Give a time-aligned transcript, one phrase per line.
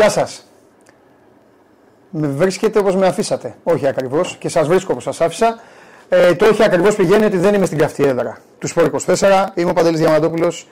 [0.00, 0.44] Γεια σας.
[2.10, 3.54] Με βρίσκετε όπως με αφήσατε.
[3.62, 5.60] Όχι ακριβώς και σας βρίσκω όπως σας άφησα.
[6.08, 9.46] Ε, το όχι ακριβώς πηγαίνει ότι δεν είμαι στην καυτή έδρα του Σπορ 24.
[9.54, 10.68] Είμαι ο Παντελής Διαμαντόπουλος.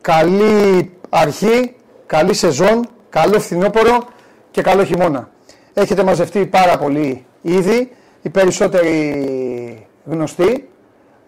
[0.00, 1.76] Καλή αρχή,
[2.06, 4.08] καλή σεζόν, καλό φθινόπωρο
[4.50, 5.28] και καλό χειμώνα.
[5.74, 10.68] Έχετε μαζευτεί πάρα πολύ ήδη, οι περισσότεροι γνωστοί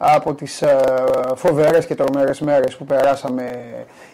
[0.04, 0.84] από τις ε,
[1.34, 3.64] φοβερές και τρομερές μέρες που περάσαμε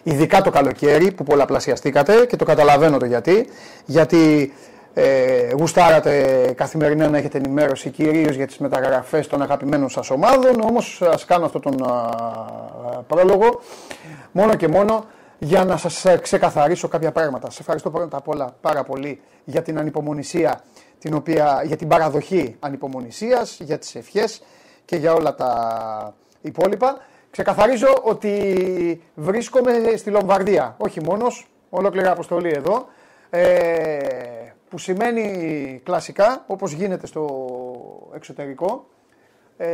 [0.03, 3.47] ειδικά το καλοκαίρι που πολλαπλασιαστήκατε και το καταλαβαίνω το γιατί.
[3.85, 4.53] Γιατί
[4.93, 10.61] ε, γουστάρατε καθημερινά να έχετε ενημέρωση κυρίως για τις μεταγραφές των αγαπημένων σας ομάδων.
[10.61, 11.75] Όμως ας κάνω αυτόν τον
[13.07, 13.61] πρόλογο
[14.31, 15.05] μόνο και μόνο
[15.39, 17.45] για να σας ξεκαθαρίσω κάποια πράγματα.
[17.49, 20.61] Σας ευχαριστώ πρώτα απ' όλα πάρα πολύ για την ανυπομονησία,
[20.99, 24.41] την οποία, για την παραδοχή ανυπομονησίας, για τις ευχές
[24.89, 26.97] και για όλα τα υπόλοιπα.
[27.31, 32.87] Ξεκαθαρίζω ότι βρίσκομαι στη Λομβαρδία, όχι μόνος, ολόκληρη αποστολή εδώ,
[33.29, 33.43] ε,
[34.69, 37.27] που σημαίνει κλασικά, όπως γίνεται στο
[38.15, 38.85] εξωτερικό,
[39.57, 39.67] ε,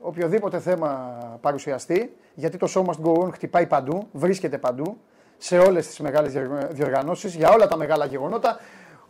[0.00, 4.96] οποιοδήποτε θέμα παρουσιαστεί, γιατί το show must go on χτυπάει παντού, βρίσκεται παντού,
[5.38, 6.32] σε όλες τις μεγάλες
[6.70, 8.58] διοργανώσεις, για όλα τα μεγάλα γεγονότα,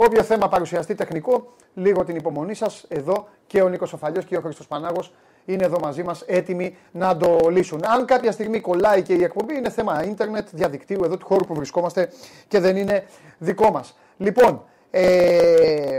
[0.04, 2.84] Όποιο θέμα παρουσιαστεί τεχνικό, λίγο την υπομονή σας.
[2.88, 5.14] Εδώ και ο Νίκος Οφαλιός και ο Χρήστος Πανάγος
[5.44, 7.84] είναι εδώ μαζί μας έτοιμοι να το λύσουν.
[7.84, 11.54] Αν κάποια στιγμή κολλάει και η εκπομπή, είναι θέμα ίντερνετ, διαδικτύου, εδώ του χώρου που
[11.54, 12.10] βρισκόμαστε
[12.48, 13.04] και δεν είναι
[13.38, 13.98] δικό μας.
[14.16, 15.98] Λοιπόν, ε,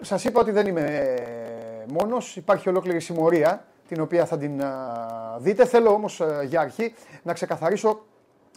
[0.00, 1.14] σας είπα ότι δεν είμαι
[1.92, 4.62] μόνος, υπάρχει ολόκληρη συμμορία την οποία θα την
[5.38, 5.64] δείτε.
[5.64, 8.04] Θέλω όμως ε, για αρχή να ξεκαθαρίσω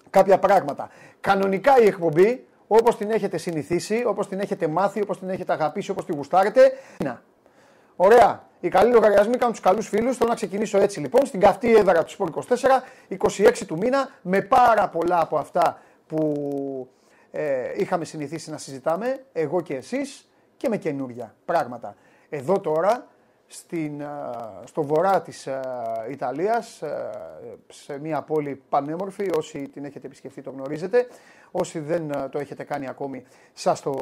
[0.09, 0.89] κάποια πράγματα.
[1.21, 5.91] Κανονικά η εκπομπή όπως την έχετε συνηθίσει, όπως την έχετε μάθει, όπως την έχετε αγαπήσει,
[5.91, 6.71] όπως τη γουστάρετε.
[7.03, 7.21] Να.
[7.95, 8.47] Ωραία.
[8.59, 10.17] Οι καλοί λογαριασμοί κάνουν τους καλούς φίλους.
[10.17, 12.29] Θέλω να ξεκινήσω έτσι λοιπόν στην καυτή έδρα του Σπορ
[13.09, 16.89] 24, 26 του μήνα, με πάρα πολλά από αυτά που
[17.31, 21.95] ε, είχαμε συνηθίσει να συζητάμε, εγώ και εσείς, και με καινούρια πράγματα.
[22.29, 23.07] Εδώ τώρα,
[23.53, 24.05] στην, ε,
[24.63, 25.59] στο βορρά της ε,
[26.09, 27.09] Ιταλίας, ε,
[27.67, 31.07] σε μια πόλη πανέμορφη, όσοι την έχετε επισκεφτεί το γνωρίζετε,
[31.55, 33.95] Όσοι δεν ε, το έχετε κάνει ακόμη, σας το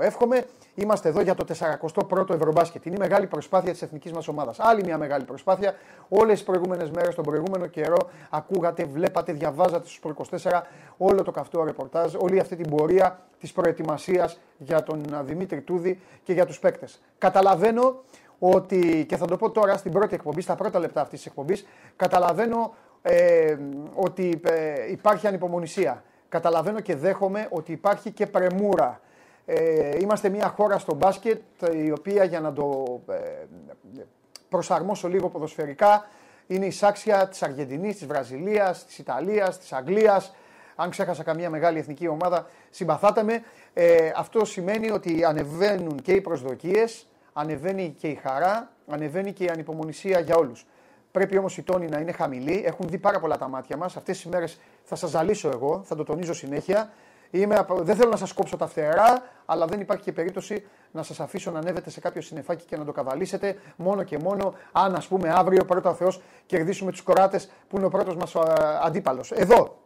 [0.00, 0.46] εύχομαι.
[0.74, 2.84] Είμαστε εδώ για το 41ο Ευρωμπάσκετ.
[2.86, 4.60] Είναι η μεγάλη προσπάθεια της εθνικής μας ομάδας.
[4.60, 5.74] Άλλη μια μεγάλη προσπάθεια.
[6.08, 10.00] Όλες τις προηγούμενες μέρες, τον προηγούμενο καιρό, ακούγατε, βλέπατε, διαβάζατε στους
[10.42, 10.62] 24
[10.96, 16.00] όλο το καυτό ρεπορτάζ, όλη αυτή την πορεία της προετοιμασίας για τον ε, Δημήτρη Τούδη
[16.24, 17.00] και για τους παίκτες.
[17.18, 18.02] Καταλαβαίνω
[18.38, 21.66] ότι, και θα το πω τώρα στην πρώτη εκπομπή, στα πρώτα λεπτά αυτής της εκπομπής,
[21.96, 23.56] καταλαβαίνω ε,
[23.94, 29.00] ότι ε, υπάρχει ανυπομονησία καταλαβαίνω και δέχομαι ότι υπάρχει και πρεμούρα.
[29.46, 31.40] Ε, είμαστε μια χώρα στο μπάσκετ
[31.72, 33.14] η οποία για να το ε,
[34.48, 36.08] προσαρμόσω λίγο ποδοσφαιρικά
[36.46, 40.34] είναι η σάξια της Αργεντινής, της Βραζιλίας, της Ιταλίας, της Αγγλίας.
[40.76, 43.42] Αν ξέχασα καμία μεγάλη εθνική ομάδα, συμπαθάτε με.
[43.74, 47.06] Ε, αυτό σημαίνει ότι ανεβαίνουν και οι προσδοκίες,
[47.38, 50.66] ανεβαίνει και η χαρά, ανεβαίνει και η ανυπομονησία για όλους.
[51.10, 52.62] Πρέπει όμως η τόνη να είναι χαμηλή.
[52.66, 53.96] Έχουν δει πάρα πολλά τα μάτια μας.
[53.96, 56.90] Αυτές τις μέρες θα σας ζαλίσω εγώ, θα το τονίζω συνέχεια.
[57.30, 61.20] Είμαι, δεν θέλω να σας κόψω τα φτερά, αλλά δεν υπάρχει και περίπτωση να σας
[61.20, 65.06] αφήσω να ανέβετε σε κάποιο συνεφάκι και να το καβαλήσετε μόνο και μόνο αν, ας
[65.06, 68.34] πούμε, αύριο πρώτα Θεός κερδίσουμε τους κοράτες που είναι ο πρώτος μας
[68.82, 69.32] αντίπαλος.
[69.32, 69.78] Εδώ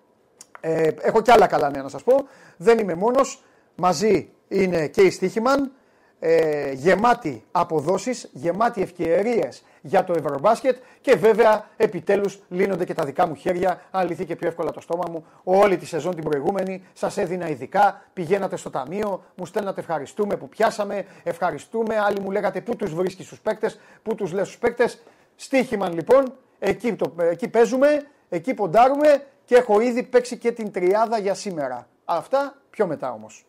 [0.60, 2.26] ε, έχω κι άλλα καλά νέα να σας πω.
[2.56, 3.42] Δεν είμαι μόνος.
[3.74, 5.72] Μαζί είναι και η Στίχημαν
[6.20, 13.26] ε, γεμάτη αποδόσεις, γεμάτη ευκαιρίες για το Ευρωμπάσκετ και βέβαια επιτέλους λύνονται και τα δικά
[13.26, 15.24] μου χέρια, αν λυθεί και πιο εύκολα το στόμα μου.
[15.44, 20.48] Όλη τη σεζόν την προηγούμενη σας έδινα ειδικά, πηγαίνατε στο ταμείο, μου στέλνατε ευχαριστούμε που
[20.48, 25.02] πιάσαμε, ευχαριστούμε, άλλοι μου λέγατε πού τους βρίσκεις στους παίκτες, πού τους λες στους παίκτες.
[25.36, 31.18] Στίχημαν λοιπόν, εκεί, το, εκεί παίζουμε, εκεί ποντάρουμε και έχω ήδη παίξει και την τριάδα
[31.18, 31.88] για σήμερα.
[32.04, 33.44] Αυτά πιο μετά όμως.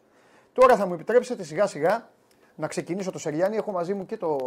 [0.53, 2.09] Τώρα θα μου επιτρέψετε σιγά σιγά
[2.55, 3.55] να ξεκινήσω το Σεριάνι.
[3.55, 4.37] Έχω μαζί μου και το,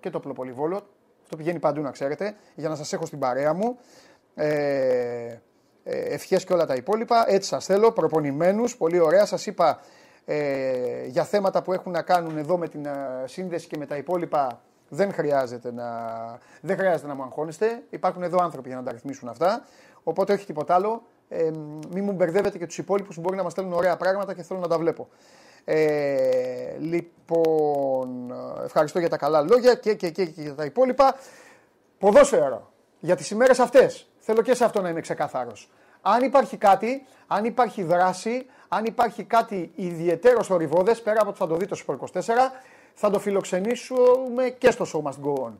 [0.00, 0.76] και το πλοπολιβόλο.
[1.22, 3.78] Αυτό πηγαίνει παντού να ξέρετε, για να σας έχω στην παρέα μου.
[4.34, 5.38] Ε,
[5.84, 7.24] ε, ευχές και όλα τα υπόλοιπα.
[7.28, 9.26] Έτσι σας θέλω, προπονημένους, πολύ ωραία.
[9.26, 9.80] Σας είπα
[10.24, 13.96] ε, για θέματα που έχουν να κάνουν εδώ με την ε, σύνδεση και με τα
[13.96, 15.88] υπόλοιπα δεν χρειάζεται να,
[16.60, 17.82] δεν χρειάζεται να μου αγχώνεστε.
[17.90, 19.64] Υπάρχουν εδώ άνθρωποι για να τα ρυθμίσουν αυτά.
[20.02, 21.02] Οπότε όχι τίποτα άλλο.
[21.28, 21.50] Ε,
[21.90, 24.60] μην μου μπερδεύετε και τους υπόλοιπους που μπορεί να μας στέλνουν ωραία πράγματα και θέλω
[24.60, 25.08] να τα βλέπω.
[25.70, 28.34] Ε, λοιπόν,
[28.64, 31.16] ευχαριστώ για τα καλά λόγια και, και, και, και για τα υπόλοιπα.
[31.98, 32.72] Ποδόσφαιρο.
[33.00, 34.08] Για τις ημέρες αυτές.
[34.18, 35.70] Θέλω και σε αυτό να είμαι ξεκάθαρος.
[36.02, 41.38] Αν υπάρχει κάτι, αν υπάρχει δράση, αν υπάρχει κάτι ιδιαίτερο στο Ριβόδες, πέρα από ότι
[41.38, 42.20] θα το δείτε στο 24,
[42.94, 45.52] θα το φιλοξενήσουμε και στο Show Must Go On.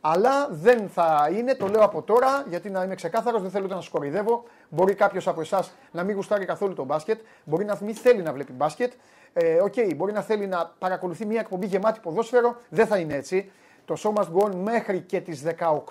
[0.00, 3.74] Αλλά δεν θα είναι, το λέω από τώρα, γιατί να είμαι ξεκάθαρος, δεν θέλω ούτε
[3.74, 4.44] να σας κοροϊδεύω.
[4.68, 8.32] Μπορεί κάποιος από εσάς να μην γουστάρει καθόλου το μπάσκετ, μπορεί να μην θέλει να
[8.32, 8.92] βλέπει μπάσκετ.
[9.38, 13.50] Ε, okay, μπορεί να θέλει να παρακολουθεί μια εκπομπή γεμάτη ποδόσφαιρο, δεν θα είναι έτσι.
[13.84, 15.42] Το show must go on μέχρι και τις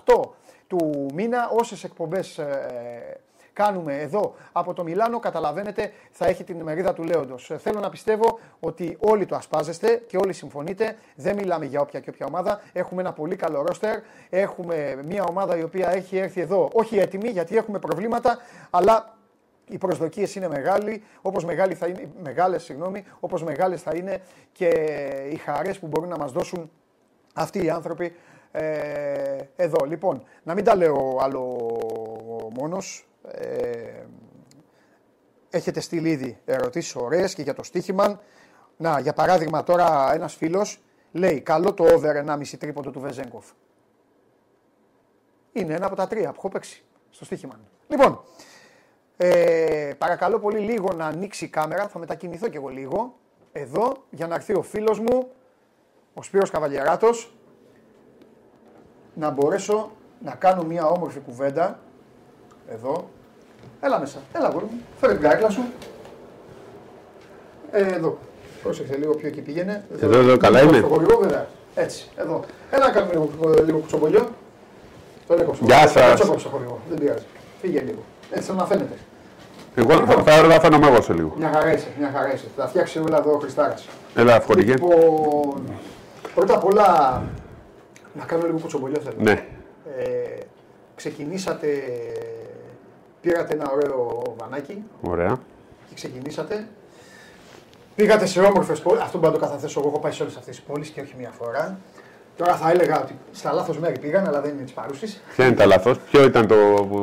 [0.05, 0.21] 18
[0.67, 3.19] του μήνα, όσες εκπομπές ε,
[3.53, 7.51] κάνουμε εδώ από το Μιλάνο, καταλαβαίνετε, θα έχει την μερίδα του Λέοντος.
[7.51, 10.97] Ε, θέλω να πιστεύω ότι όλοι το ασπάζεστε και όλοι συμφωνείτε.
[11.15, 12.61] Δεν μιλάμε για όποια και όποια ομάδα.
[12.73, 13.99] Έχουμε ένα πολύ καλό ρόστερ.
[14.29, 18.37] Έχουμε μια ομάδα η οποία έχει έρθει εδώ, όχι έτοιμη, γιατί έχουμε προβλήματα,
[18.69, 19.15] αλλά
[19.69, 24.21] οι προσδοκίες είναι μεγάλοι, όπως μεγάλοι θα είναι, μεγάλες, συγγνώμη, όπως μεγάλες θα είναι
[24.51, 24.67] και
[25.31, 26.71] οι χαρές που μπορούν να μας δώσουν
[27.33, 28.15] αυτοί οι άνθρωποι
[28.51, 29.85] ε, εδώ.
[29.85, 31.41] Λοιπόν, να μην τα λέω άλλο
[32.53, 34.05] μόνος, ε,
[35.49, 38.21] έχετε στείλει ήδη ερωτήσεις ωραίες και για το στοίχημα.
[38.77, 40.79] Να, για παράδειγμα τώρα ένας φίλος
[41.11, 43.45] λέει καλό το over 1,5 τρίποντο του Βεζέγκοφ.
[45.51, 47.59] Είναι ένα από τα τρία που έχω παίξει στο στοίχημα.
[47.87, 48.23] Λοιπόν,
[49.17, 53.15] ε, παρακαλώ πολύ λίγο να ανοίξει η κάμερα, θα μετακινηθώ κι εγώ λίγο
[53.51, 55.27] εδώ για να έρθει ο φίλος μου,
[56.13, 57.33] ο Σπύρος Καβαλιαράτος,
[59.13, 59.91] να μπορέσω
[60.23, 61.79] να κάνω μια όμορφη κουβέντα
[62.69, 63.09] εδώ
[63.85, 64.17] Έλα μέσα.
[64.33, 64.81] Έλα, γόρι μου.
[64.99, 65.61] Φέρε την κάκλα σου.
[67.71, 68.17] Ε, εδώ.
[68.63, 69.85] Πρόσεξε λίγο πιο εκεί πήγαινε.
[70.01, 70.77] Εδώ, εδώ, καλά είμαι.
[70.77, 71.47] Στο χωριό, βέβαια.
[71.75, 72.43] Έτσι, εδώ.
[72.71, 74.29] Έλα να κάνουμε λίγο, λίγο κουτσομπολιό.
[75.27, 76.19] Το λέω Γεια σας.
[76.19, 76.79] Δεν το χωριό.
[76.89, 77.25] Δεν πειράζει.
[77.61, 78.03] Φύγε λίγο.
[78.35, 78.97] Έτσι να φαίνεται.
[79.75, 81.33] Εγώ λοιπόν, θα έρωτα φαίνομαι εγώ σε λίγο.
[81.37, 82.45] Μια χαρά είσαι, μια χαρά είσαι.
[82.55, 83.75] Θα φτιάξει όλα εδώ ο Χριστάρα.
[84.15, 84.71] Έλα, χωριγέ.
[84.71, 85.63] Λοιπόν,
[86.35, 87.23] πρώτα απ' όλα
[88.13, 89.17] να κάνω λίγο κουτσομπολιό θέλω.
[89.19, 89.45] Ναι.
[89.97, 90.39] Ε,
[90.95, 91.67] ξεκινήσατε
[93.25, 94.83] Πήρατε ένα ωραίο βανάκι.
[95.01, 95.39] Ωραία.
[95.87, 96.67] Και ξεκινήσατε.
[97.95, 99.01] Πήγατε σε όμορφες πόλεις.
[99.01, 99.89] Αυτό μπορώ να το καταθέσω εγώ.
[99.89, 101.79] Έχω πάει σε όλες αυτές τις πόλεις και όχι μία φορά.
[102.37, 105.21] Τώρα θα έλεγα ότι στα λάθος μέρη πήγαν, αλλά δεν είναι της παρούσης.
[105.35, 106.55] Ποια είναι τα λάθος, Ποιο ήταν το,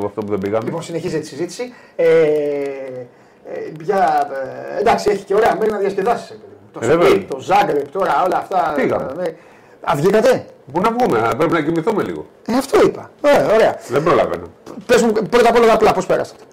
[0.05, 1.73] αυτό που δεν πήγαμε; Λοιπόν, συνεχίζεται τη συζήτηση.
[1.95, 4.29] Ε, ε, για,
[4.75, 6.39] ε, εντάξει, έχει και ωραία μέρη να διασκεδάσεις.
[6.71, 8.73] Το ε, το Ζάγκρεπ, τώρα όλα αυτά.
[8.75, 9.23] Πήγαμε.
[9.23, 9.33] Ε,
[9.81, 12.25] Α, βγήκατε; Πού να βγούμε, πρέπει να κοιμηθούμε λίγο.
[12.47, 13.09] Ε, αυτό είπα.
[13.21, 13.79] Ωραία, ωραία.
[13.87, 14.45] Δεν προλαβαίνω.
[14.85, 16.43] Πες μου πρώτα απ' όλα απλά πώς πέρασατε;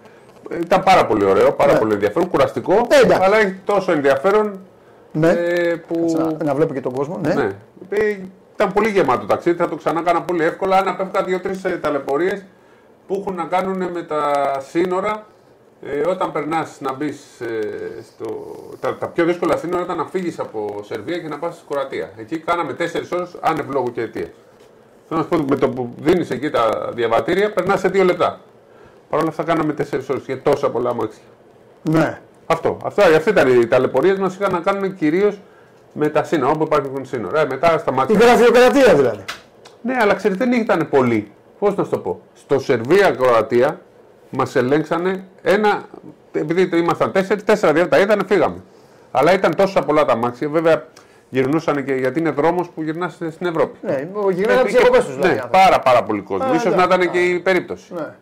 [0.51, 1.79] Ε, ήταν πάρα πολύ ωραίο, πάρα ναι.
[1.79, 4.61] πολύ ενδιαφέρον, κουραστικό, ε, αλλά έχει τόσο ενδιαφέρον
[5.13, 5.29] ναι.
[5.29, 6.17] ε, που...
[6.45, 7.19] να βλέπω και τον κόσμο.
[7.23, 7.35] Ναι.
[7.35, 7.51] ναι.
[7.89, 8.17] Ε,
[8.61, 11.79] ήταν πολύ γεμάτο το ταξίδι, θα το ξανά έκανα πολύ εύκολα αν απέφυγα δύο-τρεις ε,
[11.83, 12.45] ταλαιπωρίες
[13.07, 14.23] που έχουν να κάνουν με τα
[14.69, 15.27] σύνορα.
[15.83, 18.55] Ε, όταν περνάς να μπεις ε, στο.
[18.81, 22.11] Τα, τα, πιο δύσκολα σύνορα ήταν να φύγεις από Σερβία και να πας στη Κροατία.
[22.17, 24.31] Εκεί κάναμε 4 ώρες άνευ λόγου και αιτία.
[25.09, 28.41] Θέλω να σου πω με το που δίνεις εκεί τα διαβατήρια, περνάς σε δύο λεπτά.
[29.11, 31.23] Παρ' όλα αυτά κάναμε 4 ώρες και τόσα πολλά μάξια.
[31.83, 32.21] Ναι.
[32.47, 32.77] Αυτό.
[32.85, 34.35] Αυτά, αυτοί ήταν οι ταλαιπωρίες μας.
[34.35, 35.41] Είχαν να κάνουν κυρίως
[35.93, 37.41] με τα σύνορα, όπου υπάρχουν σύνορα.
[37.41, 38.19] Ε, μετά σταμάτησε.
[38.19, 39.25] Η γραφειοκρατία δηλαδή.
[39.83, 41.31] Ναι, αλλά ξέρετε δεν ήταν πολύ.
[41.59, 42.21] Πώς να σου το πω.
[42.35, 43.81] Στο Σερβία-Κροατία
[44.31, 45.83] μας ελέγξανε ένα.
[46.33, 48.63] Επειδή ήμασταν τέσσερις, τέσσερα διάρκεια τα είδανε, φύγαμε.
[49.11, 50.49] Αλλά ήταν τόσα πολλά τα μάξια.
[50.49, 50.87] Βέβαια,
[51.29, 53.79] γυρνούσαν και γιατί είναι δρόμος που γυρνάς στην Ευρώπη.
[53.83, 55.19] Ναι, γυρνάνε από τι διακοπέ του.
[55.19, 56.59] Ναι, πάρα, πάρα πολύ κόσμο.
[56.59, 57.95] σω να ήταν και η περίπτωση.
[57.95, 58.15] Ναι.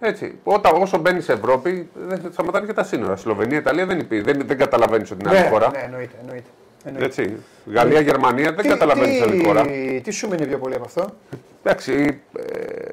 [0.00, 0.38] Έτσι.
[0.44, 3.16] Όταν, όσο μπαίνεις σε Ευρώπη, δεν σταματάνε και τα σύνορα.
[3.16, 5.70] Σλοβενία, Ιταλία δεν, δεν, δεν καταλαβαίνεις ότι είναι άλλη ναι, χώρα.
[5.70, 6.14] Ναι, εννοείται.
[6.20, 6.48] εννοείται.
[6.84, 7.36] Έτσι.
[7.66, 9.66] Γαλλία, Γερμανία δεν καταλαβαίνεις άλλη χώρα.
[10.02, 11.14] Τι σου μείνει πιο πολύ από αυτό;
[11.62, 12.20] Εντάξει.
[12.38, 12.90] Ε,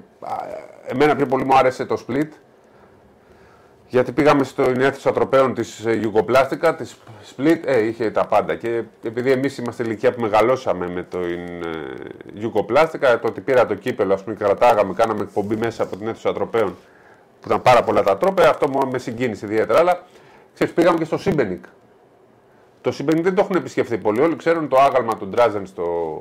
[0.87, 2.27] εμένα πιο πολύ μου άρεσε το split.
[3.87, 6.95] Γιατί πήγαμε στην αίθουσα τροπέων της Ιουγκοπλάστικα, της
[7.35, 8.55] Split, ε, είχε τα πάντα.
[8.55, 11.19] Και επειδή εμείς είμαστε ηλικία που μεγαλώσαμε με το
[12.33, 16.33] Ιουγκοπλάστικα, το ότι πήρα το κύπελο, ας πούμε, κρατάγαμε, κάναμε εκπομπή μέσα από την αίθουσα
[16.33, 16.75] τροπέων,
[17.41, 19.79] που ήταν πάρα πολλά τα τρόπια, αυτό μου με συγκίνησε ιδιαίτερα.
[19.79, 20.03] Αλλά
[20.53, 21.65] ξέρεις, πήγαμε και στο Σίμπενικ.
[22.85, 24.21] Το Σίμπενικ δεν το έχουν επισκεφθεί πολύ.
[24.21, 26.19] Όλοι ξέρουν το άγαλμα του Ντράζεν στο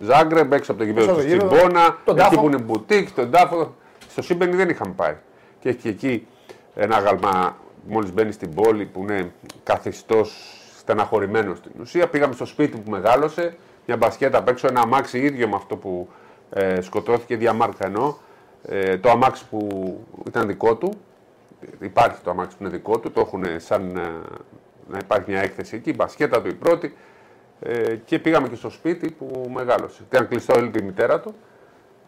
[0.00, 3.74] Ζάγκρεμπ, έξω από το γήπεδο του Τσιμπόνα, εκεί που είναι μπουτίκ, τον τάφο.
[4.08, 5.16] Στο Σίμπενικ δεν είχαμε πάει
[5.60, 6.26] και έχει εκεί
[6.74, 7.56] ένα άγαλμα
[7.88, 12.08] μόλις μπαίνει στην πόλη που είναι καθιστός στεναχωρημένος στην ουσία.
[12.08, 16.08] Πήγαμε στο σπίτι που μεγάλωσε, μια μπασκέτα απ' έξω, ένα αμάξι ίδιο με αυτό που
[16.50, 18.18] ε, σκοτώθηκε, ίδια μάρκα εννοώ,
[18.62, 19.68] ε, το αμάξι που
[20.26, 20.92] ήταν δικό του,
[21.80, 24.10] υπάρχει το αμάξι που είναι δικό του, το έχουν σαν ε,
[24.88, 26.94] να υπάρχει μια έκθεση εκεί, η μπασκέτα του η πρώτη,
[27.60, 30.02] ε, και πήγαμε και στο σπίτι που μεγάλωσε.
[30.10, 31.34] Ήταν κλειστό όλη τη μητέρα του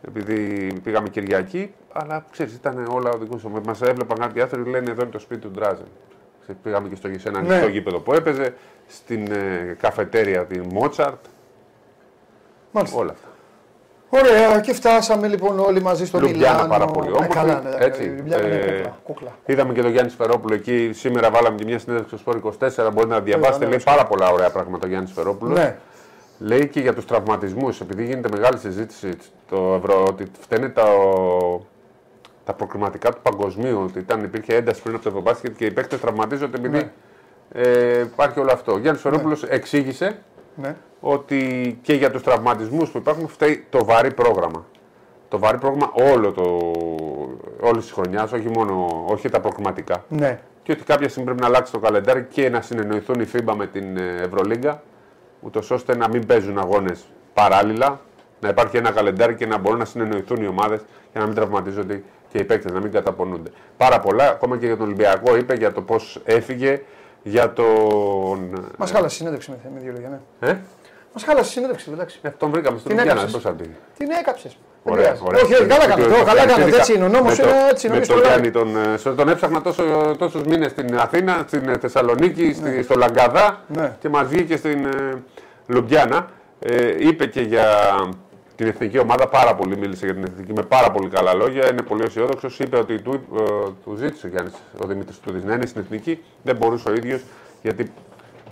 [0.07, 3.49] επειδή πήγαμε Κυριακή, αλλά ξέρεις, ήταν όλα οδηγούσε.
[3.49, 5.87] Μα έβλεπαν κάποιοι άνθρωποι λένε εδώ είναι το σπίτι του Ντράζεν.
[6.63, 7.67] Πήγαμε και στο, σε ένα ναι.
[7.67, 8.55] γήπεδο που έπαιζε,
[8.87, 11.25] στην ε, καφετέρια τη Μότσαρτ.
[12.73, 12.99] Μάλιστα.
[12.99, 13.29] Όλα αυτά.
[14.11, 16.69] Ωραία, και φτάσαμε λοιπόν όλοι μαζί στο Λουμπιάνα Μιλάνο.
[16.69, 17.31] πάρα πολύ όμορφη.
[17.31, 18.15] Ε, καλά, ναι, έτσι.
[18.31, 20.91] Ε, κούκλα, Είδαμε και τον Γιάννη Σφερόπουλο εκεί.
[20.93, 22.55] Σήμερα βάλαμε και μια συνέντευξη στο Σπόρ
[22.87, 22.91] 24.
[22.93, 23.67] Μπορείτε να διαβάσετε.
[23.67, 25.59] Λέει πάρα πολλά ωραία πράγματα ο Γιάννης Σφερόπουλος.
[25.59, 25.77] Ναι.
[26.39, 29.17] Λέει και για τους τραυματισμούς, επειδή γίνεται μεγάλη συζήτηση
[29.49, 30.85] το ευρώ, ότι φταίνε τα,
[32.45, 36.01] τα προκριματικά του παγκοσμίου, ότι ήταν, υπήρχε ένταση πριν από το Ευρωμπάσκετ και οι παίκτες
[36.01, 36.91] τραυματίζονται επειδή ναι.
[37.63, 38.73] ε, υπάρχει όλο αυτό.
[38.73, 39.55] Ο Γιάννης Φερόπουλο ναι.
[39.55, 40.19] εξήγησε
[40.55, 40.77] ναι.
[41.01, 44.67] ότι και για τους τραυματισμούς που υπάρχουν φταίει το βαρύ πρόγραμμα.
[45.29, 46.73] Το βαρύ πρόγραμμα όλο το,
[47.61, 50.05] όλης της χρονιάς, όχι μόνο όχι τα προκριματικά.
[50.09, 50.41] Ναι.
[50.63, 53.67] Και ότι κάποια στιγμή πρέπει να αλλάξει το καλεντάρι και να συνεννοηθούν η FIBA με
[53.67, 54.83] την ε, Ευρωλίγκα,
[55.41, 57.05] ούτως ώστε να μην παίζουν αγώνες
[57.35, 58.01] παράλληλα,
[58.41, 60.81] να υπάρχει ένα καλεντάρι και να μπορούν να συνεννοηθούν οι ομάδες
[61.13, 62.03] για να μην τραυματίζονται
[62.33, 63.51] και οι παίκτες, να μην καταπονούνται.
[63.77, 66.83] Πάρα πολλά, ακόμα και για τον Ολυμπιακό είπε για το πώς έφυγε,
[67.23, 68.69] για τον.
[68.77, 70.49] Μας χάλασε συνέντευξη με, δύο λόγια, ναι.
[70.49, 70.57] Ε;
[71.13, 72.19] Μας χάλασε συνέντευξη, εντάξει.
[72.23, 73.77] Ε, τον βρήκαμε στον Λουμπιάννα, πώς θα πει.
[73.99, 74.57] Την έκαψες.
[74.83, 75.43] Ωραία, ωραία.
[75.43, 76.23] Όχι, καλά κάνατε.
[76.25, 76.77] Καλά κάνατε.
[76.77, 77.39] Έτσι είναι ο νόμος.
[77.71, 79.83] Έτσι είναι τον Γιάννη τον, ε, τον έψαχνα τόσο,
[80.19, 82.83] τόσους μήνες στην Αθήνα, στην Θεσσαλονίκη, ναι.
[82.83, 83.97] στο Λαγκαδά ναι.
[84.01, 85.23] και μα βγήκε στην ε,
[85.67, 86.29] Λουμπιάννα.
[86.59, 87.67] Ε, είπε και για
[88.61, 91.71] την εθνική ομάδα πάρα πολύ, μίλησε για την εθνική με πάρα πολύ καλά λόγια.
[91.71, 92.49] Είναι πολύ αισιόδοξο.
[92.59, 94.53] Είπε ότι του, ε, του ζήτησε ο Γιάννης
[94.83, 96.23] ο Δημήτρης του να είναι στην εθνική.
[96.43, 97.23] Δεν μπορούσε ο ίδιος
[97.63, 97.93] γιατί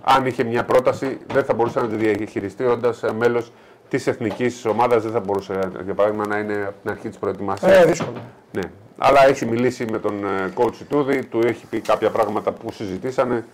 [0.03, 3.53] αν είχε μια πρόταση δεν θα μπορούσε να τη διαχειριστεί όντας μέλος
[3.89, 5.03] της εθνικής ομάδας.
[5.03, 7.77] Δεν θα μπορούσε για παράδειγμα να είναι από την αρχή της προετοιμασίας.
[7.77, 8.19] Ε, δύσκολο.
[8.53, 8.63] Ναι.
[8.99, 13.45] Αλλά έχει μιλήσει με τον ε, coach Τούδη, του έχει πει κάποια πράγματα που συζητήσανε.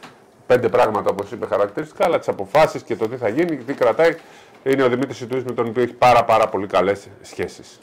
[0.47, 4.17] Πέντε πράγματα όπως είπε χαρακτηριστικά, αλλά τις αποφάσεις και το τι θα γίνει, τι κρατάει
[4.65, 7.81] είναι ο Δημήτρης Ιτούδη με τον οποίο έχει πάρα, πάρα πολύ καλές σχέσεις.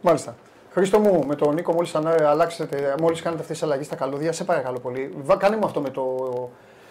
[0.00, 0.36] Μάλιστα.
[0.72, 4.44] Χρήστο μου, με τον Νίκο, μόλις αλλάξετε, μόλις κάνετε αυτές τις αλλαγές στα καλώδια, σε
[4.44, 5.14] παρακαλώ πολύ.
[5.38, 6.02] Κάνε μου αυτό με το,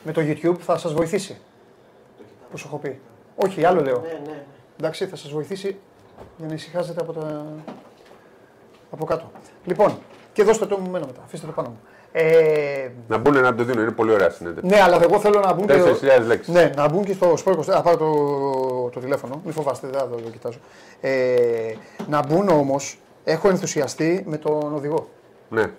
[0.03, 1.38] με το YouTube, θα σας βοηθήσει.
[2.51, 2.99] Πώς σου έχω πει.
[3.35, 3.99] Όχι, άλλο λέω.
[3.99, 4.43] Ναι, ναι.
[4.79, 5.77] Εντάξει, θα σας βοηθήσει
[6.38, 7.45] για να ησυχάζετε από, τα...
[8.91, 9.31] από κάτω.
[9.65, 9.97] Λοιπόν,
[10.33, 11.21] και δώστε το μου μένα μετά.
[11.25, 11.79] Αφήστε το πάνω μου.
[12.12, 12.89] Ε...
[13.07, 14.74] Να μπουν να το δίνουν, είναι πολύ ωραία συνέντευξη.
[14.75, 15.65] Ναι, αλλά εγώ θέλω να μπουν.
[15.69, 16.19] 4.000 και...
[16.19, 16.53] λέξεις.
[16.53, 20.07] Ναι, να μπουν και στο σπορ Θα πάρω το, το τηλέφωνο, μην φοβάστε, δεν θα
[20.07, 20.57] το, το κοιτάζω.
[21.01, 21.74] Ε,
[22.07, 25.09] να μπουν όμως, έχω ενθουσιαστεί με τον οδηγό.
[25.50, 25.71] Ναι.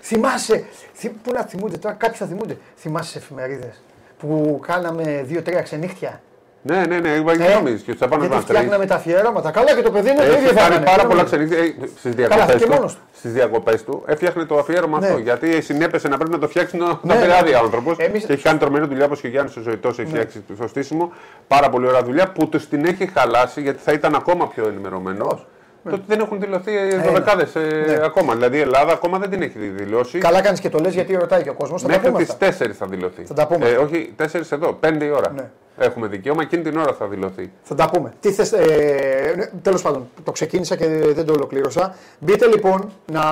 [0.00, 0.64] Θυμάσαι,
[0.94, 2.58] θυ, πού να θυμούνται τώρα, κάποιοι θα θυμούνται.
[2.76, 3.82] Θυμάσαι τις εφημερίδες
[4.18, 6.22] που κάναμε δύο-τρία ξενύχτια;
[6.66, 9.50] Ναι, ναι, ναι, είπα ε, νόμιζε και του απάνω Γιατί φτιάχναμε τα αφιερώματα.
[9.50, 11.58] Καλά και το παιδί είναι Έχει κάνει πάρα πολλά ξενύχια
[11.98, 12.96] στις διακοπές του.
[13.12, 15.06] Στις διακοπές του έφτιαχνε το αφιέρωμα ναι.
[15.06, 15.18] αυτό.
[15.18, 17.56] Γιατί συνέπεσε να πρέπει να το φτιάξει να ναι, πειράδει ναι.
[17.56, 17.96] άνθρωπος.
[17.98, 18.24] Εμείς...
[18.24, 20.18] Και έχει κάνει τρομερή δουλειά όπως και ο Γιάννης ο Ζωητός έχει ναι.
[20.18, 21.12] φτιάξει το στήσιμο.
[21.48, 25.46] Πάρα πολύ ωραία δουλειά που τους την έχει χαλάσει γιατί θα ήταν ακόμα πιο ενημερωμένος.
[25.86, 25.92] Ναι.
[25.92, 28.04] Τότε δεν έχουν δηλωθεί ε, δωδεκάδες ε, ναι.
[28.04, 28.34] ακόμα.
[28.34, 30.18] Δηλαδή η Ελλάδα ακόμα δεν την έχει δηλώσει.
[30.18, 31.84] Καλά κάνεις και το λες γιατί ρωτάει και ο κόσμος.
[31.84, 33.24] Μέχρι τις 4 θα δηλωθεί.
[33.24, 33.68] Θα τα πούμε.
[33.68, 35.32] Ε, όχι 4 εδώ, 5 η ώρα.
[35.34, 35.50] Ναι.
[35.78, 37.52] Έχουμε δικαίωμα, εκείνη την ώρα θα δηλωθεί.
[37.62, 38.12] Θα τα πούμε.
[38.20, 41.94] Τι θες, ε, ναι, τέλος πάντων, το ξεκίνησα και δεν το ολοκλήρωσα.
[42.18, 43.22] Μπείτε λοιπόν, να,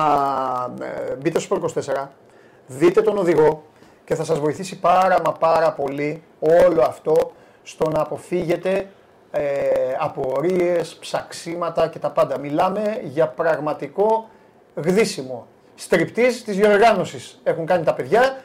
[0.81, 2.11] ε, μπείτε στο 24,
[2.67, 3.63] δείτε τον οδηγό
[4.05, 7.31] και θα σας βοηθήσει πάρα μα πάρα πολύ όλο αυτό
[7.63, 8.87] στο να αποφύγετε
[9.35, 12.39] ε, απορίες, ψαξίματα και τα πάντα.
[12.39, 14.29] Μιλάμε για πραγματικό
[14.75, 15.47] γδίσιμο.
[15.75, 18.35] Στριπτής της διοργάνωσης έχουν κάνει τα παιδιά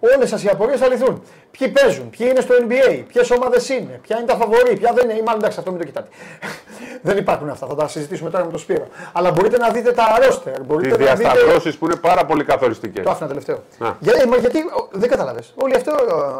[0.00, 1.22] Όλες σας οι απορίες θα λυθούν.
[1.50, 5.04] Ποιοι παίζουν, ποιοι είναι στο NBA, ποιες ομάδες είναι, ποια είναι τα φαβορή, ποια δεν
[5.10, 5.18] είναι.
[5.18, 6.08] Ή μάλλον εντάξει, αυτό μην το κοιτάτε.
[7.08, 8.86] δεν υπάρχουν αυτά, θα τα συζητήσουμε τώρα με τον Σπύρο.
[9.12, 10.60] Αλλά μπορείτε να δείτε τα ρόστερ.
[10.80, 13.04] Τις διασταυρώσεις που είναι πάρα πολύ καθοριστικές.
[13.04, 13.62] Το άφηνα τελευταίο.
[13.98, 14.58] Για, μα, γιατί
[14.90, 15.40] δεν κατάλαβε.
[15.54, 15.92] Όλοι αυτό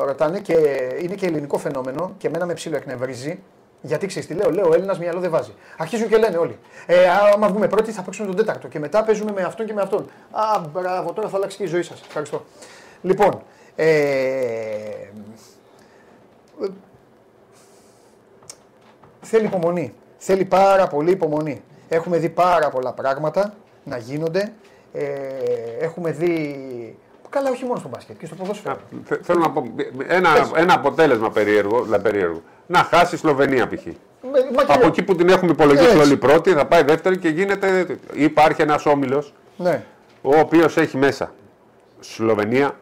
[0.06, 0.54] ρωτάνε και
[1.02, 3.38] είναι και ελληνικό φαινόμενο και εμένα με ψήλο εκνευρίζει.
[3.80, 5.52] Γιατί ξέρεις τι λέω, λέω Έλληνας μυαλό δεν βάζει.
[5.76, 6.58] Αρχίζουν και λένε όλοι.
[6.86, 9.80] Ε, άμα βγούμε πρώτοι θα παίξουμε τον τέταρτο και μετά παίζουμε με αυτόν και με
[9.80, 10.10] αυτόν.
[10.30, 12.00] Α, μπράβο, τώρα θα αλλάξει και η ζωή σας.
[12.06, 12.44] Ευχαριστώ.
[13.02, 13.42] Λοιπόν,
[13.76, 13.86] ε,
[19.20, 19.94] θέλει υπομονή.
[20.18, 21.62] Θέλει πάρα πολύ υπομονή.
[21.88, 23.54] Έχουμε δει πάρα πολλά πράγματα
[23.84, 24.52] να γίνονται.
[24.92, 25.04] Ε,
[25.80, 26.98] έχουμε δει.
[27.30, 28.78] Καλά, όχι μόνο στο μπάσκετ και στο ποδόσφαιρο.
[29.22, 29.64] Θέλω να πω
[30.06, 32.42] ένα, ένα αποτέλεσμα περίεργο, δηλαδή περίεργο.
[32.66, 33.86] Να χάσει η Σλοβενία π.χ.
[34.66, 37.98] Από εκεί που την έχουμε υπολογίσει όλοι πρώτη, θα πάει δεύτερη και γίνεται.
[38.12, 39.84] Υπάρχει ένας όμιλος ναι.
[40.22, 41.32] ο οποίος έχει μέσα
[42.00, 42.76] Σλοβενία,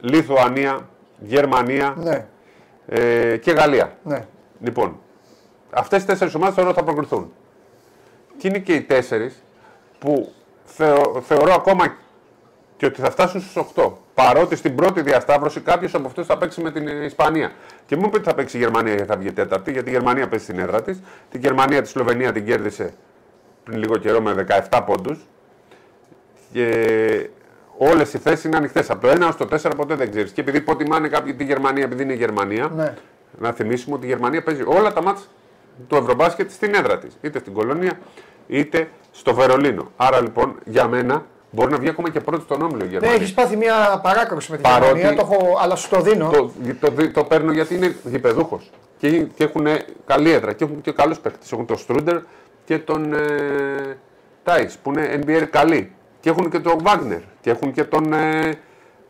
[0.00, 2.26] Λιθουανία, Γερμανία ναι.
[2.86, 3.96] ε, και Γαλλία.
[4.02, 4.26] Ναι.
[4.60, 4.98] Λοιπόν,
[5.70, 7.32] αυτές οι τέσσερις ομάδες θεωρώ θα προκριθούν.
[8.38, 9.42] Και είναι και οι τέσσερις
[9.98, 10.32] που
[11.22, 11.96] θεωρώ ακόμα
[12.82, 13.90] και ότι θα φτάσουν στους 8.
[14.14, 17.52] Παρότι στην πρώτη διασταύρωση κάποιος από αυτούς θα παίξει με την Ισπανία.
[17.86, 20.28] Και μου πει ότι θα παίξει η Γερμανία γιατί θα βγει τέταρτη, γιατί η Γερμανία
[20.28, 21.00] παίζει στην έδρα της.
[21.30, 22.92] Την Γερμανία τη Σλοβενία την κέρδισε
[23.64, 25.18] πριν λίγο καιρό με 17 πόντους.
[26.52, 27.28] Και
[27.78, 28.90] Όλες οι θέσεις είναι ανοιχτές.
[28.90, 30.32] Από το 1 έω το 4 ποτέ δεν ξέρεις.
[30.32, 32.94] Και επειδή υποτιμάνε κάποιοι τη Γερμανία επειδή είναι η Γερμανία, ναι.
[33.38, 35.24] να θυμίσουμε ότι η Γερμανία παίζει όλα τα μάτια
[35.88, 37.16] του Ευρωμπάσκετ στην έδρα της.
[37.20, 37.98] Είτε στην Κολονία
[38.46, 39.90] είτε στο Βερολίνο.
[39.96, 43.16] Άρα λοιπόν για μένα μπορεί να βγει ακόμα και πρώτη στον όμιλο η ναι, Γερμανία.
[43.16, 46.30] Ναι, έχεις πάθει μια παράκρουση με την Παρότι Γερμανία, το έχω, αλλά σου το δίνω.
[46.30, 48.70] Το, το, το, το παίρνω γιατί είναι γηπεδούχος.
[48.98, 49.66] Και, και έχουν
[50.06, 51.38] καλή έδρα και έχουν και καλούς παίχτε.
[51.52, 52.18] Έχουν τον Στρούντερ
[52.64, 53.96] και τον ε,
[54.42, 55.92] Τάις που είναι NBA καλοί.
[56.20, 58.58] Και έχουν και τον Βάγνερ και έχουν και τον ε,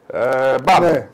[0.07, 0.83] ε, Μπάμπ.
[0.83, 1.09] Ναι.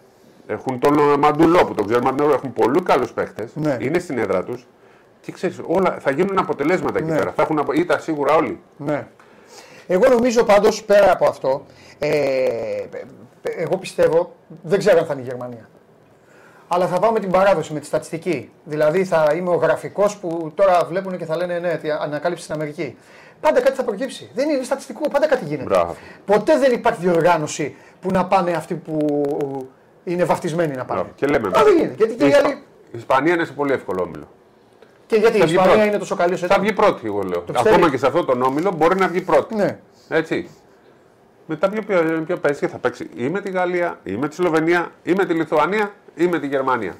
[0.47, 3.49] Έχουν τον Μαντουλό που τον ξέρουμε έχουν πολύ καλούς παίχτε.
[3.55, 3.77] Ναι.
[3.81, 4.67] Είναι στην έδρα τους.
[5.21, 7.17] Και ξέρεις, όλα θα γίνουν αποτελέσματα εκεί ναι.
[7.19, 7.33] πέρα.
[7.37, 8.61] Θα έχουν ήττα σίγουρα όλοι.
[8.77, 9.07] Ναι.
[9.90, 11.64] Εγώ νομίζω πάντως πέρα από αυτό,
[11.99, 12.09] ε,
[13.42, 15.68] εγώ πιστεύω, δεν ξέρω αν θα είναι η Γερμανία.
[16.68, 18.50] Αλλά θα πάω με την παράδοση, με τη στατιστική.
[18.64, 22.97] Δηλαδή θα είμαι ο γραφικός που τώρα βλέπουν και θα λένε ναι, ανακάλυψη στην Αμερική.
[23.40, 24.30] Πάντα κάτι θα προκύψει.
[24.35, 25.68] Δεν είναι στατιστικό, πάντα κάτι γίνεται.
[25.68, 25.97] Μπράβο.
[26.25, 29.23] Ποτέ δεν υπάρχει διοργάνωση που να πάνε αυτοί που
[30.04, 31.04] είναι βαφτισμένοι να πάνε.
[31.14, 31.49] Και λέμε.
[31.49, 31.95] δεν γίνεται.
[31.97, 32.49] Γιατί και η, Ισπα...
[32.92, 34.28] η Ισπανία είναι σε πολύ εύκολο όμιλο.
[35.09, 35.88] Και γιατί η Ισπανία πρώτη.
[35.88, 37.45] είναι τόσο καλή όσο Θα βγει πρώτη, εγώ λέω.
[37.55, 39.55] Ακόμα και σε αυτό τον όμιλο μπορεί να βγει πρώτη.
[39.55, 39.79] Ναι.
[40.09, 40.50] Έτσι.
[41.47, 44.35] Μετά ποιο, ποιο, ποιο παίζει και θα παίξει ή με τη Γαλλία, ή με τη
[44.35, 46.95] Σλοβενία, ή με τη Λιθουανία, ή με τη Γερμανία.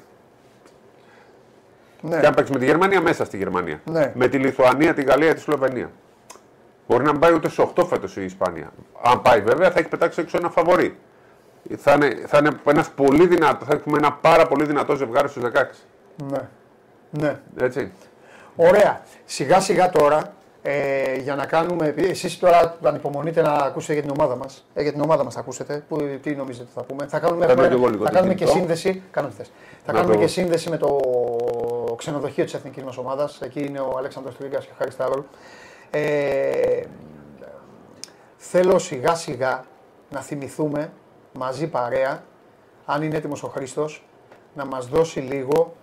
[2.01, 2.19] Ναι.
[2.19, 3.81] Και αν παίξει με τη Γερμανία, μέσα στη Γερμανία.
[3.85, 4.11] Ναι.
[4.15, 5.91] Με τη Λιθουανία, τη Γαλλία, τη Σλοβενία.
[6.87, 8.71] Μπορεί να μην πάει ούτε σε 8 φέτος η Ισπανία.
[9.03, 10.97] Αν πάει βέβαια, θα έχει πετάξει έξω ένα φαβορή.
[11.77, 15.43] Θα είναι, θα είναι ένας πολύ δυνατό, θα έχουμε ένα πάρα πολύ δυνατό ζευγάρι στους
[15.43, 15.47] 16.
[16.29, 16.47] Ναι.
[17.09, 17.39] Ναι.
[17.59, 17.91] Έτσι.
[18.55, 19.01] Ωραία.
[19.25, 21.93] Σιγά σιγά τώρα ε, για να κάνουμε.
[21.97, 24.65] Εσείς τώρα ανυπομονείτε να ακούσετε για την ομάδα μας.
[24.73, 25.83] Ε, για την ομάδα μας θα ακούσετε.
[25.87, 27.07] Που, τι νομίζετε θα πούμε.
[27.07, 27.55] Θα κάνουμε, θα,
[28.03, 29.01] θα κάνουμε και σύνδεση.
[29.11, 29.29] Κάνω
[29.85, 30.99] Θα κάνουμε και σύνδεση με το
[31.97, 33.41] ξενοδοχείο της εθνικής μας ομάδας.
[33.41, 35.25] Εκεί είναι ο Αλέξανδρος Τρίγκας και ο Χάρης Σταύρου.
[35.91, 36.81] Ε,
[38.37, 39.63] θέλω σιγά σιγά
[40.09, 40.91] να θυμηθούμε
[41.33, 42.23] μαζί παρέα,
[42.85, 44.05] αν είναι έτοιμος ο Χρήστος,
[44.53, 45.75] να μας δώσει λίγο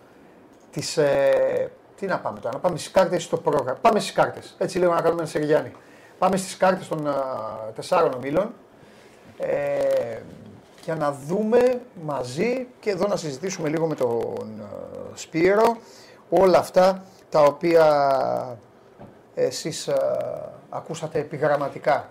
[0.76, 3.78] τις, ε, τι να πάμε τώρα, να πάμε στις κάρτες στο πρόγραμμα.
[3.80, 4.54] Πάμε στις κάρτες.
[4.58, 5.72] Έτσι λίγο να κάνουμε ένα Σεργιάννη.
[6.18, 7.14] Πάμε στις κάρτες των α,
[7.74, 8.52] τεσσάρων ομίλων.
[9.38, 10.18] Ε,
[10.84, 14.62] για να δούμε μαζί και εδώ να συζητήσουμε λίγο με τον
[15.14, 15.76] Σπύρο
[16.28, 18.58] όλα αυτά τα οποία
[19.34, 19.90] εσείς
[20.68, 22.10] ακούσατε επιγραμματικά.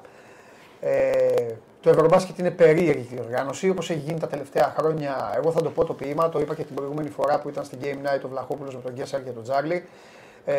[0.81, 1.53] Ε,
[1.85, 5.33] το Ευρωμπάσκετ είναι περίεργη διοργάνωση όπως έχει γίνει τα τελευταία χρόνια.
[5.35, 7.79] Εγώ θα το πω το ποίημα, το είπα και την προηγούμενη φορά που ήταν στην
[7.81, 9.85] Game Night ο Βλαχόπουλος με τον Γκέσσαρ και τον Τζάρλι.
[10.45, 10.55] Ε,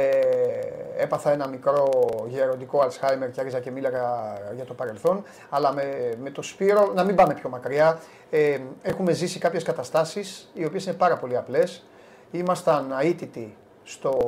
[0.97, 1.89] έπαθα ένα μικρό
[2.29, 5.23] γεροντικό Αλσχάιμερ και άρχισα και μίλαγα για το παρελθόν.
[5.49, 7.99] Αλλά με, με το Σπύρο, να μην πάμε πιο μακριά,
[8.31, 11.85] ε, έχουμε ζήσει κάποιες καταστάσεις οι οποίες είναι πάρα πολύ απλές.
[12.31, 14.19] Ήμασταν αίτητοι στο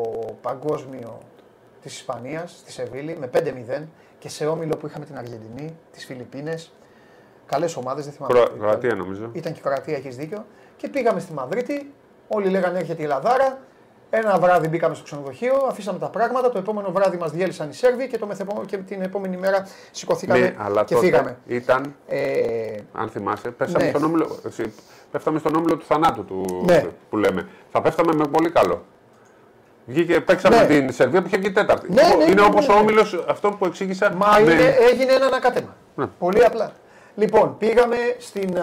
[0.40, 1.18] παγκόσμιο
[1.82, 6.72] της Ισπανίας, στη Σεβίλη, με 5-0 και σε όμιλο που είχαμε την Αργεντινή, τις Φιλιππίνες,
[7.48, 8.32] Καλές ομάδες, δεν θυμάμαι.
[8.32, 8.56] Κρο...
[8.58, 9.30] Κροατία νομίζω.
[9.32, 10.44] Ήταν και Κροατία, έχεις δίκιο.
[10.76, 11.92] Και πήγαμε στη Μαδρίτη.
[12.28, 13.58] Όλοι λέγανε έρχεται η Λαδάρα.
[14.10, 16.50] Ένα βράδυ μπήκαμε στο ξενοδοχείο, αφήσαμε τα πράγματα.
[16.50, 18.62] Το επόμενο βράδυ μας διέλυσαν οι Σέρβοι και, το μεθεπό...
[18.66, 21.36] και την επόμενη μέρα σηκωθήκαμε ναι, αλλά και φύγαμε.
[21.46, 21.94] Ήταν.
[22.06, 22.78] Ε...
[22.92, 23.90] Αν θυμάσαι, πέσαμε ναι.
[23.90, 24.38] στον όμιλο,
[25.10, 26.84] πέφταμε στον όμιλο του θανάτου του, ναι.
[27.10, 27.48] που λέμε.
[27.72, 28.84] Θα πέφταμε με πολύ καλό.
[29.86, 30.66] Βγήκε, παίξαμε ναι.
[30.66, 31.92] την Σερβία που είχε βγει τέταρτη.
[31.92, 34.14] Ναι, ναι, είναι ναι, όπως ο όμιλος αυτό που εξήγησα.
[34.16, 35.76] Μα είναι, έγινε ένα ανακάτεμα.
[36.18, 36.72] Πολύ απλά.
[37.18, 38.58] Λοιπόν, πήγαμε, στην,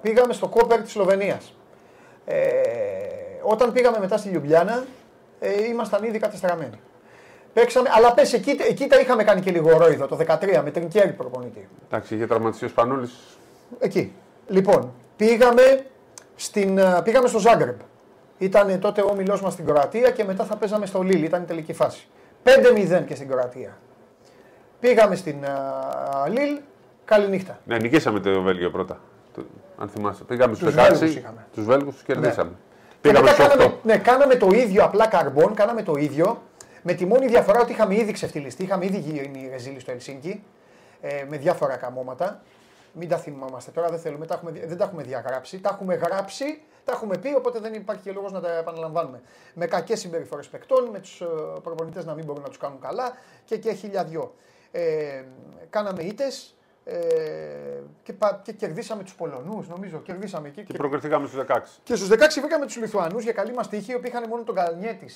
[0.00, 1.54] πήγαμε στο Κόπερ της Σλοβενίας.
[2.24, 2.36] Ε,
[3.42, 4.84] όταν πήγαμε μετά στη Λιουμπλιάνα,
[5.40, 6.80] ε, ήμασταν ήδη κατεστραμμένοι.
[7.52, 11.12] Παίξαμε, αλλά πες, εκεί, εκεί τα είχαμε κάνει και λίγο ρόιδο, το 13 με Τρινκέρι
[11.12, 11.68] προπονητή.
[11.86, 13.12] Εντάξει, είχε τραυματιστεί ο Σπανούλης.
[13.78, 14.12] Εκεί.
[14.48, 15.86] Λοιπόν, πήγαμε,
[16.36, 17.78] στην, πήγαμε στο Ζάγκρεπ.
[18.38, 21.22] Ήταν τότε ο όμιλός μας στην Κροατία και μετά θα παίζαμε στο Λίλ.
[21.22, 22.08] Ήταν η τελική φάση.
[22.44, 23.78] 5-0 και στην Κροατία.
[24.80, 26.58] Πήγαμε στην uh, Λίλ,
[27.06, 27.58] Καληνύχτα.
[27.64, 29.00] Ναι, νικήσαμε το Βέλγιο πρώτα.
[29.78, 30.24] Αν θυμάσαι.
[30.24, 31.22] Πήγαμε στους 16.
[31.54, 32.50] Τους Βέλγους τους κερδίσαμε.
[32.50, 32.56] Ναι.
[33.00, 36.42] Πήγαμε στους κάναμε, ναι, κάναμε το ίδιο απλά καρμπόν, κάναμε το ίδιο.
[36.82, 40.42] Με τη μόνη διαφορά ότι είχαμε ήδη ξεφτυλιστεί, είχαμε ήδη γίνει ρεζίλη στο Ελσίνκι
[41.00, 42.42] ε, με διάφορα καμώματα.
[42.92, 45.60] Μην τα θυμόμαστε τώρα, δεν θέλουμε, τα έχουμε, δεν τα έχουμε διαγράψει.
[45.60, 49.20] Τα έχουμε γράψει, τα έχουμε πει, οπότε δεν υπάρχει και λόγος να τα επαναλαμβάνουμε.
[49.54, 51.26] Με κακές συμπεριφορές παικτών, με τους ε,
[51.62, 54.34] προπονητές να μην μπορούν να τους κάνουν καλά και, και χιλιαδιό.
[54.72, 55.22] Ε,
[55.70, 56.55] κάναμε ήττες,
[56.88, 60.00] ε, και, και κερδίσαμε τους Πολωνούς, νομίζω.
[60.00, 60.64] Κερδίσαμε εκεί.
[60.64, 61.60] Και, και προκριθήκαμε στους 16.
[61.82, 64.54] Και στους 16 βρήκαμε τους Λιθουανούς για καλή μας τύχη, οι οποίοι είχαν μόνο τον
[64.54, 65.10] Καλνιέτη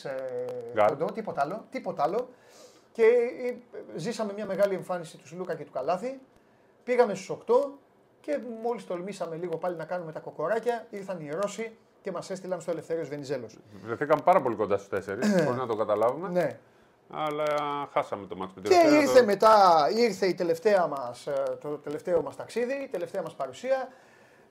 [0.75, 2.29] ε, κοντό, τίποτα άλλο, τίποτα άλλο.
[2.93, 3.55] Και ε,
[3.97, 6.21] ζήσαμε μια μεγάλη εμφάνιση τους Λούκα και του Καλάθη.
[6.85, 7.55] Πήγαμε στους 8
[8.21, 12.61] και μόλις τολμήσαμε λίγο πάλι να κάνουμε τα κοκοράκια, ήρθαν οι Ρώσοι και μας έστειλαν
[12.61, 13.59] στο Ελευθέριος Βενιζέλος.
[13.85, 16.29] Βρεθήκαμε πάρα πολύ κοντά στους 4, χωρί να το καταλάβουμε.
[16.29, 16.59] Ναι
[17.11, 17.45] αλλά
[17.93, 18.61] χάσαμε το μάτι.
[18.61, 19.25] Και ήρθε το...
[19.25, 23.89] μετά, ήρθε η τελευταία μας, ε, το τελευταίο μας ταξίδι, η τελευταία μας παρουσία.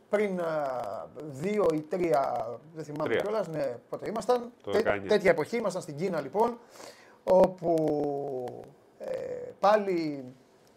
[0.10, 0.43] Πριν ε,
[1.30, 4.52] δύο ή τρία, δεν θυμάμαι κιόλας, ναι, πότε ήμασταν.
[4.72, 6.58] Τέ, τέτοια εποχή ήμασταν στην Κίνα λοιπόν,
[7.24, 8.65] όπου
[9.00, 9.13] ε,
[9.60, 10.24] πάλι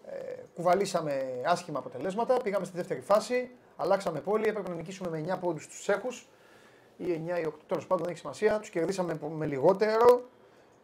[0.06, 0.14] ε,
[0.54, 2.36] κουβαλήσαμε άσχημα αποτελέσματα.
[2.36, 6.28] Πήγαμε στη δεύτερη φάση, αλλάξαμε πόλη, έπρεπε να νικήσουμε με 9 πόντους τους Τσέχους
[6.96, 8.58] ή 9 ή 8, τέλος πάντων δεν έχει σημασία.
[8.58, 10.30] Τους κερδίσαμε με λιγότερο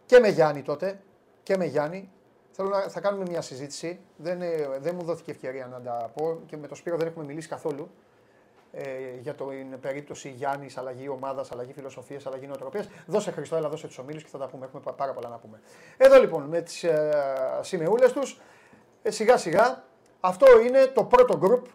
[0.08, 1.00] και με Γιάννη τότε.
[1.42, 2.10] Και με Γιάννη.
[2.50, 4.00] Θέλω να θα κάνουμε μια συζήτηση.
[4.16, 4.38] Δεν,
[4.80, 7.90] δεν μου δόθηκε ευκαιρία να τα πω και με τον Σπύρο δεν έχουμε μιλήσει καθόλου
[8.72, 8.82] ε,
[9.20, 12.88] για την περίπτωση Γιάννης, αλλαγή ομάδας, αλλαγή φιλοσοφίας, αλλαγή νοοτροπίας.
[13.06, 14.66] Δώσε Χριστό, έλα, δώσε τους ομίλους και θα τα πούμε.
[14.66, 15.60] Έχουμε πάρα πολλά να πούμε.
[15.96, 17.12] Εδώ λοιπόν με τις ε,
[17.60, 18.40] σημεούλες τους,
[19.02, 19.84] ε, σιγά σιγά
[20.20, 21.66] αυτό είναι το πρώτο γκρουπ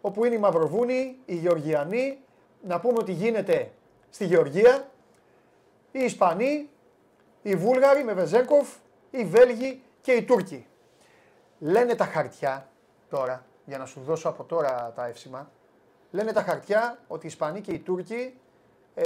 [0.00, 2.18] όπου είναι οι Μαυροβούνοι, οι Γεωργιανοί.
[2.62, 3.70] Να πούμε ότι γίνεται
[4.10, 4.90] στη Γεωργία,
[5.92, 6.68] οι Ισπανοί,
[7.48, 8.68] οι Βούλγαροι με Βεζέγκοφ,
[9.10, 10.66] οι Βέλγοι και οι Τούρκοι.
[11.58, 12.68] Λένε τα χαρτιά
[13.08, 15.50] τώρα, για να σου δώσω από τώρα τα εύσημα,
[16.10, 18.38] λένε τα χαρτιά ότι οι Ισπανοί και οι Τούρκοι
[18.94, 19.04] ε,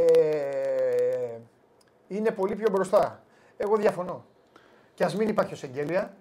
[2.09, 3.23] είναι πολύ πιο μπροστά.
[3.57, 4.25] Εγώ διαφωνώ.
[4.95, 6.15] Και ας μην υπάρχει ο Σεγγέλια.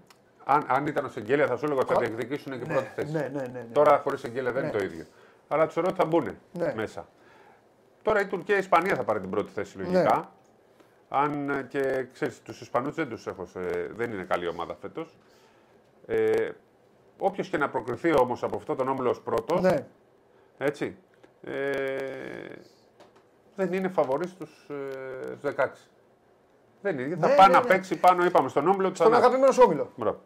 [0.44, 3.12] Αν, αν ήταν ο Σεγγέλια, θα σου έλεγα ότι θα διεκδικήσουν και ναι, πρώτη θέση.
[3.12, 3.68] Ναι, ναι, ναι, ναι.
[3.74, 4.78] Τώρα χωρίς Σεγγέλια δεν είναι ναι.
[4.78, 5.06] το ίδιο.
[5.48, 6.74] Αλλά τους ότι θα μπουν ναι.
[6.76, 7.08] μέσα.
[8.02, 10.32] Τώρα η Τουρκία η Ισπανία θα πάρει την πρώτη θέση λογικά.
[11.14, 13.48] Αν και ξέρεις, τους Ισπανούς δεν τους έχω.
[13.96, 15.18] δεν είναι καλή ομάδα φέτος.
[16.06, 16.50] Ε,
[17.24, 19.86] Όποιος και να προκριθεί όμως από αυτό τον όμιλος ω πρώτος, ναι.
[20.58, 20.98] Έτσι.
[21.44, 21.52] Ε,
[23.56, 24.48] δεν είναι φαβορής στου
[25.44, 25.68] ε, 16.
[26.82, 27.16] Δεν είναι.
[27.16, 27.68] Ναι, θα πάει ναι, να ναι.
[27.68, 30.22] παίξει πάνω, είπαμε, στον όμιλο του Στον αγαπημένο σου όμιλο.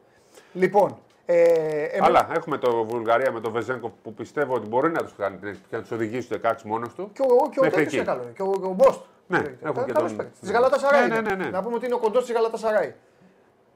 [0.53, 0.97] Λοιπόν.
[1.25, 2.05] Ε, εμέ...
[2.05, 5.37] Αλλά έχουμε το Βουλγαρία με το Βεζέγκο που πιστεύω ότι μπορεί να τους κάνει
[5.69, 7.11] και να τους οδηγήσει στο 16 μόνος του.
[7.13, 8.31] Και ο, και ο τέτοιο είναι καλό.
[8.35, 9.01] Και ο, ο Μπόστ.
[9.27, 10.31] Ναι, έχουν και τον.
[10.41, 11.07] Τη Γαλάτα Σαράι.
[11.07, 12.93] Ναι, ναι, ναι, Να πούμε ότι είναι ο κοντός της Γαλάτα Σαράι.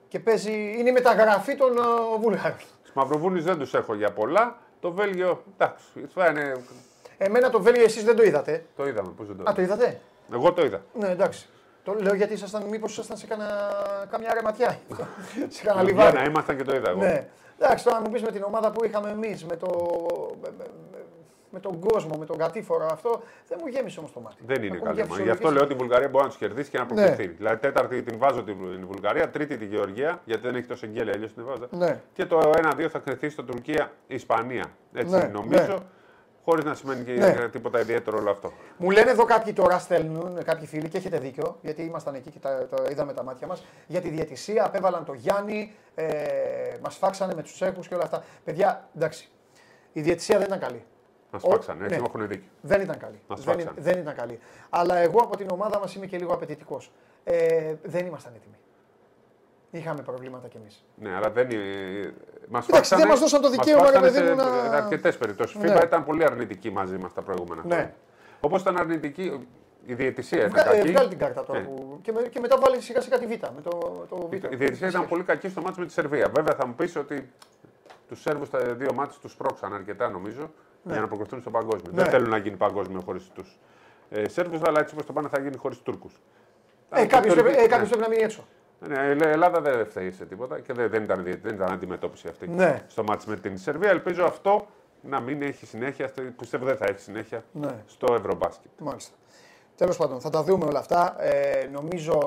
[0.07, 2.57] Και παίζει, είναι η μεταγραφή των uh, Βούλγαρων.
[2.93, 4.57] Μαυροβούνης δεν τους έχω για πολλά.
[4.79, 6.55] Το Βέλγιο, εντάξει, θα είναι.
[7.17, 8.65] Εμένα το Βέλγιο εσείς δεν το είδατε.
[8.75, 9.51] Το είδαμε, πώς δεν το είδατε.
[9.51, 9.99] Α, το είδατε.
[10.33, 10.81] Εγώ το είδα.
[10.93, 11.49] Ναι, εντάξει.
[11.83, 13.51] Το λέω γιατί ήσασταν, μήπως ήσασταν σε κανένα,
[14.11, 14.79] κάμια ρεματιά.
[15.47, 16.17] σε κανένα λιβάρι.
[16.17, 16.99] Ναι, ήμασταν και το είδα εγώ.
[16.99, 17.27] Ναι.
[17.59, 19.67] Εντάξει, τώρα μου πεις με την ομάδα που είχαμε εμείς, με, το,
[21.51, 24.35] με, με, τον κόσμο, με τον κατήφορο αυτό, δεν μου γέμισε όμως το μάτι.
[24.45, 25.23] Δεν είναι καλή ομάδα.
[25.23, 27.25] Γι' αυτό λέω ότι η Βουλγαρία μπορεί να τους κερδίσει και να προκριθεί.
[27.27, 27.33] Ναι.
[27.33, 31.27] Δηλαδή, τέταρτη την βάζω την Βουλγαρία, τρίτη τη Γεωργία, γιατί δεν έχει τόσο εγγέλια, αλλιώ
[31.27, 31.67] την βάζω.
[31.69, 32.01] Ναι.
[32.13, 34.65] Και το 1-2 θα κρυθεί στο Τουρκία-Ισπανία.
[34.93, 35.29] Έτσι ναι.
[35.33, 35.73] νομίζω.
[35.73, 35.77] Ναι
[36.49, 37.49] χωρίς να σημαίνει και ναι.
[37.49, 38.53] τίποτα ιδιαίτερο όλο αυτό.
[38.77, 42.39] Μου λένε εδώ κάποιοι τώρα στέλνουν, κάποιοι φίλοι και έχετε δίκιο, γιατί ήμασταν εκεί και
[42.39, 43.63] τα, τα είδαμε τα μάτια μας.
[43.87, 46.05] Για τη διαιτησία, απέβαλαν το Γιάννη, ε,
[46.81, 48.23] μας φάξανε με τους Τσέχους και όλα αυτά.
[48.43, 49.29] Παιδιά, εντάξει.
[49.93, 50.83] Η διαιτησία δεν ήταν καλή.
[51.31, 52.05] Μα φάξανε, έτσι ναι.
[52.05, 52.49] έχουν δίκιο.
[52.61, 53.21] Δεν ήταν καλή.
[53.27, 54.39] δεν, δεν ήταν καλή.
[54.69, 56.91] Αλλά εγώ από την ομάδα μας είμαι και λίγο απαιτητικός.
[57.23, 58.55] Ε, δεν ήμασταν έτοιμοι.
[59.71, 60.85] Είχαμε προβλήματα κι εμείς.
[60.95, 61.47] Ναι, αλλά δεν.
[62.47, 64.43] Μας Εντάξει, δεν μας δώσαν το δικαίωμα να παιδί να.
[64.77, 65.55] αρκετές περιπτώσεις.
[65.55, 65.79] Η ναι.
[65.83, 67.73] ήταν πολύ αρνητική μαζί μας τα προηγούμενα ναι.
[67.73, 67.95] χρόνια.
[68.39, 69.47] Όπως ήταν αρνητική
[69.85, 70.47] η διαιτησία.
[70.47, 71.59] Βγα, ε, βγάλει την κάρτα τώρα.
[71.59, 71.65] Ναι.
[71.65, 71.99] Που...
[72.01, 73.29] Και, με, και, μετά βάλει σιγά σιγά τη Β.
[73.29, 74.33] Με το, το β.
[74.33, 76.31] Η διαιτησία ήταν πολύ κακή στο μάτι με τη Σερβία.
[76.35, 77.31] Βέβαια θα μου πεις ότι
[78.07, 80.51] τους Σέρβους τα δύο μάτια τους πρόξαν αρκετά νομίζω
[80.83, 80.91] ναι.
[80.91, 81.91] για να προκριθούν στο παγκόσμιο.
[81.91, 82.01] Ναι.
[82.01, 83.59] Δεν θέλουν να γίνει παγκόσμιο χωρίς τους
[84.09, 86.13] ε, Σέρβους, αλλά έτσι όπως το πάνε θα γίνει χωρίς Τούρκους.
[86.89, 88.43] Ε, Κάποιος πρέπει, ε, πρέπει να μείνει έξω.
[88.87, 92.85] Ναι, η Ελλάδα δεν φταίει σε τίποτα και δεν, ήταν, δεν ήταν αντιμετώπιση αυτή ναι.
[92.87, 93.89] στο μάτι με την Σερβία.
[93.89, 94.67] Ελπίζω αυτό
[95.01, 97.83] να μην έχει συνέχεια, πιστεύω δεν θα έχει συνέχεια ναι.
[97.85, 98.71] στο Ευρωμπάσκετ.
[98.77, 99.15] Μάλιστα.
[99.75, 101.15] Τέλος πάντων, θα τα δούμε όλα αυτά.
[101.23, 102.19] Ε, νομίζω,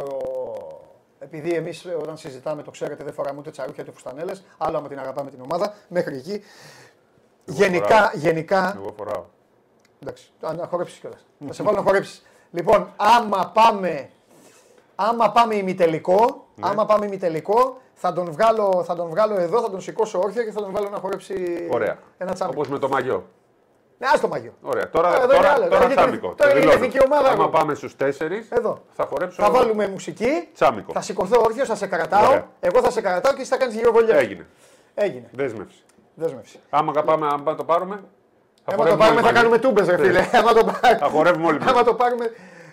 [1.19, 4.99] επειδή εμείς όταν συζητάμε, το ξέρετε, δεν φοράμε ούτε τσαρούχια ούτε φουστανέλες, άλλο άμα την
[4.99, 6.43] αγαπάμε την ομάδα, μέχρι εκεί.
[7.53, 8.11] Εγώ γενικά, φοράω.
[8.15, 8.75] γενικά.
[8.77, 9.25] Εγώ φοράω.
[10.03, 11.27] Εντάξει, να χορέψεις κιόλας.
[11.47, 12.23] θα σε βάλω να χορέψεις.
[12.51, 14.11] Λοιπόν, άμα πάμε
[14.95, 16.69] άμα πάμε ημιτελικό, ναι.
[16.69, 20.51] άμα πάμε ημιτελικό, θα τον, βγάλω, θα τον βγάλω εδώ, θα τον σηκώσω όρθια και
[20.51, 21.99] θα τον βγάλω να χορέψει Ωραία.
[22.19, 22.53] ένα τσάμπι.
[22.53, 23.27] Όπως με το μαγιό.
[23.99, 24.53] Ναι, ας το μαγιό.
[24.63, 24.91] Ωραία.
[24.91, 26.35] Τώρα, ε, τώρα, τώρα, τώρα τσάμικο.
[26.37, 27.29] Τώρα είναι η εθνική ομάδα.
[27.29, 28.83] Άμα πάμε στους τέσσερις, εδώ.
[28.93, 29.43] θα χορέψω.
[29.43, 30.49] Θα βάλουμε μουσική.
[30.55, 30.93] Τσάμικο.
[30.93, 32.29] Θα σηκωθώ όρθιο, θα σε κρατάω.
[32.29, 32.49] Ωραία.
[32.61, 34.17] Εγώ θα σε κρατάω και εσύ θα κάνεις γύρω βολιά.
[34.17, 34.47] Έγινε.
[34.95, 35.29] Έγινε.
[35.33, 35.85] Δέσμευση.
[36.15, 36.59] Δέσμευση.
[36.71, 38.03] Άμα, πάμε, άμα το πάρουμε.
[38.65, 40.23] Θα άμα το πάρουμε θα κάνουμε τούμπες ρε φίλε.
[40.99, 41.59] Θα χορεύουμε όλοι.
[41.67, 42.31] Άμα το πάρουμε.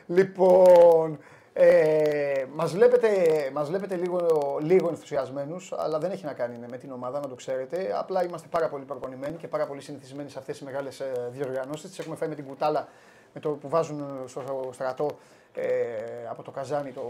[0.08, 1.20] Λοιπόν,
[1.54, 3.10] ε, μας βλέπετε,
[3.54, 7.36] μας βλέπετε λίγο, λίγο ενθουσιασμένους, αλλά δεν έχει να κάνει με την ομάδα, να το
[7.36, 7.96] ξέρετε.
[7.98, 11.90] Απλά είμαστε πάρα πολύ προπονημένοι και πάρα πολύ συνηθισμένοι σε αυτές τις μεγάλες ε, διοργανώσεις.
[11.90, 12.88] Τις έχουμε φάει με την κουτάλα
[13.34, 15.18] με το που βάζουν στο στρατό
[15.54, 15.66] ε,
[16.30, 17.06] από το καζάνι το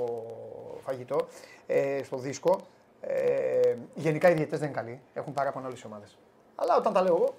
[0.86, 1.28] φαγητό,
[1.68, 2.60] ε, στο δίσκο.
[3.02, 6.18] Ε, γενικά οι διαιτές δεν είναι καλοί, έχουν πάρα πολλές άλλες ομάδες.
[6.56, 7.36] Αλλά όταν τα λέω εγώ,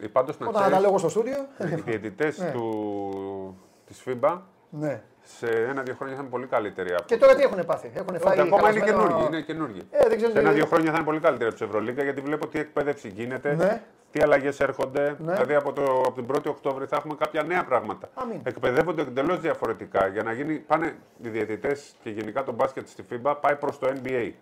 [0.00, 1.46] ε, Πάντως, όταν τα λέω εγώ στο στούντιο...
[1.58, 2.50] Οι διαιτητές ναι.
[2.50, 6.92] του, της FIBA ναι σε ένα-δύο χρόνια θα είναι πολύ καλύτερη.
[6.92, 7.90] Από και τώρα τι έχουν πάθει.
[7.94, 9.26] Έχουν φάει ακόμα είναι καινούργοι.
[9.26, 9.80] Είναι καινούργοι.
[9.90, 12.46] Ε, δεν ξέρω σε ένα-δύο χρόνια θα είναι πολύ καλύτερη από την Ευρωλίγκα γιατί βλέπω
[12.46, 13.54] τι εκπαίδευση γίνεται.
[13.54, 13.82] Ναι.
[14.10, 15.16] Τι αλλαγές έρχονται.
[15.18, 15.32] Ναι.
[15.32, 18.08] Δηλαδή από, το, από την 1η Οκτώβρη θα έχουμε κάποια νέα πράγματα.
[18.14, 18.40] Αμήν.
[18.42, 20.54] Εκπαιδεύονται εντελώς διαφορετικά για να γίνει.
[20.54, 24.32] Πάνε οι διαιτητές και γενικά το μπάσκετ στη FIBA πάει προς το NBA.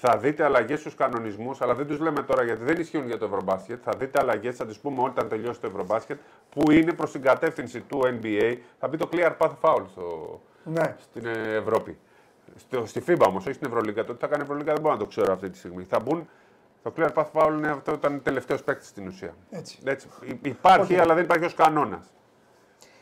[0.00, 3.24] Θα δείτε αλλαγές στους κανονισμούς, αλλά δεν τους λέμε τώρα γιατί δεν ισχύουν για το
[3.24, 3.80] Ευρωμπάσκετ.
[3.84, 6.18] Θα δείτε αλλαγές, θα τις πούμε όταν τελειώσει το Ευρωμπάσκετ,
[6.50, 8.56] που είναι προς την κατεύθυνση του NBA.
[8.78, 10.96] Θα μπει το clear path foul στο, ναι.
[10.98, 11.98] στην Ευρώπη.
[12.56, 14.04] Στο, στη FIBA όμως, όχι στην Ευρωλίγα.
[14.04, 15.84] Το τι θα κάνει η Ευρωλίγα δεν μπορώ να το ξέρω αυτή τη στιγμή.
[15.84, 16.28] Θα μπουν.
[16.82, 19.34] Το clear path foul είναι αυτό ήταν τελευταίος παίκτης στην ουσία.
[19.50, 19.78] Έτσι.
[19.84, 20.08] Έτσι.
[20.42, 22.06] Υπάρχει, αλλά δεν υπάρχει ως κανόνας.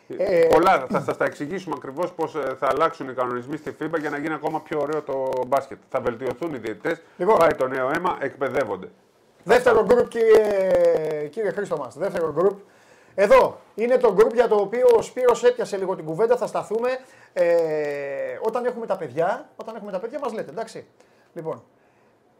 [0.08, 4.00] Ε, Πολλά, θα σας τα εξηγήσουμε ακριβώς πώς ε, θα αλλάξουν οι κανονισμοί στη FIBA
[4.00, 5.78] για να γίνει ακόμα πιο ωραίο το μπάσκετ.
[5.90, 8.88] Θα βελτιωθούν οι διαιτητές, λοιπόν, πάει το νέο αίμα, εκπαιδεύονται.
[9.44, 11.96] Δεύτερο γκρουπ, κύριε, κύριε Χρήστο μας.
[11.96, 12.58] Δεύτερο γκρουπ.
[13.14, 16.88] Εδώ είναι το γκρουπ για το οποίο ο Σπύρος έπιασε λίγο την κουβέντα, θα σταθούμε.
[17.32, 17.44] Ε,
[18.40, 20.86] όταν έχουμε τα παιδιά, όταν έχουμε τα παιδιά μας λέτε, εντάξει.
[21.32, 21.62] Λοιπόν,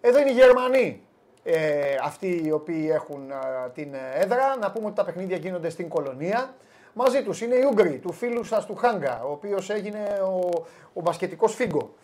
[0.00, 1.02] εδώ είναι οι Γερμανοί,
[1.42, 3.32] ε, αυτοί οι οποίοι έχουν
[3.74, 4.56] την έδρα.
[4.56, 6.54] Να πούμε ότι τα παιχνίδια γίνονται στην κολονία.
[6.98, 11.00] Μαζί τους είναι οι Ούγγροι, του φίλου σας του Χάγκα, ο οποίος έγινε ο, ο
[11.00, 11.94] μπασκετικός φίγκο.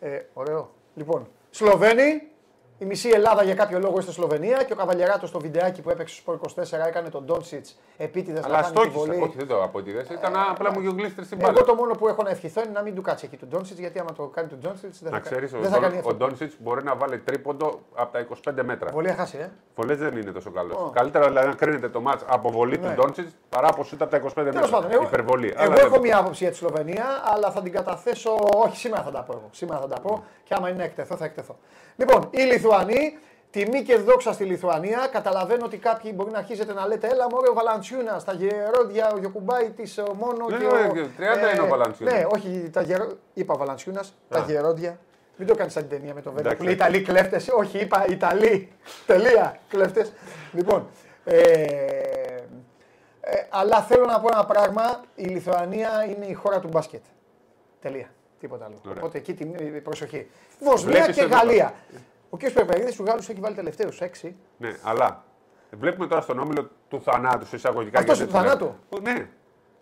[0.00, 0.70] Ε, ωραίο.
[0.94, 2.28] Λοιπόν, Σλοβαίνοι,
[2.78, 6.14] η μισή Ελλάδα για κάποιο λόγο στη Σλοβενία και ο Καβαλιεράτος στο βιντεάκι που έπαιξε
[6.14, 9.20] στο 24 έκανε τον Ντόνσιτ επίτηδες να κάνει τη βολή.
[9.22, 10.06] Όχι, δεν το αποτίδε.
[10.12, 11.52] Ήταν ε, απλά μου γεγλίστρε στην μπάλα.
[11.56, 13.78] Εγώ το μόνο που έχω να ευχηθώ είναι να μην του κάτσει εκεί τον Ντόνσιτ
[13.78, 16.00] γιατί άμα το κάνει τον Ντόνσιτ δεν, να ξέρεις, δεν θα κάνει.
[16.04, 18.26] Ο Ντόνσιτ μπορεί να βάλει τρίποντο από τα
[18.60, 18.90] 25 μέτρα.
[18.90, 19.50] Βολή χάσει, ε.
[19.74, 20.76] Βολές δεν είναι τόσο καλός.
[20.76, 20.92] Oh.
[20.92, 22.88] Καλύτερα δηλαδή να κρίνεται το μάτ από βολή ναι.
[22.88, 24.68] του Ντόνσιτ παρά από σούτα από τα 25 μέτρα.
[24.68, 25.54] Πάντων, εγώ, Υπερβολή.
[25.56, 28.30] Εγώ έχω μία άποψη για τη Σλοβενία, αλλά θα την καταθέσω.
[28.64, 29.42] Όχι, σήμερα θα τα πω.
[29.50, 31.56] Σήμερα θα τα πω και άμα είναι εκτεθώ θα εκτεθώ.
[31.96, 33.18] Λοιπόν, οι Λιθουανοί
[33.50, 35.08] Τιμή και δόξα στη Λιθουανία.
[35.12, 39.18] Καταλαβαίνω ότι κάποιοι μπορεί να αρχίσετε να λέτε Έλα, μωρέ ο Βαλαντσιούνα, τα γερόντια, ο
[39.18, 40.46] Γιοκουμπάη της μόνο.
[40.48, 42.16] Ναι, και ο, 30 ε, είναι ο Βαλαντσιούνα.
[42.16, 43.08] Ναι, όχι, τα γερο...
[43.34, 44.98] είπα Βαλαντσιούνας, τα γερόντια.
[45.36, 46.56] Μην το κάνεις σαν την ταινία με το Βέλγιο.
[46.56, 47.48] Που λέει Ιταλοί κλέφτες.
[47.48, 48.72] Όχι, είπα Ιταλοί.
[49.06, 49.58] Τελεία.
[49.68, 50.12] Κλέφτες.
[50.52, 50.86] λοιπόν.
[51.24, 51.40] Ε,
[53.20, 55.00] ε, αλλά θέλω να πω ένα πράγμα.
[55.14, 57.02] Η Λιθουανία είναι η χώρα του μπάσκετ.
[57.80, 58.10] Τελεία.
[58.40, 58.74] Τίποτα άλλο.
[58.86, 58.98] Ωραία.
[58.98, 60.26] Οπότε εκεί την προσοχή.
[60.60, 61.74] Βοσνία και Γαλλία.
[62.30, 62.50] Ο κ.
[62.50, 64.32] Περπερίδη του Γάλλους έχει βάλει τελευταίους 6.
[64.56, 65.24] Ναι, αλλά
[65.70, 67.98] βλέπουμε τώρα στον όμιλο του θανάτου σε εισαγωγικά.
[67.98, 69.28] Αυτός του θανάτου; Ναι.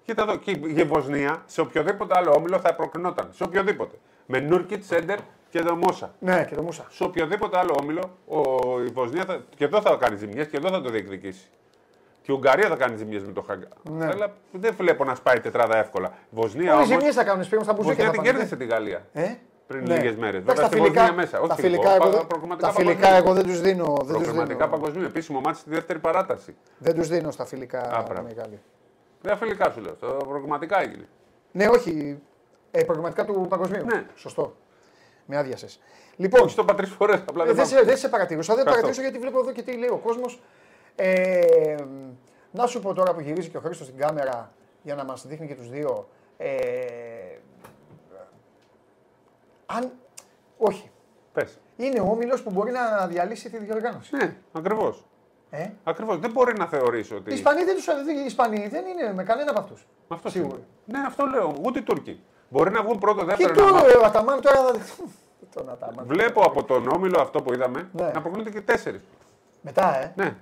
[0.04, 3.28] Κοίτα εδώ, και η Βοσνία σε οποιοδήποτε άλλο όμιλο θα προκρινόταν.
[3.32, 3.96] Σε οποιοδήποτε.
[4.26, 5.18] Με Νούρκιτ, Σέντερ
[5.50, 6.14] και Δομόσα.
[6.18, 6.86] Ναι, και Δομόσα.
[6.90, 8.40] Σε οποιοδήποτε άλλο όμιλο ο,
[8.80, 11.48] η Βοσνία θα, και εδώ θα κάνει ζημιές και εδώ θα το διεκδικήσει.
[12.22, 13.68] Και η Ουγγαρία θα κάνει ζημιές με το Χάγκα.
[13.90, 14.06] Ναι.
[14.06, 16.12] Αλλά δεν βλέπω να σπάει τετράδα εύκολα.
[16.30, 16.76] Βοσνία.
[16.76, 19.06] Όχι, ζημιές θα κάνουν σπίτι, θα Βοσνία την κέρδισε τη Γαλλία.
[19.12, 19.34] Ε;
[19.66, 19.96] Πριν ναι.
[19.96, 20.44] λίγες μέρες.
[20.44, 21.40] τα φιλικά, μέσα.
[21.40, 23.96] τα φιλικά, εγώ, τα φιλικά εγώ δεν τους δίνω.
[24.04, 25.04] Δεν προγραμματικά παγκοσμίου.
[25.04, 26.56] Επίσημο μάτι στη δεύτερη παράταση.
[26.78, 28.60] Δεν τους δίνω στα φιλικά μεγάλη.
[29.20, 29.92] Δεν φιλικά σου λέω.
[29.92, 31.08] Το προγραμματικά έγινε.
[31.52, 32.20] Ναι, όχι.
[32.70, 33.84] Ε, προγραμματικά του παγκοσμίου.
[33.84, 34.06] Ναι.
[34.14, 34.56] Σωστό.
[35.26, 35.80] Με άδειασες.
[36.16, 37.22] Λοιπόν, όχι το πατρί φορές.
[37.46, 38.54] Ε, δεν σε, δεν σε παρατηρούσα.
[38.54, 40.42] Δεν παρατηρούσα γιατί βλέπω εδώ και τι λέει ο κόσμος.
[40.96, 41.76] Ε,
[42.50, 45.46] να σου πω τώρα που γυρίζει και ο Χρήστος στην κάμερα για να μας δείχνει
[45.46, 46.08] και τους δύο.
[46.36, 46.50] Ε,
[49.76, 49.90] αν.
[50.58, 50.90] Όχι.
[51.32, 51.58] Πες.
[51.76, 54.16] Είναι ο όμιλος που μπορεί να διαλύσει τη διοργάνωση.
[54.16, 55.04] Ναι, ακριβώς.
[55.50, 56.18] Ε; Ακριβώς.
[56.18, 57.30] Δεν μπορεί να θεωρήσει ότι.
[57.30, 59.86] Οι Ισπανοί δεν, τους, οι Ισπανοί δεν είναι με κανένα από αυτούς.
[60.08, 60.58] Αυτό σίγουρα.
[60.84, 61.54] Ναι, αυτό λέω.
[61.62, 62.22] Ούτε οι Τούρκοι.
[62.48, 63.54] Μπορεί να βγουν πρώτο, δεύτερο.
[63.54, 64.70] Και τώρα ο Αταμάν τώρα.
[65.54, 66.06] Τον Αταμάν.
[66.06, 68.10] Βλέπω από τον όμιλο αυτό που είδαμε ναι.
[68.14, 69.00] να προκρίνονται και τέσσερις.
[69.60, 70.12] Μετά, ε.
[70.16, 70.36] Ναι.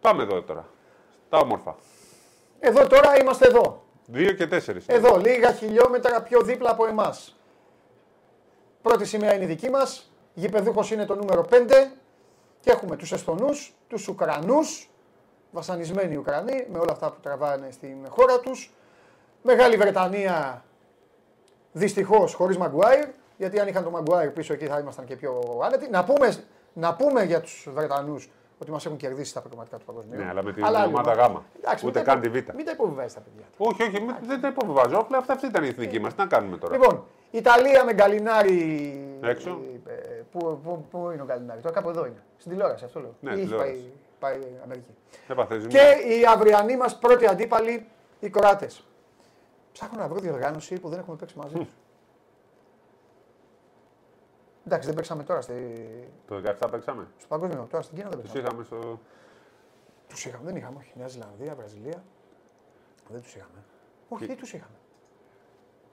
[0.00, 0.68] Πάμε εδώ τώρα.
[1.28, 1.76] Τα όμορφα.
[2.60, 3.82] Εδώ τώρα είμαστε εδώ.
[4.06, 4.86] Δύο και τέσσερις.
[4.86, 7.35] Εδώ, λίγα χιλιόμετρα πιο δίπλα από εμάς.
[8.86, 10.12] Πρώτη σημαία είναι η δική μας.
[10.34, 11.92] Γηπεδούχος είναι το νούμερο 5.
[12.60, 14.90] Και έχουμε τους Εστονούς, τους Ουκρανούς,
[15.50, 18.72] βασανισμένοι Ουκρανοί με όλα αυτά που τραβάνε στην χώρα τους.
[19.42, 20.64] Μεγάλη Βρετανία
[21.72, 23.06] δυστυχώς χωρίς Μαγκουάιρ.
[23.36, 25.90] Γιατί αν είχαν τον Μαγκουάιρ πίσω εκεί θα ήμασταν και πιο άνετοι.
[25.90, 30.18] Να πούμε, να πούμε για τους Βρετανούς ότι μας έχουν κερδίσει τα πραγματικά του παγκοσμίου.
[30.18, 31.84] Ναι, αλλά με την αλλά, ομάδα Γ.
[31.84, 32.34] Ούτε καν τη Β.
[32.34, 33.44] Μην τα υποβιβάζεις τα παιδιά.
[33.56, 34.98] Όχι, όχι, μην, δεν τα υποβιβάζω.
[34.98, 36.14] Απλά αυτή ήταν η εθνική μας.
[36.14, 39.18] Τι να κάνουμε τώρα; Λοιπόν, Ιταλία με Γκαλινάρη.
[39.22, 39.60] Έξω.
[39.86, 42.22] Ε, πού, πού, πού είναι ο Γκαλινάρη, τώρα κάπου εδώ είναι.
[42.38, 43.14] Στην τηλεόραση αυτό λέω.
[43.20, 43.82] Ναι, Ή πάει,
[44.18, 44.94] πάει Αμερική.
[45.28, 47.86] Έπαθες, και οι αυριανοί μας πρώτοι αντίπαλοι,
[48.20, 48.84] οι Κροάτες.
[49.72, 51.68] Ψάχνω να βρω διοργάνωση που δεν έχουμε παίξει μαζί τους.
[54.66, 55.40] Εντάξει, δεν παίξαμε τώρα.
[55.40, 55.52] Στη...
[56.26, 58.40] Το 17 παίξαμε; Στο παγκόσμιο, τώρα στην Κίνα δεν παίξαμε.
[58.40, 59.00] Του είχαμε στο.
[60.08, 60.76] Τους είχαμε, δεν είχαμε.
[60.78, 62.04] Όχι, Νέα Ζηλανδία, Βραζιλία.
[63.08, 63.64] Δεν τους είχαμε.
[64.08, 64.74] Όχι, δεν τους είχαμε.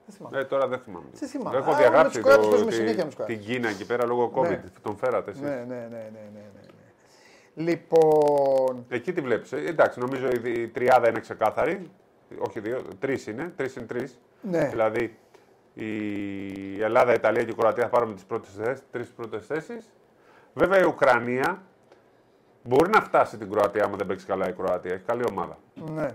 [0.05, 0.39] Δεν θυμάμαι.
[0.39, 1.05] Ε, τώρα δεν θυμάμαι.
[1.13, 1.57] Δεν θυμάμαι.
[1.57, 4.49] Έχω διαγράψει το, το, την Κίνα εκεί πέρα λόγω COVID.
[4.49, 4.63] Ναι.
[4.81, 5.41] Τον φέρατε εσείς.
[5.41, 6.41] Ναι, ναι, ναι, ναι, ναι, ναι.
[6.53, 7.63] ναι.
[7.71, 8.85] Λοιπόν.
[8.89, 9.51] Εκεί τη βλέπεις.
[9.51, 11.91] Ε, εντάξει, νομίζω η τριάδα είναι ξεκάθαρη.
[12.37, 13.53] Όχι δύο, τρεις είναι.
[13.55, 14.19] Τρεις είναι τρεις.
[14.41, 14.67] Ναι.
[14.67, 15.17] Δηλαδή
[15.73, 18.25] η Ελλάδα, η Ιταλία και η Κροατία θα πάρουμε τις
[18.91, 19.91] τρεις πρώτες θέσεις.
[20.53, 21.61] Βέβαια η Ουκρανία
[22.63, 24.93] μπορεί να φτάσει την Κροατία άμα δεν παίξει καλά η Κροατία.
[24.93, 25.57] Έχει καλή ομάδα.
[25.73, 26.07] Ναι.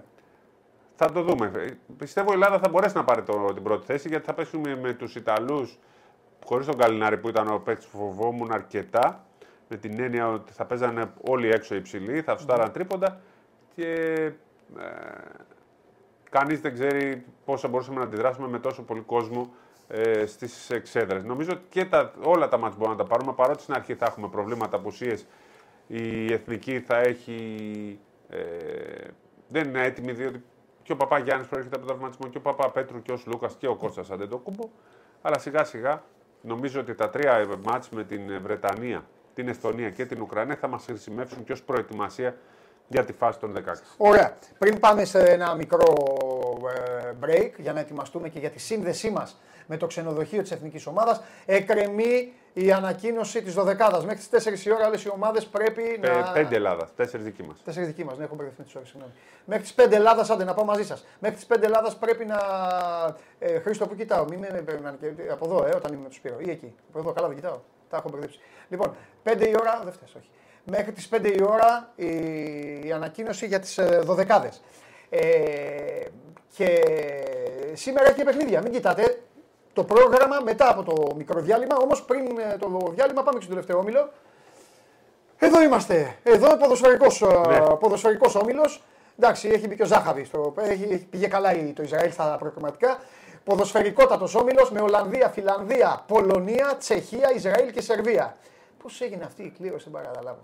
[1.00, 1.78] Θα το δούμε.
[1.96, 4.92] Πιστεύω η Ελλάδα θα μπορέσει να πάρει το, την πρώτη θέση γιατί θα παίξουμε με
[4.92, 5.78] τους Ιταλούς
[6.44, 9.26] χωρίς τον Καλινάρη που ήταν ο παίκτης που φοβόμουν αρκετά,
[9.68, 13.20] με την έννοια ότι θα παίζανε όλοι έξω υψηλοί, θα του τρίποντα
[13.74, 13.92] και
[14.78, 14.90] ε,
[16.30, 19.52] κανείς δεν ξέρει πώς θα μπορούσαμε να αντιδράσουμε με τόσο πολύ κόσμο
[19.88, 21.24] ε, στις εξέδρες.
[21.24, 24.06] Νομίζω ότι και τα, όλα τα μάτια μπορούμε να τα πάρουμε παρότι στην αρχή θα
[24.06, 25.26] έχουμε προβλήματα, απουσίες.
[25.87, 27.98] Η εθνική θα έχει.
[28.28, 28.38] Ε,
[29.48, 30.42] δεν είναι έτοιμη διότι
[30.88, 33.55] και ο Παπά Γιάννης προέρχεται από τον τραυματισμό και ο Παπά Πέτρου και ο Λούκας
[33.59, 34.68] και ο Κώστας Αντετοκούμπο.
[35.22, 36.03] Αλλά σιγά σιγά
[36.40, 40.85] νομίζω ότι τα τρία μάτς με την Βρετανία, την Εσθονία και την Ουκρανία θα μας
[40.85, 42.37] χρησιμεύσουν και ως προετοιμασία
[42.88, 43.59] για τη φάση των 16.
[43.96, 44.37] Ωραία.
[44.59, 46.28] Πριν πάμε σε ένα μικρό ε,
[47.25, 49.37] break για να ετοιμαστούμε και για τη σύνδεσή μας
[49.68, 54.05] με το ξενοδοχείο της εθνικής ομάδας, εκκρεμεί η ανακοίνωση της 12η.
[54.05, 56.33] Μέχρι τις 4 η ώρα όλες οι ομάδες πρέπει Πε, να.
[56.33, 57.57] 5 Ελλάδας, 4 δική μας.
[57.64, 59.12] 4 δική μας, ναι, έχω μπερδευτεί τις ώρες, συγγνώμη.
[59.44, 61.05] Μέχρι τις 5 Ελλάδας, άντε να πάω μαζί σας.
[61.18, 62.38] Μέχρι τις 5 Ελλάδας πρέπει να.
[63.38, 64.64] Ε, Χρήστο, που κοιτάω, μην με
[65.31, 66.37] από εδώ, ε, όταν είμαι με τους Σπύρο.
[66.38, 66.75] Ή εκεί.
[66.88, 67.59] Από εδώ, καλά δεν κοιτάω.
[67.90, 68.38] Τα έχω μπερδέψει.
[68.68, 70.29] Λοιπόν, 5 η ώρα, δεν φταίει, όχι.
[70.64, 72.07] Μέχρι τις 5 η ώρα η,
[72.87, 74.61] η ανακοίνωση για τις 12
[75.11, 75.21] ε,
[76.56, 76.80] και
[77.72, 78.62] σήμερα έχει παιχνίδια.
[78.62, 79.22] Μην κοιτάτε,
[79.72, 81.76] το πρόγραμμα μετά από το μικρό διάλειμμα.
[81.76, 84.11] Όμως πριν ε, το διάλειμμα πάμε και στο τελευταίο όμιλο.
[85.38, 86.16] Εδώ είμαστε.
[86.22, 87.76] Εδώ ποδοσφαιρικός ναι.
[87.80, 88.82] ποδοσφαιρικός όμιλος.
[89.18, 90.30] Εντάξει, έχει μπει και ο Ζάχαβης.
[90.56, 92.98] Έχει, πήγε καλά το Ισραήλ στα προκριματικά.
[93.44, 98.37] Ποδοσφαιρικότατος όμιλος με Ολλανδία, Φιλανδία, Πολωνία, Τσεχία, Ισραήλ και Σερβία.
[98.82, 100.38] Πώς έγινε αυτή η κλήρωση, δεν παρακαλώ.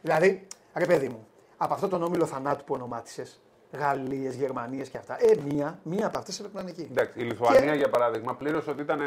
[0.00, 3.40] Δηλαδή, ρε παιδί μου, από αυτό τον όμιλο θανάτου που ονομάτισες,
[3.72, 5.16] Γαλλίες, Γερμανίες και αυτά.
[5.20, 6.88] Ε, μία, μία από αυτές έπρεπε να είναι εκεί.
[6.90, 7.76] Εντάξει, η Λιθουανία και...
[7.76, 9.00] για παράδειγμα πλήρωσε ότι ήταν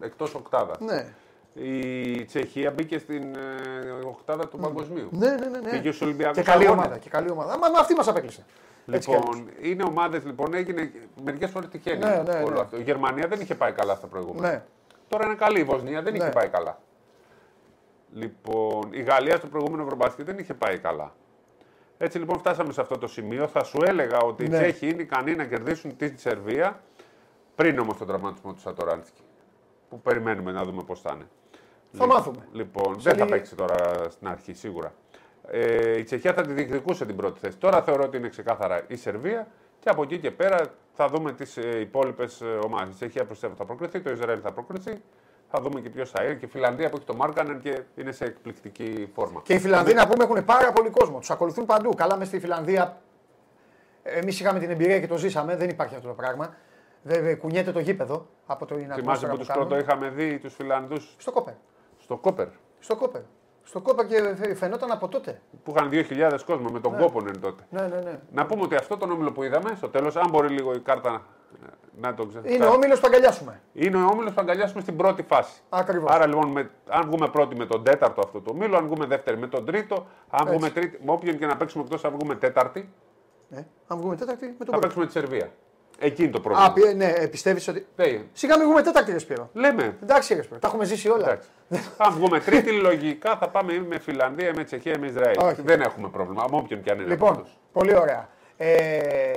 [0.00, 0.78] εκτός οκτάδας.
[0.80, 1.14] Ναι.
[1.54, 5.08] Η Τσεχία μπήκε στην ε, οκτάδα του παγκοσμίου.
[5.10, 5.58] Ναι, ναι, ναι.
[5.58, 5.70] ναι.
[5.70, 6.36] Πήγε στους Ολυμπιακούς.
[6.36, 6.98] Και καλή ομάδα.
[6.98, 7.58] Και καλή ομάδα.
[7.58, 8.44] Μα, αυτή μας απέκλεισε.
[8.86, 10.92] Λοιπόν, είναι ομάδες λοιπόν, έγινε
[11.24, 12.60] μερικές φορές τυχαίνει ναι, ναι, όλο ναι.
[12.60, 12.76] αυτό.
[12.76, 14.50] Η Γερμανία δεν είχε πάει καλά στα προηγούμενα.
[14.50, 14.62] Ναι.
[15.08, 15.60] Τώρα είναι καλή.
[15.60, 16.32] Η Βοσνία δεν είχε ναι.
[16.32, 16.78] πάει καλά.
[18.14, 21.12] Λοιπόν, η Γαλλία στο προηγούμενο Ευρωμπάσκετ δεν είχε πάει καλά.
[22.02, 23.46] Έτσι λοιπόν φτάσαμε σε αυτό το σημείο.
[23.46, 24.56] Θα σου έλεγα ότι ναι.
[24.56, 26.82] οι Τσέχοι είναι ικανοί να κερδίσουν τη Σερβία
[27.54, 29.20] πριν όμως τον τραυματισμό του Σατοράνσκι.
[29.88, 31.26] Που περιμένουμε να δούμε πώς θα είναι.
[31.92, 32.48] Θα μάθουμε.
[32.52, 33.76] Λοιπόν, δεν θα παίξει τώρα
[34.10, 34.94] στην αρχή σίγουρα.
[35.50, 37.56] Ε, η Τσεχία θα τη διεκδικούσε την πρώτη θέση.
[37.56, 39.46] Τώρα θεωρώ ότι είναι ξεκάθαρα η Σερβία
[39.80, 40.60] και από εκεί και πέρα
[40.92, 42.92] θα δούμε τις ε, υπόλοιπες ομάδες.
[42.94, 45.02] Η Τσεχία πιστεύω θα προκριθεί, το Ισραήλ θα προκριθεί.
[45.50, 46.34] Θα δούμε και ποιος θα είναι.
[46.34, 49.40] Και η Φιλανδία που έχει το Μάρκανεν και είναι σε εκπληκτική φόρμα.
[49.44, 51.18] Και οι Φιλανδοί να πούμε έχουν πάρα πολύ κόσμο.
[51.18, 51.94] Τους ακολουθούν παντού.
[51.94, 53.00] Καλά μες στη Φιλανδία.
[54.02, 55.56] Εμείς είχαμε την εμπειρία και το ζήσαμε.
[55.56, 56.54] Δεν υπάρχει αυτό το πράγμα.
[57.02, 59.00] Δεν κουνιέται το γήπεδο από το Ινακό.
[59.00, 61.54] Θυμάσαι που, που τους πρώτο είχαμε δει τους Φιλανδούς; Στο Κόπερ.
[61.98, 62.46] Στο Κόπερ.
[62.78, 63.20] Στο Κόπερ.
[63.62, 65.40] Στο Κόπερ και φαινόταν από τότε.
[65.64, 66.98] Που είχαν 2.000 κόσμο με τον ναι.
[66.98, 67.62] Κόπονεν τότε.
[67.70, 68.20] Ναι, ναι, ναι.
[68.32, 71.22] Να πούμε ότι αυτό το όμιλο που είδαμε στο τέλος, αν μπορεί λίγο η κάρτα
[72.00, 72.54] να το ξέρετε.
[72.54, 73.60] Είναι ο όμιλος που αγκαλιάσουμε.
[73.72, 75.60] Είναι ο όμιλος που αγκαλιάσουμε στην πρώτη φάση.
[75.68, 76.10] Ακριβώς.
[76.10, 79.38] Άρα λοιπόν, με, αν βγούμε πρώτη με τον τέταρτο αυτό το όμιλο, αν βγούμε δεύτερη
[79.38, 82.92] με τον τρίτο, αν βγούμε τρίτη, με όποιον και να παίξουμε εκτός, αν βγούμε τέταρτη.
[83.48, 83.66] Ναι.
[83.86, 85.50] Αν βγούμε τέταρτη με τον Θα παίξουμε τη Σερβία.
[86.02, 86.90] Εκεί είναι το πρόβλημα.
[86.90, 87.86] Α, ναι, πιστεύεις ότι.
[87.96, 88.20] Ναι.
[88.32, 89.50] Σιγά μην βγούμε τέταρτη, Ρεσπίρο.
[89.52, 89.96] Λέμε.
[90.02, 90.58] Εντάξει, Ρεσπίρο.
[90.60, 91.38] Τα έχουμε ζήσει όλα.
[91.96, 95.36] Αν βγούμε τρίτη, λογικά θα πάμε με Φιλανδία, με Τσεχία, με Ισραήλ.
[95.64, 96.44] Δεν έχουμε πρόβλημα.
[96.50, 97.08] Με όποιον και αν είναι.
[97.08, 98.28] Λοιπόν, πολύ ωραία.
[98.56, 99.32] Ε,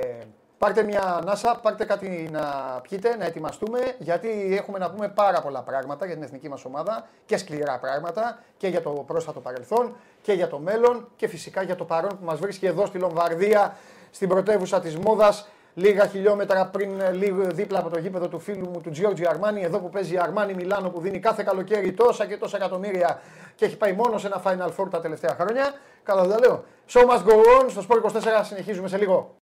[0.58, 2.42] Πάρτε μια ανάσα, πάρτε κάτι να
[2.82, 7.06] πιείτε, να ετοιμαστούμε, γιατί έχουμε να πούμε πάρα πολλά πράγματα για την εθνική μας ομάδα
[7.26, 11.76] και σκληρά πράγματα και για το πρόσφατο παρελθόν και για το μέλλον και φυσικά για
[11.76, 13.76] το παρόν που μας βρίσκει εδώ στη Λομβαρδία,
[14.10, 18.80] στην πρωτεύουσα της μόδας, λίγα χιλιόμετρα πριν, λίγο δίπλα από το γήπεδο του φίλου μου
[18.80, 22.36] του Giorgio Αρμάνι, εδώ που παίζει η Αρμάνι Μιλάνο που δίνει κάθε καλοκαίρι τόσα και
[22.36, 23.20] τόσα εκατομμύρια
[23.54, 25.74] και έχει πάει μόνος σε ένα Final Four τα τελευταία χρόνια.
[26.02, 26.64] Καλά δεν λέω.
[26.88, 29.36] Show must go on, στο Sport 24 συνεχίζουμε σε λίγο.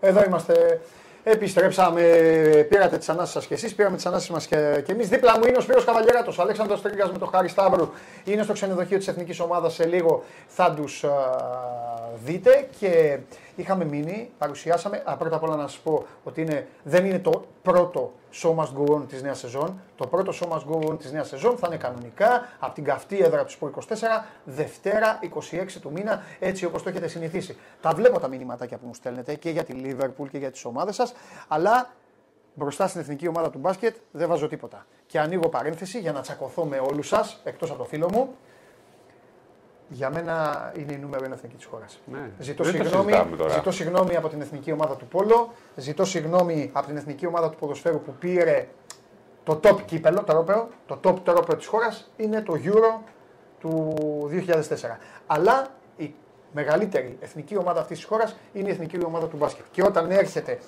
[0.00, 0.80] Εδώ είμαστε.
[1.22, 2.02] Επιστρέψαμε,
[2.68, 5.08] πήρατε τις ανάσεις σας και εσείς, πήραμε τις ανάσεις μας και, και εμείς.
[5.08, 7.88] Δίπλα μου είναι ο Σπύρος Καβαλιέράτο, ο Αλέξανδρος Τρίγκας με τον Χάρη Σταύρου.
[8.24, 10.22] Είναι στο ξενοδοχείο της Εθνικής Ομάδας σε λίγο.
[10.46, 11.04] Θα τους
[12.24, 12.68] δείτε.
[12.78, 13.18] Και
[13.56, 15.02] είχαμε μείνει, παρουσιάσαμε.
[15.04, 18.72] Α, πρώτα απ' όλα να σας πω ότι είναι, δεν είναι το πρώτο show must
[18.76, 19.80] go on της νέας σεζόν.
[19.96, 23.18] Το πρώτο show must go on της νέας σεζόν θα είναι κανονικά από την καυτή
[23.18, 23.82] έδρα του Σπορ 24,
[24.44, 25.18] Δευτέρα
[25.50, 27.56] 26 του μήνα, έτσι όπως το έχετε συνηθίσει.
[27.80, 30.94] Τα βλέπω τα μηνύματάκια που μου στέλνετε και για τη Liverpool και για τις ομάδες
[30.94, 31.12] σας,
[31.48, 31.90] αλλά
[32.54, 34.86] μπροστά στην εθνική ομάδα του μπάσκετ δεν βάζω τίποτα.
[35.06, 38.34] Και ανοίγω παρένθεση για να τσακωθώ με όλους σας, εκτός από το φίλο μου,
[39.92, 42.00] για μένα είναι η νούμερο ένα εθνική της χώρας.
[42.12, 42.30] Ναι.
[42.38, 43.12] Ζητώ, συγγνώμη,
[43.50, 47.56] ζητώ συγγνώμη από την εθνική ομάδα του Πόλο, ζητώ συγγνώμη από την εθνική ομάδα του
[47.58, 48.68] ποδοσφαίρου που πήρε
[49.44, 53.00] το top κύπελο, το, το top τρόπαιο της χώρας είναι το Euro
[53.60, 53.94] του
[54.48, 54.62] 2004.
[55.26, 55.66] Αλλά
[55.96, 56.14] η
[56.52, 59.64] μεγαλύτερη εθνική ομάδα αυτής της χώρας είναι η εθνική ομάδα του μπάσκετ.
[59.70, 60.58] Και όταν έρχεται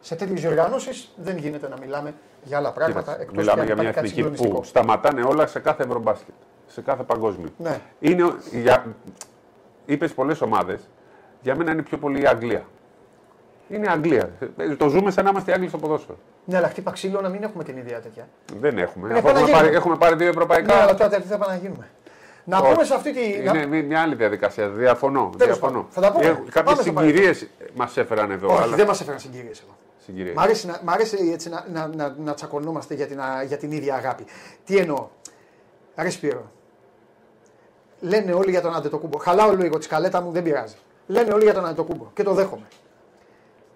[0.00, 4.24] σε τέτοιες διοργανώσεις δεν γίνεται να μιλάμε για άλλα πράγματα εκτός Μιλάμε για μια εθνική
[4.24, 6.34] που σταματάνε όλα σε κάθε ευρωμπάσκετ
[6.66, 7.48] σε κάθε παγκόσμιο.
[7.58, 7.80] Ναι.
[8.00, 8.84] Είναι, για,
[9.86, 10.88] είπες πολλές ομάδες,
[11.42, 12.64] για μένα είναι πιο πολύ η Αγγλία.
[13.68, 14.30] Είναι η Αγγλία.
[14.76, 16.18] Το ζούμε σαν να είμαστε Άγγλοι στο ποδόσφαιρο.
[16.44, 18.28] Ναι, αλλά χτύπα ξύλο να μην έχουμε την ίδια τέτοια.
[18.60, 19.08] Δεν έχουμε.
[19.08, 20.74] Είναι έχουμε, πάρει, έχουμε πάρει δύο ευρωπαϊκά.
[20.74, 21.60] Ναι, αλλά τώρα τι θα πάνε
[22.44, 22.72] να Όχι.
[22.72, 23.32] πούμε σε αυτή τη.
[23.32, 23.82] Είναι να...
[23.82, 24.68] μια άλλη διαδικασία.
[24.68, 25.30] Διαφωνώ.
[25.36, 25.86] διαφωνώ.
[25.90, 26.42] Θα τα πούμε.
[26.50, 28.48] Κάποιες συγκυρίες μας έφεραν εδώ.
[28.52, 28.76] Όχι, αλλά...
[28.76, 29.76] δεν μας έφεραν συγκυρίες εδώ.
[30.34, 33.72] Μ' αρέσει, να, μ αρέσει έτσι να, να, να, να τσακωνόμαστε για την, για την
[33.72, 34.24] ίδια αγάπη.
[34.64, 35.08] Τι εννοώ;
[35.96, 36.50] Ρε Σπύρο,
[38.00, 39.18] Λένε όλοι για τον Αντετοκούμπο.
[39.18, 40.76] Χαλάω λίγο τη σκαλέτα μου, δεν πειράζει.
[41.06, 42.66] Λένε όλοι για τον Αντετοκούμπο και το δέχομαι.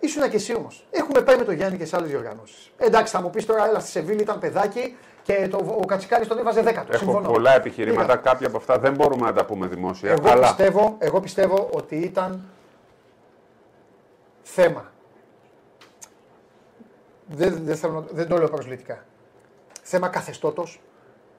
[0.00, 0.86] Ήσουν και εσύ όμως.
[0.90, 2.70] Έχουμε πάει με τον Γιάννη και σε άλλες διοργανώσεις.
[2.76, 6.38] Εντάξει, θα μου πεις τώρα, έλα στη Σεβίλη ήταν παιδάκι και το, ο Κατσικάρης τον
[6.38, 6.66] έβαζε 10.
[6.66, 7.28] Έχω συμφωνώ.
[7.28, 8.02] πολλά επιχειρήματα.
[8.02, 8.16] Λίγα.
[8.16, 10.10] Κάποια από αυτά δεν μπορούμε να τα πούμε δημόσια.
[10.10, 10.46] Εγώ, αλλά...
[10.46, 12.44] πιστεύω, εγώ πιστεύω ότι ήταν
[14.42, 14.92] θέμα.
[17.26, 19.04] Δεν, δεν, θέλω, δεν το λέω προσλητικά.
[19.82, 20.80] Θέμα καθεστώτος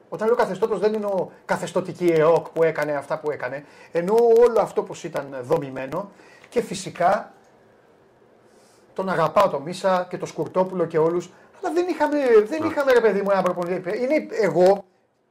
[0.09, 3.65] όταν λέω καθεστώτος δεν εννοώ καθεστωτική ΕΟΚ που έκανε αυτά που έκανε.
[3.91, 6.11] Εννοώ όλο αυτό που ήταν δομημένο
[6.49, 7.33] και φυσικά
[8.93, 11.29] τον αγαπάω το Μίσα και το Σκουρτόπουλο και όλους.
[11.61, 14.03] Αλλά δεν είχαμε, δεν είχαμε ρε παιδί μου ένα προπονητή.
[14.03, 14.85] Είναι εγώ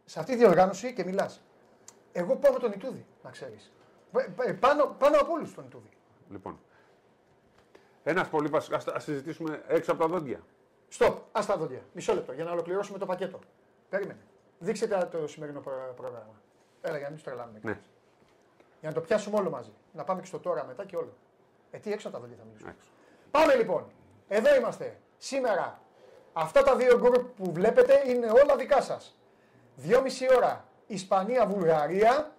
[0.04, 1.42] σε αυτή τη διοργάνωση και μιλάς.
[2.12, 3.72] Εγώ πάω με τον Ιτούδη, να ξέρεις.
[4.60, 5.88] Πάνω, πάνω από όλους τον Ιτούδη.
[6.30, 6.58] Λοιπόν.
[8.02, 8.76] Ένας πολύ βασικό.
[8.76, 10.40] Α συζητήσουμε έξω από τα δόντια.
[10.88, 11.80] Στοπ, ας τα δόντια.
[11.92, 13.38] Μισό λεπτό για να ολοκληρώσουμε το πακέτο.
[13.88, 14.20] Περίμενε.
[14.58, 15.60] Δείξτε το σημερινό
[15.96, 16.40] πρόγραμμα.
[16.80, 17.58] Έλα για να μην τους τρελάνουμε.
[17.62, 17.78] Ναι.
[18.80, 19.72] Για να το πιάσουμε όλο μαζί.
[19.92, 21.12] Να πάμε και στο τώρα μετά και όλο.
[21.70, 22.76] Ε, τι έξω τα δόντια θα μιλήσουμε.
[23.30, 23.84] Πάμε λοιπόν.
[24.28, 24.98] Εδώ είμαστε.
[25.18, 25.80] Σήμερα.
[26.32, 29.16] Αυτά τα δύο γκρουπ που βλέπετε είναι όλα δικά σας.
[29.76, 32.32] Δυόμιση ώρα Ισπανία-Βουλγαρία.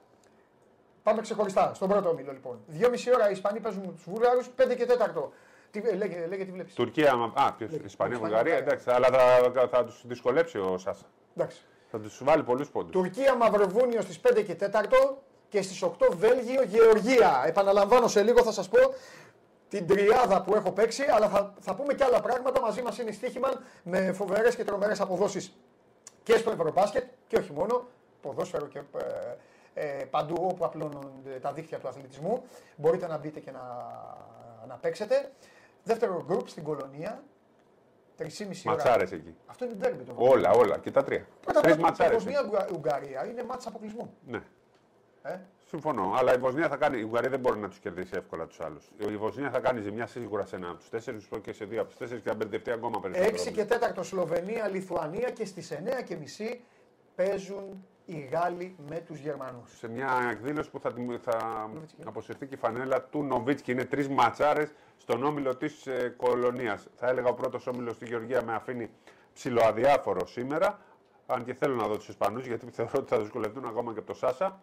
[1.04, 2.60] Πάμε ξεχωριστά στον πρώτο όμιλο λοιπόν.
[2.68, 5.30] Δυόμιση ώρα οι Ισπανοί παίζουν τους Βούλγαρου, 5 και 4.
[5.72, 6.74] Τι, λέγε, λέγε, τι βλέπεις.
[6.74, 7.56] Τουρκία, α,
[7.86, 11.06] Ισπανία-Βουλγαρία, εντάξει, αλλά θα, θα, θα τους δυσκολέψει ο Σάσα.
[11.36, 11.66] Εντάξει.
[11.90, 12.92] Θα τους βάλει πολλούς πόντους.
[12.92, 15.18] Τουρκία Μαυροβούνιο στις 5 και 4
[15.50, 17.44] και στις 8 Βέλγιο Γεωργία.
[17.46, 18.80] Επαναλαμβάνω σε λίγο θα σας πω
[19.70, 22.62] την τριάδα που έχω παίξει, αλλά θα, θα πούμε και άλλα πράγματα.
[22.62, 25.54] Μαζί μας είναι η Στίχημαν με φοβερές και τρομερές αποδόσεις
[26.24, 27.88] και στο Ευρωμπάσκετ και όχι μόνο.
[28.22, 28.82] Ποδόσφαιρο και
[29.74, 32.44] ε, ε, παντού όπου απλώνονται τα δίκτυα του αθλητισμού.
[32.76, 33.62] Μπορείτε να μπείτε και να,
[34.68, 35.32] να παίξετε.
[35.84, 37.24] Δεύτερο γκρουπ στην Κολονία,
[38.18, 39.36] 3,5 Ματσάρες εκεί.
[39.46, 41.28] Αυτό είναι ντέρμπι το Όλα, όλα και τα τρία.
[41.62, 42.24] Τρεις ματσάρες.
[42.24, 44.14] Η Βοσνία Ουγγαρία είναι μάτσα αποκλεισμού.
[44.28, 44.42] Ναι.
[45.22, 46.14] Ε; Συμφωνώ.
[46.18, 47.00] Αλλά η Βοσνία θα κάνει.
[47.00, 48.92] Η Ουγγαρία δεν μπορεί να τους κερδίσει εύκολα τους άλλους.
[49.10, 51.90] Η Βοσνία θα κάνει ζημιά σίγουρα σε ένα από τους τέσσερις και σε δύο από
[51.90, 53.36] τους τέσσερις και θα μπερδευτεί ακόμα περισσότερο.
[53.36, 56.62] 6 και 4 Σλοβενία, Λιθουανία και στις 9 και μισή
[57.16, 59.78] παίζουν οι Γάλλοι με τους Γερμανούς.
[59.78, 61.68] Σε μια εκδήλωση που θα, θα
[62.06, 63.72] αποσυρθεί και η φανέλα του Νοβίτσκι.
[63.72, 66.88] Είναι τρεις ματσάρες στον όμιλο της ε, Κολονίας.
[66.96, 68.90] Θα έλεγα ο πρώτος όμιλος στη Γεωργία με αφήνει
[69.34, 70.80] ψιλοαδιάφορο σήμερα.
[71.28, 74.08] Αν και θέλω να δω τους Ισπανούς, γιατί θεωρώ ότι θα δυσκολευτούν ακόμα και από
[74.08, 74.60] το Σάσα.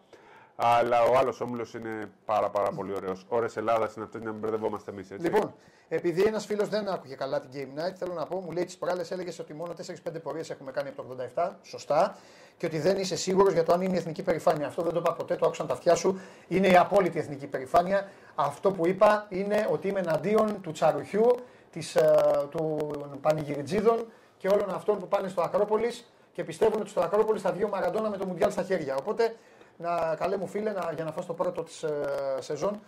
[0.55, 3.25] Αλλά ο άλλος όμιλος είναι πάρα, πάρα πολύ ωραίος.
[3.29, 5.07] Ωρε Ελλάδας είναι αυτές να μην μπερδευόμαστε εμείς.
[5.19, 5.53] Λοιπόν,
[5.87, 8.77] επειδή ένας φίλος δεν άκουγε καλά την Game Night, θέλω να πω, μου λέει τις
[8.77, 11.49] προάλλες έλεγες ότι μόνο 4-5 πορείες έχουμε κάνει από το 87.
[11.61, 12.17] Σωστά.
[12.57, 14.67] Και ότι δεν είσαι σίγουρος για το αν είναι η εθνική περηφάνεια.
[14.67, 16.19] Αυτό δεν το είπα ποτέ, το άκουσαν τα αυτιά σου.
[16.47, 18.09] Είναι η απόλυτη εθνική περηφάνεια.
[18.35, 21.35] Αυτό που είπα είναι ότι είμαι εναντίον του τσαρουχιού,
[21.71, 22.89] της, uh, του
[23.21, 24.05] πανηγυριτζίδων
[24.37, 27.67] και όλων αυτών που πάνε στο Ακρόπολης και πιστεύουν ότι στο Ακρόπολης θα βγει ο
[27.67, 28.95] Μαραντόνα με το Μουντιάλ στα χέρια.
[28.95, 29.35] Οπότε
[29.77, 32.79] να, καλέ μου φίλε, να, για να φας το πρώτο της ε, σεζόν,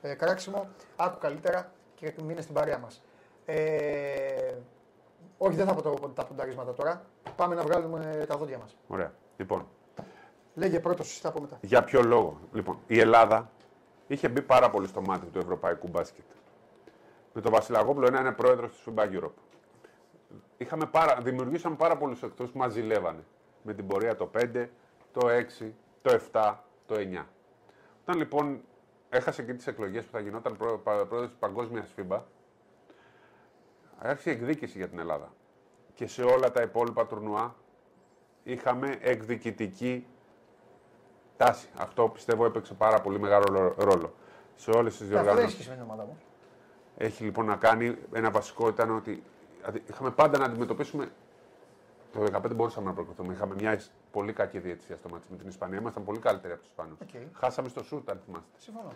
[0.00, 3.02] ε, κράξιμο, άκου καλύτερα και μείνε στην παρέα μας.
[3.44, 4.54] Ε,
[5.38, 7.02] όχι, δεν θα πω το, τα πονταρίσματα τώρα.
[7.36, 8.76] Πάμε να βγάλουμε τα δόντια μας.
[8.88, 9.12] Ωραία.
[9.36, 9.66] Λοιπόν.
[10.54, 11.58] Λέγε πρώτος, θα πω μετά.
[11.60, 13.50] Για ποιο λόγο; Λοιπόν, η Ελλάδα
[14.06, 16.24] είχε μπει πάρα πολύ στο μάτι του ευρωπαϊκού μπάσκετ.
[17.32, 19.30] Με τον Βασιλαγόπουλο να είναι πρόεδρος της FIBA Europe.
[20.56, 23.24] Είχαμε πάρα, δημιουργήσαμε πάρα πολλούς εκτός που μας ζηλεύανε.
[23.62, 24.68] Με την πορεία το 5,
[25.12, 25.28] το
[25.60, 25.72] 6,
[26.06, 26.54] το 7,
[26.86, 27.24] το 9.
[28.02, 28.60] Όταν λοιπόν
[29.08, 32.20] έχασε και τις εκλογές που θα γινόταν πρόεδρος της Παγκόσμιας FIBA,
[33.98, 35.32] άρχισε εκδίκηση για την Ελλάδα.
[35.94, 37.54] και σε όλα τα υπόλοιπα τουρνουά
[38.42, 40.06] είχαμε εκδικητική
[41.36, 41.68] τάση.
[41.76, 44.14] Αυτό πιστεύω έπαιξε πάρα πολύ μεγάλο ρόλο
[44.56, 45.62] σε όλες τις διοργανώσει.
[45.62, 46.18] Δεν ομάδα μου.
[46.96, 47.96] Έχει λοιπόν να κάνει.
[48.12, 49.22] Ένα βασικό ήταν ότι
[49.86, 51.10] είχαμε πάντα να αντιμετωπίσουμε.
[52.16, 53.32] Το 2015 μπορούσαμε να προκριθούμε.
[53.32, 55.78] Είχαμε μια πολύ κακή διαιτησία στο μάτι με την Ισπανία.
[55.78, 56.98] Ήμασταν πολύ καλύτεροι από τους Ισπανού.
[57.04, 57.26] Okay.
[57.32, 58.48] Χάσαμε στο σουτ, αν θυμάστε.
[58.56, 58.92] Συμφωνώ.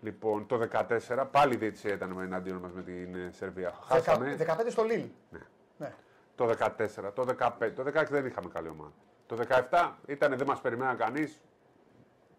[0.00, 0.68] Λοιπόν, το
[1.08, 3.74] 2014 πάλι η διαιτησία ήταν εναντίον μας με την ε, Σερβία.
[3.84, 4.36] Χάσαμε.
[4.40, 5.04] 15 στο Λίλ.
[5.30, 5.38] Ναι.
[5.76, 5.94] ναι.
[6.34, 8.92] Το 14, το 15, το 16 δεν είχαμε καλή ομάδα.
[9.26, 9.38] Το
[9.70, 11.40] 17 ήταν δεν μας περιμέναν κανείς,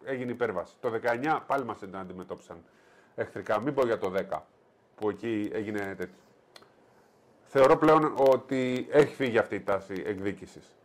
[0.03, 0.75] έγινε υπέρβαση.
[0.79, 0.91] Το
[1.23, 2.63] 19 πάλι μας αντιμετώπισαν
[3.15, 3.59] εχθρικά.
[3.59, 4.39] Μην πω για το 10
[4.95, 6.26] που εκεί έγινε τέτοιο.
[7.57, 10.75] Θεωρώ πλέον ότι έχει φύγει αυτή η τάση εκδίκησης.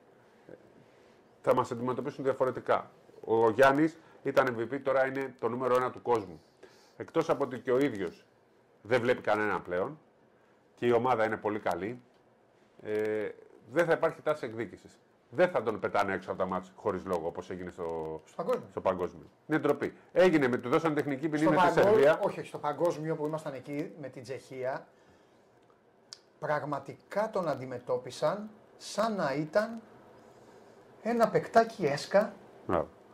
[1.41, 2.91] Θα μας αντιμετωπίσουν διαφορετικά.
[3.25, 6.43] Ο Γιάννης ήταν MVP, τώρα είναι το νούμερο 1 του κόσμου.
[6.97, 8.25] Εκτός από ότι και ο ίδιος
[8.83, 9.99] δεν βλέπει κανένα πλέον
[10.75, 12.03] και η ομάδα είναι πολύ καλή,
[12.83, 13.29] ε,
[13.73, 14.99] δεν θα υπάρχει τάση εκδίκησης
[15.35, 18.67] δεν θα τον πετάνε έξω από τα μάτια χωρίς λόγο όπως έγινε στο, στο, παγκόσμιο.
[18.71, 19.27] στο παγκόσμιο.
[19.47, 19.93] Είναι ντροπή.
[20.13, 22.21] Έγινε, με, του δώσαν τεχνική ποινή με τη Σερβία.
[22.23, 24.87] Όχι, στο παγκόσμιο που ήμασταν εκεί με την Τσεχία,
[26.47, 29.81] πραγματικά τον αντιμετώπισαν σαν να ήταν
[31.03, 32.33] ένα παικτάκι έσκα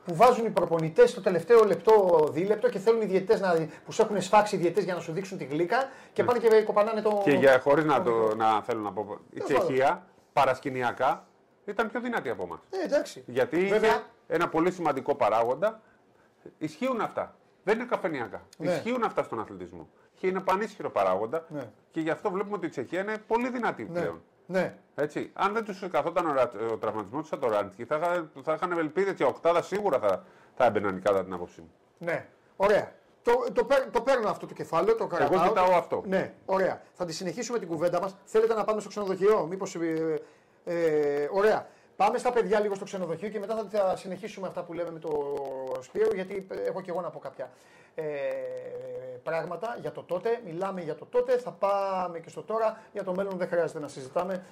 [0.05, 3.69] που βάζουν οι προπονητές στο τελευταίο λεπτό, δίλεπτο και θέλουν οι διαιτέ να.
[3.85, 6.29] που σου έχουν σφάξει οι διαιτέ για να σου δείξουν τη γλύκα και ναι.
[6.29, 7.21] πάνε και κοπανάνε το.
[7.25, 9.19] Και για χωρίς να, το, να θέλω να πω.
[9.31, 11.27] Η Τσεχία παρασκηνιακά
[11.65, 12.61] ήταν πιο δυνατή από εμάς.
[12.71, 13.25] Ε, εντάξει.
[13.27, 13.91] Γιατί Βέβαια...
[13.91, 15.81] είχε ένα πολύ σημαντικό παράγοντα.
[16.59, 17.35] Ισχύουν αυτά.
[17.65, 18.43] Δεν είναι καφενιακά.
[18.59, 18.71] Ναι.
[18.71, 19.89] Ισχύουν αυτά στον αθλητισμό.
[20.19, 21.45] Και είναι πανίσχυρο παράγοντα.
[21.49, 21.71] Ναι.
[21.91, 24.01] Και γι' αυτό βλέπουμε ότι η Τσεχία είναι πολύ δυνατή ναι.
[24.01, 24.23] πλέον.
[24.47, 24.75] Ναι.
[24.95, 25.31] Έτσι.
[25.35, 26.33] Αν δεν τους καθόταν ο,
[26.73, 30.25] ο τραυματισμός τους Ατοράντσκι, θα, θα είχαν ελπίδε και οκτάδα σίγουρα θα,
[30.57, 31.71] θα έμπαιναν κατά την άποψή μου.
[31.99, 32.27] Ναι.
[32.57, 32.93] Ωραία.
[33.23, 35.39] Το, το, το παίρνω αυτό το κεφάλαιο, το κρατάω.
[35.39, 36.03] Εγώ κοιτάω αυτό.
[36.07, 36.83] Ναι, ωραία.
[36.95, 38.17] Θα τη συνεχίσουμε την κουβέντα μας.
[38.25, 40.21] Θέλετε να πάμε στο ξενοδοχείο, μήπως ε,
[40.65, 41.67] ε, ωραία.
[41.99, 45.35] Πάμε στα παιδιά λίγο στο ξενοδοχείο και μετά θα συνεχίσουμε αυτά που λέμε με το
[45.81, 47.51] Σπύρο, γιατί έχω και εγώ να πω κάποια
[47.95, 48.05] ε,
[49.23, 50.41] πράγματα για το τότε.
[50.45, 52.81] Μιλάμε για το τότε, θα πάμε και στο τώρα.
[52.93, 54.45] Για το μέλλον δεν χρειάζεται να συζητάμε.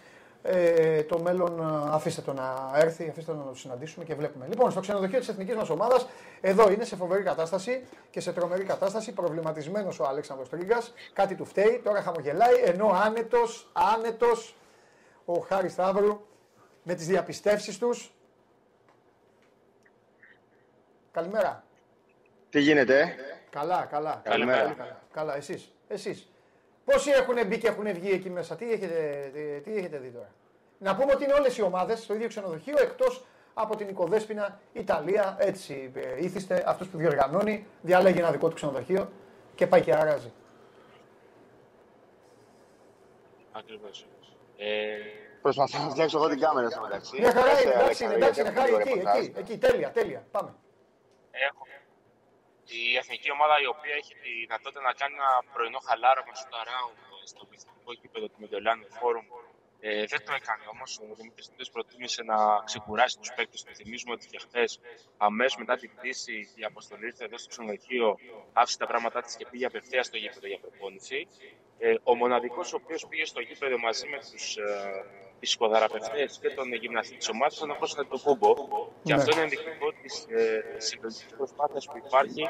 [0.42, 1.60] Ε, το μέλλον
[1.92, 4.46] αφήστε το να έρθει, αφήστε το να το συναντήσουμε και βλέπουμε.
[4.48, 6.06] Λοιπόν, στο ξενοδοχείο της εθνικής μας ομάδας,
[6.40, 9.12] εδώ είναι σε φοβερή κατάσταση και σε τρομερή κατάσταση.
[9.12, 10.92] Προβληματισμένος ο Αλέξανδρος Τρίγκας.
[11.12, 14.56] Κάτι του φταίει, τώρα χαμογελάει, ενώ άνετος, άνετος
[15.24, 16.20] ο Χάρης Σταύρου
[16.88, 18.10] με τις διαπιστεύσεις τους.
[21.12, 21.64] Καλημέρα.
[22.50, 23.14] Τι γίνεται.
[23.50, 24.20] Καλά, καλά.
[24.24, 24.74] Καλημέρα.
[24.76, 25.36] Καλά, καλά.
[25.36, 26.28] Εσείς, εσείς.
[26.84, 30.30] Πόσοι έχουν μπει και έχουν βγει εκεί μέσα, τι έχετε, τι, τι έχετε δει τώρα;
[30.78, 35.36] Να πούμε ότι είναι όλες οι ομάδες στο ίδιο ξενοδοχείο εκτός από την Οικοδέσποινα, Ιταλία,
[35.38, 39.12] έτσι ε, ήθιστε, αυτός που διοργανώνει, διαλέγει ένα δικό του ξενοδοχείο
[39.54, 40.32] και πάει και αράζει.
[43.52, 44.06] Ακριβώς.
[44.56, 44.96] Ε,
[45.46, 47.14] Προσπαθώ να φτιάξω εγώ την κάμερα στο μεταξύ.
[47.22, 50.50] Μια χαρά είναι, εντάξει, είναι, εντάξει, είναι χάρη εκεί, εκεί, εκεί, τέλεια, τέλεια, πάμε.
[51.48, 51.62] Έχω.
[52.80, 56.96] Η εθνική ομάδα η οποία έχει τη δυνατότητα να κάνει ένα πρωινό χαλάρωμα στο Ταράουν
[57.32, 59.26] στο πληθυντικό γήπεδο του Μεντολάνου Φόρουμ
[59.80, 60.90] ε, δεν το έκανε όμως.
[61.12, 63.74] Ο Δημήτρης Τούντες προτίμησε να ξεκουράσει τους παίκτες του.
[63.74, 64.80] Θυμίζουμε ότι και χθες,
[65.16, 68.18] αμέσως μετά την πτήση, η αποστολή ήρθε εδώ στο ξενοδοχείο,
[68.52, 71.26] άφησε τα πράγματά της και πήγε απευθεία στο γήπεδο για προπόνηση.
[71.78, 75.04] Ε, ο μοναδικός ο οποίος πήγε στο γήπεδο μαζί με τους ε,
[75.40, 78.54] ψυχοθεραπευτέ και τον γυμναστή της ομάδας ήταν ο το Κούμπο.
[79.02, 82.48] Και αυτό είναι ενδεικτικό της ε, συλλογικής προσπάθειας που υπάρχει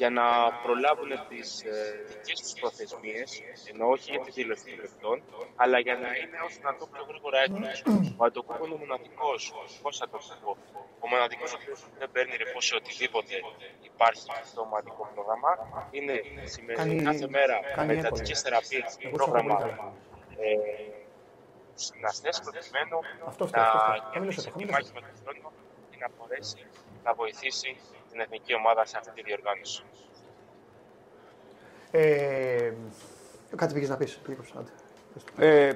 [0.00, 0.26] για να
[0.64, 1.72] προλάβουν τις ε,
[2.08, 3.28] δικές τους προθεσμίες,
[3.70, 5.16] ενώ όχι για τη δήλωσης των παιχτών,
[5.62, 7.76] αλλά για να είναι όσο να το πιο γρήγορα έτοιμος.
[8.20, 9.40] Ο Αντοκούμπο είναι ο μοναδικός,
[9.82, 10.50] πώς θα το πω,
[11.04, 13.34] ο μοναδικός ο οποίος δεν παίρνει ρεπό σε οτιδήποτε
[13.90, 15.50] υπάρχει στο ομαδικό πρόγραμμα.
[15.96, 16.14] Είναι
[16.54, 17.56] σημαίνει κάθε μέρα
[17.86, 19.56] με εντατικέ θεραπείες, πρόγραμμα.
[20.46, 20.97] Ε,
[21.92, 23.64] γυμναστές προκειμένου αυτό να
[24.12, 25.52] κερδίσει τη μάχη με τον χρόνο
[25.90, 26.66] και να μπορέσει
[27.04, 27.76] να βοηθήσει
[28.10, 29.82] την εθνική ομάδα σε αυτή τη διοργάνωση.
[31.90, 32.72] Ε,
[33.56, 34.20] κάτι πήγες να πεις,
[35.38, 35.72] ε,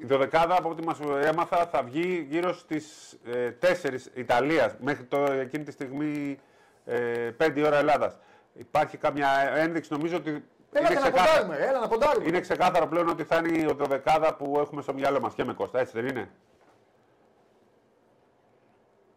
[0.00, 3.66] η δωδεκάδα από ό,τι μας έμαθα θα βγει γύρω στις ε, 4
[4.14, 6.38] Ιταλίας μέχρι το, εκείνη τη στιγμή
[6.84, 8.16] ε, 5 ώρα Ελλάδας.
[8.54, 12.28] Υπάρχει κάποια ένδειξη νομίζω ότι Έλα είναι να ποντάρουμε, έλα να ποντάρουμε.
[12.28, 15.52] Είναι ξεκάθαρο πλέον ότι θα είναι η δωδεκάδα που έχουμε στο μυαλό μας και με
[15.54, 16.30] Κώστα, έτσι δεν είναι;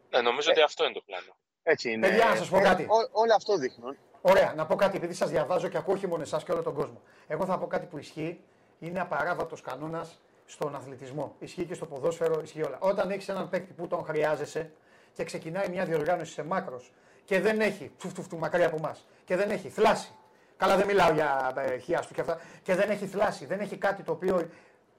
[0.09, 0.51] Ναι, νομίζω ε.
[0.51, 1.35] ότι αυτό είναι το πλάνο.
[1.63, 2.07] Έτσι είναι.
[2.07, 2.87] Παιδιά, να σας πω ε, κάτι.
[3.11, 3.97] Όλο αυτό δείχνουν.
[4.21, 6.73] Ωραία, να πω κάτι, επειδή σας διαβάζω και ακούω όχι μόνο εσάς και όλο τον
[6.73, 7.01] κόσμο.
[7.27, 8.41] Εγώ θα πω κάτι που ισχύει.
[8.79, 11.35] Είναι απαράβατος κανόνας στον αθλητισμό.
[11.39, 12.77] Ισχύει και στο ποδόσφαιρο, ισχύει όλα.
[12.79, 14.71] Όταν έχεις έναν παίκτη που τον χρειάζεσαι
[15.13, 16.91] και ξεκινάει μια διοργάνωση σε μάκρος
[17.25, 17.91] και δεν έχει,
[18.29, 20.15] του μακριά από εμάς, και δεν έχει θλάση,
[20.61, 22.39] Καλά, δεν μιλάω για ε, χιάστου και αυτά.
[22.63, 24.49] Και δεν έχει θλάσει, δεν έχει κάτι το οποίο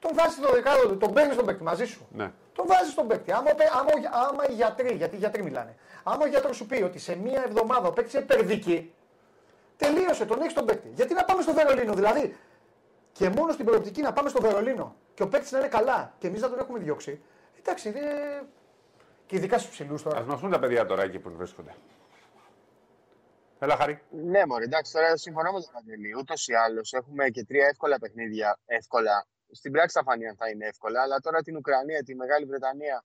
[0.00, 2.06] τον βάζεις στο δεκάδο του, τον παίρνει στον παίκτη μαζί σου.
[2.12, 2.30] Ναι.
[2.52, 3.32] Τον βάζεις στον παίκτη.
[3.32, 3.90] Άμα, άμα,
[4.28, 7.42] άμα οι γιατροί, γιατί οι γιατροί μιλάνε, άμα ο γιατρός σου πει ότι σε μία
[7.46, 8.92] εβδομάδα ο παίκτης είναι περδική,
[9.76, 10.90] τελείωσε, τον έχεις τον παίκτη.
[10.94, 12.36] Γιατί να πάμε στο Βερολίνο, δηλαδή;
[13.12, 16.26] Και μόνο στην προοπτική να πάμε στο Βερολίνο και ο παίκτης να είναι καλά και
[16.26, 17.20] εμείς να τον έχουμε διώξει.
[17.58, 18.00] Εντάξει, είναι.
[19.26, 20.18] Και ειδικά στους ψηλούς τώρα.
[20.18, 21.74] Α μα τα παιδιά τώρα εκεί που βρίσκονται.
[23.64, 24.02] Έλα, Χαρή.
[24.10, 26.10] Ναι, μωρέ, εντάξει, τώρα συμφωνώ με τον Παντελή.
[26.18, 28.58] Ούτως ή άλλως έχουμε και τρία εύκολα παιχνίδια.
[28.64, 29.26] Εύκολα.
[29.50, 33.04] Στην πράξη θα φανεί αν θα είναι εύκολα, αλλά τώρα την Ουκρανία, τη Μεγάλη Βρετανία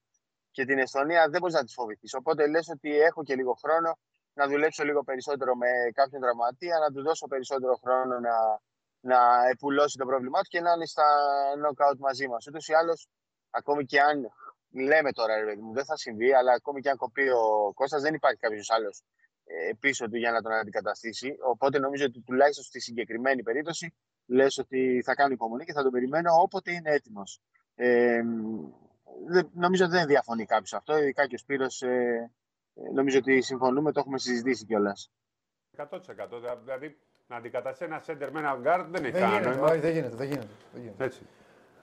[0.51, 2.13] και την Εστονία δεν μπορείς να τις φοβηθείς.
[2.13, 3.97] Οπότε λες ότι έχω και λίγο χρόνο
[4.33, 8.35] να δουλέψω λίγο περισσότερο με κάποιον τραυματία, να του δώσω περισσότερο χρόνο να,
[8.99, 9.19] να
[9.53, 11.07] επουλώσει το πρόβλημά του και να είναι στα
[11.61, 12.47] knockout μαζί μας.
[12.47, 13.07] Ούτως ή άλλως,
[13.49, 14.17] ακόμη και αν
[14.89, 18.13] λέμε τώρα, ρε μου, δεν θα συμβεί, αλλά ακόμη και αν κοπεί ο Κώστας, δεν
[18.13, 19.26] υπάρχει κάποιος άλλος ε,
[19.79, 21.35] πίσω του για να τον αντικαταστήσει.
[21.43, 23.93] Οπότε νομίζω ότι τουλάχιστον στη συγκεκριμένη περίπτωση
[24.25, 27.41] λες ότι θα κάνω υπομονή και θα τον περιμένω όποτε είναι έτοιμος.
[27.75, 28.21] Ε,
[29.53, 32.31] νομίζω ότι δεν διαφωνεί κάποιος αυτό, ειδικά και ο Σπύρος ε,
[32.73, 35.11] ε, νομίζω ότι συμφωνούμε, το έχουμε συζητήσει κιόλας.
[35.77, 35.99] 100%.
[36.63, 40.15] Δηλαδή να αντικαταστήσει ένα center με ένα guard δεν έχει δεν κανένα γίνεται, δεν γίνεται,
[40.15, 41.03] δεν γίνεται, δεν γίνεται.
[41.03, 41.21] Έτσι.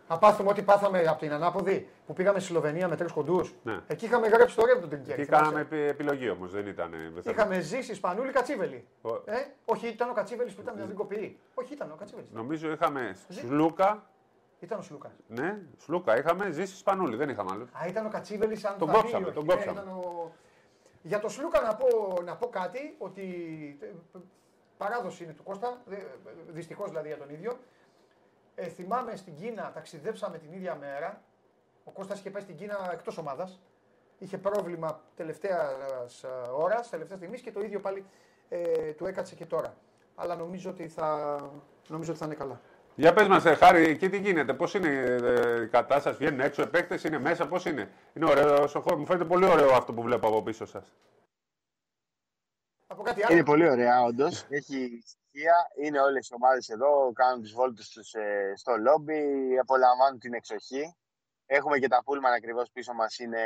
[0.09, 3.55] Να πάθουμε ό,τι πάθαμε από την ανάποδη που πήγαμε στη Σλοβενία με τρεις κοντούς.
[3.63, 3.81] Ναι.
[3.87, 6.93] Εκεί είχαμε γράψει το ρεύμα του Εκεί κάναμε επιλογή όμως, δεν ήταν.
[7.25, 8.87] Είχαμε ζήσει Σπανούλη Κατσίβελη.
[9.03, 9.09] Ο...
[9.15, 11.39] Ε, όχι, ήταν ο Κατσίβελης που ήταν στην κοπή.
[11.55, 12.31] Όχι, ήταν ο Κατσίβελης.
[12.31, 14.07] Νομίζω είχαμε Σλούκα.
[14.61, 15.13] Ήταν ο Σλούκα.
[15.27, 16.19] Ναι, Σλούκα.
[16.19, 17.63] Είχαμε ζήσει Σπανούλη, δεν είχαμε άλλο.
[17.73, 19.31] Α, ήταν ο Κατσίβελης αν τον κόψαμε.
[19.31, 19.83] Τον κόψαμε.
[19.85, 20.33] Ναι, ο...
[21.03, 23.25] Για τον Σλούκα να πω, να πω κάτι ότι
[24.77, 25.83] παράδοση είναι του Κώστα,
[26.49, 27.59] δυστυχώς δηλαδή για τον ίδιο.
[28.55, 31.23] Ε, θυμάμαι στην Κίνα, ταξιδέψαμε την ίδια μέρα.
[31.85, 33.61] Ο Κώστας είχε πάει στην Κίνα εκτός ομάδας.
[34.19, 36.25] Είχε πρόβλημα τελευταίας
[36.57, 38.05] ώρας, τελευταίας στιγμής και το ίδιο πάλι
[38.49, 39.75] ε, του έκατσε και τώρα.
[40.15, 41.37] Αλλά νομίζω ότι θα,
[41.89, 42.61] νομίζω ότι θα είναι καλά.
[42.95, 46.63] Για πες μας, ε, Χάρη, εκεί τι γίνεται, πώς είναι ε, η κατάσταση, βγαίνουν έξω
[46.63, 50.03] επέκτες, είναι μέσα, πώς είναι; Είναι ωραίο ο χώρο, μου φαίνεται πολύ ωραίο αυτό που
[50.03, 50.93] βλέπω από πίσω σας.
[52.95, 53.35] Από κάτι άλλο.
[53.35, 54.47] Είναι πολύ ωραία, όντως.
[54.49, 55.55] Έχει στοιχεία.
[55.83, 57.13] Είναι όλες οι ομάδες εδώ.
[57.13, 59.23] Κάνουν τις βόλτες τους ε, στο λόμπι.
[59.59, 60.97] Απολαμβάνουν την εξοχή.
[61.47, 63.19] Έχουμε και τα πούλμαν ακριβώς πίσω μας.
[63.19, 63.43] Είναι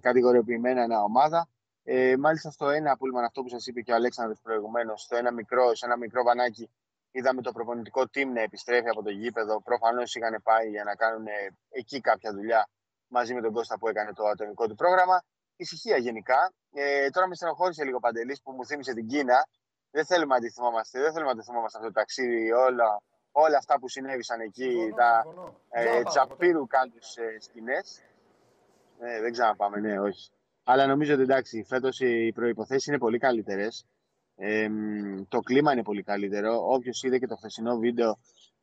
[0.00, 1.48] κατηγοριοποιημένα ένα ομάδα.
[1.82, 5.32] Ε, μάλιστα στο ένα πούλμαν, αυτό που σας είπε και ο Αλέξανδρος προηγουμένως, στο ένα
[5.32, 6.70] μικρό, σε ένα μικρό βανάκι,
[7.10, 9.62] είδαμε το προπονητικό team να επιστρέφει από το γήπεδο.
[9.62, 11.26] Προφανώς είχαν πάει για να κάνουν
[11.70, 12.68] εκεί κάποια δουλειά
[13.06, 15.22] μαζί με τον Κώστα που έκανε το ατομικό του πρόγραμμα
[15.56, 16.52] ησυχία γενικά.
[16.72, 19.48] Ε, τώρα με στενοχώρησε λίγο παντελής που μου θύμισε την Κίνα.
[19.90, 23.02] Δεν θέλουμε να αντιθυμόμαστε, δεν θέλουμε να αντιθυμόμαστε αυτό το ταξίδι, όλα,
[23.32, 25.56] όλα αυτά που συνέβησαν εκεί, συμφωνώ, τα συμφωνώ.
[25.70, 28.02] ε, τσαπίρου κάτω ε, σκηνές.
[28.98, 30.30] Ε, δεν ξαναπάμε, ναι, όχι.
[30.64, 33.86] Αλλά νομίζω ότι εντάξει, φέτος οι προποθέσει είναι πολύ καλύτερες.
[34.36, 34.68] Ε,
[35.28, 36.66] το κλίμα είναι πολύ καλύτερο.
[36.66, 38.18] Όποιος είδε και το χθεσινό βίντεο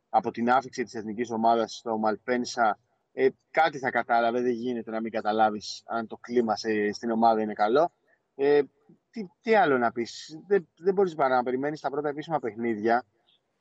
[0.08, 2.78] από την άφηξη της εθνικής ομάδας στο Μαλπένσα
[3.12, 4.40] ε, κάτι θα κατάλαβε.
[4.40, 7.92] Δεν γίνεται να μην καταλάβεις αν το κλίμα σε, στην ομάδα είναι καλό.
[8.34, 8.62] Ε,
[9.10, 10.38] τι, τι άλλο να πεις.
[10.46, 13.04] Δεν, δεν μπορείς παρά να περιμένεις τα πρώτα επίσημα παιχνίδια.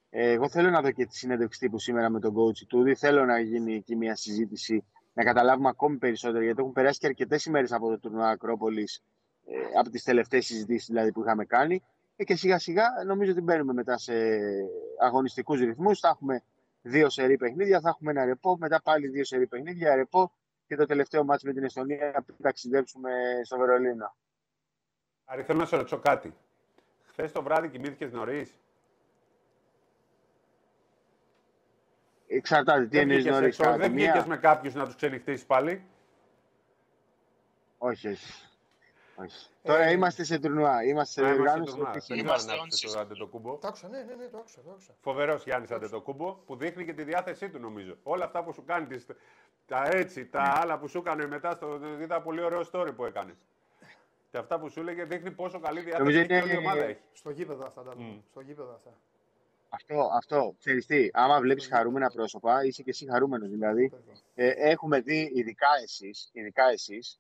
[0.10, 2.96] Ε, εγώ θέλω να δω και τη συνέντευξη τύπου σήμερα με τον coach του.
[2.98, 4.84] Θέλω να γίνει εκεί μια συζήτηση,
[5.14, 6.44] να καταλάβουμε ακόμη περισσότερο.
[6.44, 9.04] Γιατί έχουν περάσει και αρκετές ημέρες από το τουρνουά Ακρόπολης,
[9.46, 11.84] ε, από τις τελευταίες συζητήσεις δηλαδή, που είχαμε κάνει.
[12.16, 14.14] Ε, και σιγά σιγά νομίζω ότι μπαίνουμε μετά σε
[15.00, 16.00] αγωνιστικούς ρυθμούς.
[16.00, 16.44] Θα έχουμε
[16.82, 20.34] δύο σερή παιχνίδια, θα έχουμε ένα ρεπό, μετά πάλι δύο σερή παιχνίδια, ρεπό
[20.68, 23.12] και το τελευταίο μάτς με την Εστονία που ταξιδέψουμε
[23.44, 24.16] στο Βερολίνο.
[25.26, 26.36] Άρη, θέλω να σε ρωτήσω κάτι.
[27.04, 28.60] Χθες το βράδυ κοιμήθηκες νωρίς;
[32.28, 33.58] Εξαρτάται, τι εννοείς νωρίς.
[33.58, 35.84] Δεν βγήκες με κάποιους να τους ξενυχτήσει πάλι;
[37.78, 38.51] Όχι, όχι.
[39.64, 40.84] Τώρα ε, είμαστε σε τουρνουά.
[40.84, 41.78] Είμαστε σε οργάνωση.
[42.16, 43.58] Είμαστε το κούμπο.
[43.58, 44.62] Το άκουσα, ναι, ναι, ναι, το άκουσα.
[44.62, 44.94] Το άκουσα.
[45.02, 45.70] Φοβερός Γιάννης
[46.04, 47.98] κούμπο που δείχνει και τη διάθεσή του νομίζω.
[48.04, 48.88] Όλα αυτά που σου κάνει,
[49.66, 53.36] τα έτσι, τα άλλα που σου έκανε μετά, στο, είδα πολύ ωραίο story που έκανες.
[54.32, 57.00] Και αυτά που σου έλεγε δείχνει πόσο καλή διάθεση έχει και όλη η ομάδα έχει.
[57.14, 58.20] Στο γήπεδο αυτά τα mm.
[58.30, 58.98] Στο γήπεδο αυτά.
[59.70, 63.92] Αυτό, αυτό, ξέρεις τι, άμα βλέπεις χαρούμενα πρόσωπα, είσαι και εσύ χαρούμενος δηλαδή.
[64.36, 67.20] Ε, έχουμε δει, ειδικά εσείς, ειδικά εσείς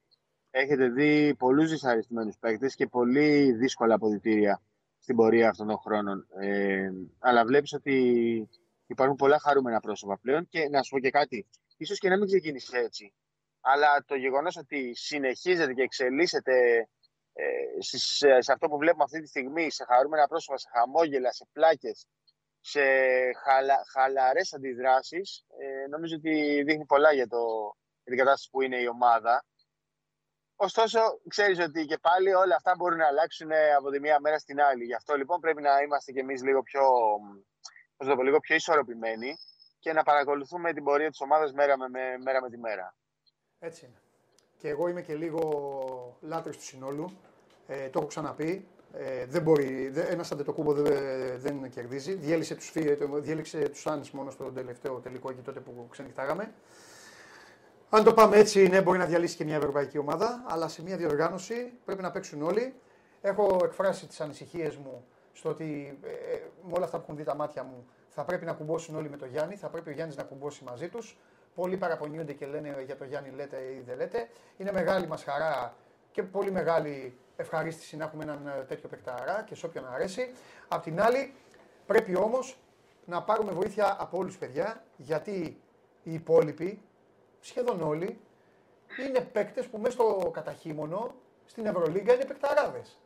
[0.51, 4.61] έχετε δει πολλούς δυσαρεστημένους παίκτες και πολύ δύσκολα αποδητήρια
[4.99, 6.27] στην πορεία αυτών των χρόνων.
[6.39, 8.49] Ε, αλλά βλέπεις ότι
[8.87, 11.47] υπάρχουν πολλά χαρούμενα πρόσωπα πλέον και να σου πω και κάτι,
[11.77, 13.13] ίσως και να μην ξεκίνησε έτσι.
[13.61, 16.87] Αλλά το γεγονός ότι συνεχίζεται και εξελίσσεται
[17.33, 17.43] ε,
[18.39, 22.07] σε, αυτό που βλέπουμε αυτή τη στιγμή, σε χαρούμενα πρόσωπα, σε χαμόγελα, σε πλάκες,
[22.59, 22.81] σε
[23.43, 27.37] χαλα, χαλαρές αντιδράσεις, ε, νομίζω ότι δείχνει πολλά για, το,
[28.03, 29.45] για την κατάσταση που είναι η ομάδα.
[30.67, 34.37] Ωστόσο, ξέρεις ότι και πάλι όλα αυτά μπορούν να αλλάξουν ε, από τη μία μέρα
[34.39, 34.83] στην άλλη.
[34.83, 36.81] Γι' αυτό λοιπόν πρέπει να είμαστε κι εμείς λίγο πιο,
[37.97, 39.37] πώς το πω, λίγο πιο ισορροπημένοι
[39.79, 41.87] και να παρακολουθούμε την πορεία της ομάδας μέρα με,
[42.23, 42.95] μέρα με τη μέρα.
[43.59, 44.01] Έτσι είναι.
[44.57, 47.17] Και εγώ είμαι και λίγο λάτρης του συνόλου.
[47.67, 48.67] Ε, το έχω ξαναπεί.
[48.93, 52.13] Ε, δεν μπορεί, ένας αντετοκούμπο δεν, δεν κερδίζει.
[52.13, 52.71] Διέλυσε τους,
[53.21, 56.53] διέλυξε τους Άννης μόνο στο τελευταίο τελικό εκεί τότε που ξενυχτάγαμε.
[57.93, 60.97] Αν το πάμε έτσι, ναι, μπορεί να διαλύσει και μια ευρωπαϊκή ομάδα, αλλά σε μια
[60.97, 62.73] διοργάνωση πρέπει να παίξουν όλοι.
[63.21, 67.23] Έχω εκφράσει τις ανησυχίες μου στο ότι ε, ε, με όλα αυτά που έχουν δει
[67.23, 70.15] τα μάτια μου θα πρέπει να κουμπώσουν όλοι με τον Γιάννη, θα πρέπει ο Γιάννης
[70.15, 71.17] να κουμπώσει μαζί τους.
[71.55, 74.29] Πολλοί παραπονιούνται και λένε για τον Γιάννη λέτε ή δεν λέτε.
[74.57, 75.75] Είναι μεγάλη μας χαρά
[76.11, 80.33] και πολύ μεγάλη ευχαρίστηση να έχουμε έναν ε, τέτοιο παικταρά και σε όποιον αρέσει.
[80.67, 81.33] Απ' την άλλη,
[81.85, 82.57] πρέπει όμως
[83.05, 85.61] να πάρουμε βοήθεια από όλους παιδιά, γιατί
[86.03, 86.81] οι υπόλοιποι,
[87.41, 88.19] σχεδόν όλοι,
[89.07, 91.13] είναι παίκτες που μέσα στο καταχύμωνο
[91.45, 92.99] στην Ευρωλίγκα είναι παικταράδες.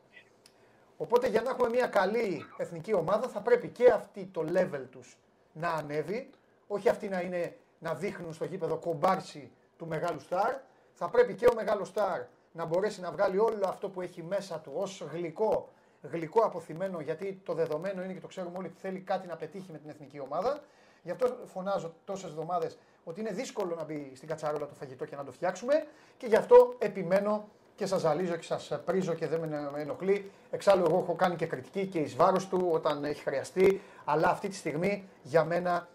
[0.97, 5.17] Οπότε για να έχουμε μια καλή εθνική ομάδα θα πρέπει και αυτή το level τους
[5.53, 6.29] να ανέβει,
[6.67, 10.55] όχι αυτοί να, είναι, να δείχνουν στο γήπεδο κομπάρσι του μεγάλου στάρ,
[10.93, 12.21] θα πρέπει και ο μεγάλος στάρ
[12.51, 15.69] να μπορέσει να βγάλει όλο αυτό που έχει μέσα του ως γλυκό,
[16.01, 19.71] γλυκό αποθυμένο, γιατί το δεδομένο είναι και το ξέρουμε όλοι ότι θέλει κάτι να πετύχει
[19.71, 20.63] με την εθνική ομάδα.
[21.05, 25.15] Γι' αυτό φωνάζω τόσες εβδομάδες ότι είναι δύσκολο να μπει στην κατσαρόλα το φαγητό και
[25.15, 25.85] να το φτιάξουμε
[26.17, 30.31] και γι' αυτό επιμένω και σας ζαλίζω και σας πρίζω και δεν με ενοχλεί.
[30.51, 33.81] Εξάλλου, εγώ έχω κάνει και κριτική και εις βάρος του όταν έχει χρειαστεί.
[34.05, 35.87] Αλλά αυτή τη στιγμή για μένα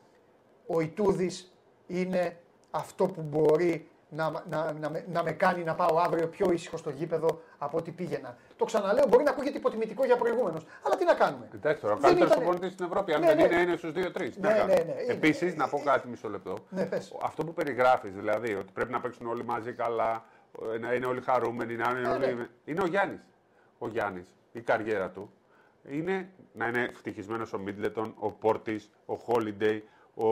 [0.67, 1.53] ο Ιτούδης
[1.87, 2.39] είναι
[2.71, 6.91] αυτό που μπορεί να, να, να, να, με κάνει να πάω αύριο πιο ήσυχο στο
[6.91, 8.37] γήπεδο από ό,τι πήγαινα.
[8.57, 10.65] Το ξαναλέω, μπορεί να ακούγεται υποτιμητικό για προηγούμενος.
[10.83, 12.71] Αλλά τι να κάνουμε; Εντάξει τώρα, ο καλύτερος ήταν...
[12.71, 13.43] στην Ευρώπη, αν ναι, δεν ναι.
[13.43, 14.31] είναι, είναι στους 2-3.
[14.37, 16.55] Ναι, ναι, ναι, Επίσης, να πω κάτι μισό λεπτό.
[16.69, 17.17] Ναι, πες.
[17.23, 20.25] Αυτό που περιγράφεις, δηλαδή, ότι πρέπει να παίξουν όλοι μαζί καλά,
[20.81, 22.35] να είναι όλοι χαρούμενοι, να είναι όλοι.
[22.35, 22.47] Ναι.
[22.65, 23.29] Είναι ο Γιάννης.
[23.79, 25.33] Ο Γιάννης, η καριέρα του
[25.89, 30.29] είναι να είναι ευτυχισμένος ο Μίτλετον, ο Πόρτη, ο Χόλιντεϊ, ο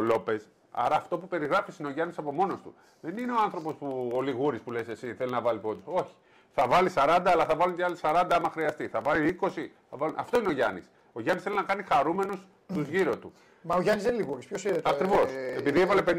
[0.00, 0.48] Λόπες.
[0.70, 2.74] Άρα αυτό που περιγράφεις είναι ο Γιάννης από μόνος του.
[3.00, 5.84] Δεν είναι ο άνθρωπος που ο Λιγούρης που λες εσύ θέλει να βάλει πόντους.
[5.86, 6.14] Όχι.
[6.58, 8.88] Θα βάλει 40, αλλά θα βάλει και άλλοι 40 άμα χρειαστεί.
[8.88, 9.48] Θα βάλει 20.
[9.90, 10.12] Θα βάλει...
[10.16, 10.90] Αυτό είναι ο Γιάννης.
[11.12, 13.32] Ο Γιάννης θέλει να κάνει χαρούμενους τους γύρω του.
[13.62, 14.46] Μα ο Γιάννης δεν είναι Λιγούρης.
[14.46, 15.30] Ποιος είναι το Ακριβώς.
[15.32, 16.16] Ε, Επειδή έβαλε 50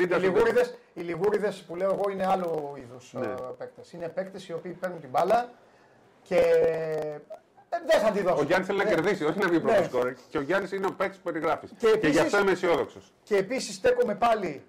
[0.93, 3.25] Οι Λιγούριδε που λέω εγώ είναι άλλο είδος ναι.
[3.25, 3.91] Ε, παίκτες.
[3.91, 5.49] Είναι παίκτες οι οποίοι παίρνουν την μπάλα
[6.23, 7.19] και ε,
[7.85, 8.39] δεν θα τη δώσω.
[8.39, 8.89] Ο Γιάννης θέλει να ναι.
[8.89, 9.85] κερδίσει, όχι να βγει πρώτος ναι.
[9.85, 10.13] σκόρ.
[10.29, 11.71] Και ο Γιάννης είναι ο παίκτης που περιγράφεις.
[11.77, 13.11] Και, και γι' αυτό είμαι αισιόδοξος.
[13.23, 14.63] Και επίσης στέκομαι πάλι.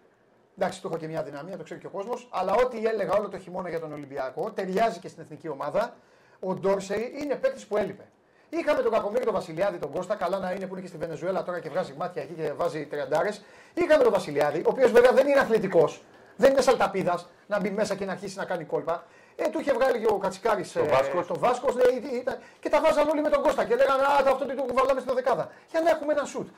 [0.60, 2.28] Εντάξει, του έχω και μια δυναμία, το ξέρει και ο κόσμος.
[2.30, 5.94] Αλλά ό,τι έλεγα όλο το χειμώνα για τον Ολυμπιακό ταιριάζει και στην εθνική ομάδα.
[6.40, 8.04] Ο Ντόρσεϊ είναι παίκτης που έλειπε.
[8.48, 10.14] Είχαμε τον Κακομίρη, τον Βασιλιάδη, τον Κώστα.
[10.14, 12.86] Καλά να είναι που είναι και στη Βενεζουέλα τώρα και βγάζει μάτια εκεί και βάζει
[12.86, 13.42] τριαντάρες.
[13.74, 16.02] Είχαμε τον Βασιλιάδη, ο οποίος βέβαια δεν είναι αθλητικός.
[16.36, 19.04] Δεν είναι σαλταπίδας να μπει μέσα και να αρχίσει να κάνει κόλπα.
[19.36, 21.26] Ε, του είχε βγάλει και ο Κατσικάρης το ε, Βάσκος.
[21.26, 21.82] Το Βάσκος, ναι,
[22.18, 25.14] ήταν, και τα βάζαν όλοι με τον Κώστα και λέγανε Α, αυτό το κουβαλάμε στην
[25.14, 25.50] δεκάδα.
[25.70, 26.48] Για να έχουμε ένα σουτ.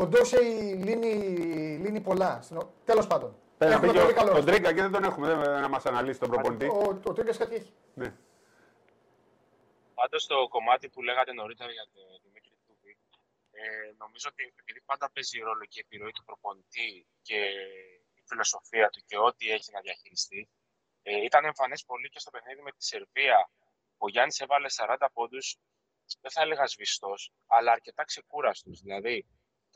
[0.00, 1.12] Ο Ντόσεϊ λύνει,
[1.82, 2.44] λύνει πολλά.
[2.84, 3.36] Τέλος πάντων.
[3.58, 4.32] Πέρα, πολύ καλό.
[4.32, 6.66] Τον Τρίγκα και δεν τον έχουμε δεν, να μας αναλύσει τον προπονητή.
[6.66, 7.72] Ο, ο, ο Τρίγκα κάτι έχει.
[7.94, 8.14] Ναι.
[9.94, 12.98] Πάντως το κομμάτι που λέγατε νωρίτερα για τον Δημήτρη Τούβη,
[13.50, 17.38] ε, νομίζω ότι επειδή πάντα παίζει ρόλο και η επιρροή του προπονητή και
[18.18, 20.48] η φιλοσοφία του και ό,τι έχει να διαχειριστεί,
[21.02, 23.50] ε, ήταν εμφανές πολύ και στο παιχνίδι με τη Σερβία.
[23.96, 25.56] Ο Γιάννης έβαλε 40 πόντους,
[26.20, 28.80] δεν θα έλεγα σβηστός, αλλά αρκετά ξεκούραστος.
[28.80, 29.26] Δηλαδή,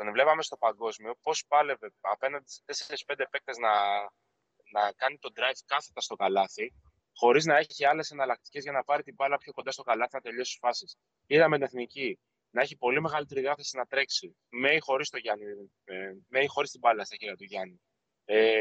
[0.04, 3.72] τον βλέπαμε στο παγκόσμιο πώς πάλευε απέναντι σε 4-5 παίκτες να,
[4.72, 6.74] να κάνει τον drive κάθετα στο καλάθι
[7.14, 10.20] χωρίς να έχει άλλες εναλλακτικές για να πάρει την μπάλα πιο κοντά στο καλάθι να
[10.20, 10.96] τελειώσει τις φάσεις.
[11.26, 12.18] Είδαμε την εθνική
[12.50, 15.44] να έχει πολύ μεγαλύτερη διάθεση να τρέξει με ή χωρίς το Γιάννη,
[15.84, 17.80] ε, με ή χωρίς την μπάλα στα χέρια του Γιάννη.
[18.24, 18.60] Ε,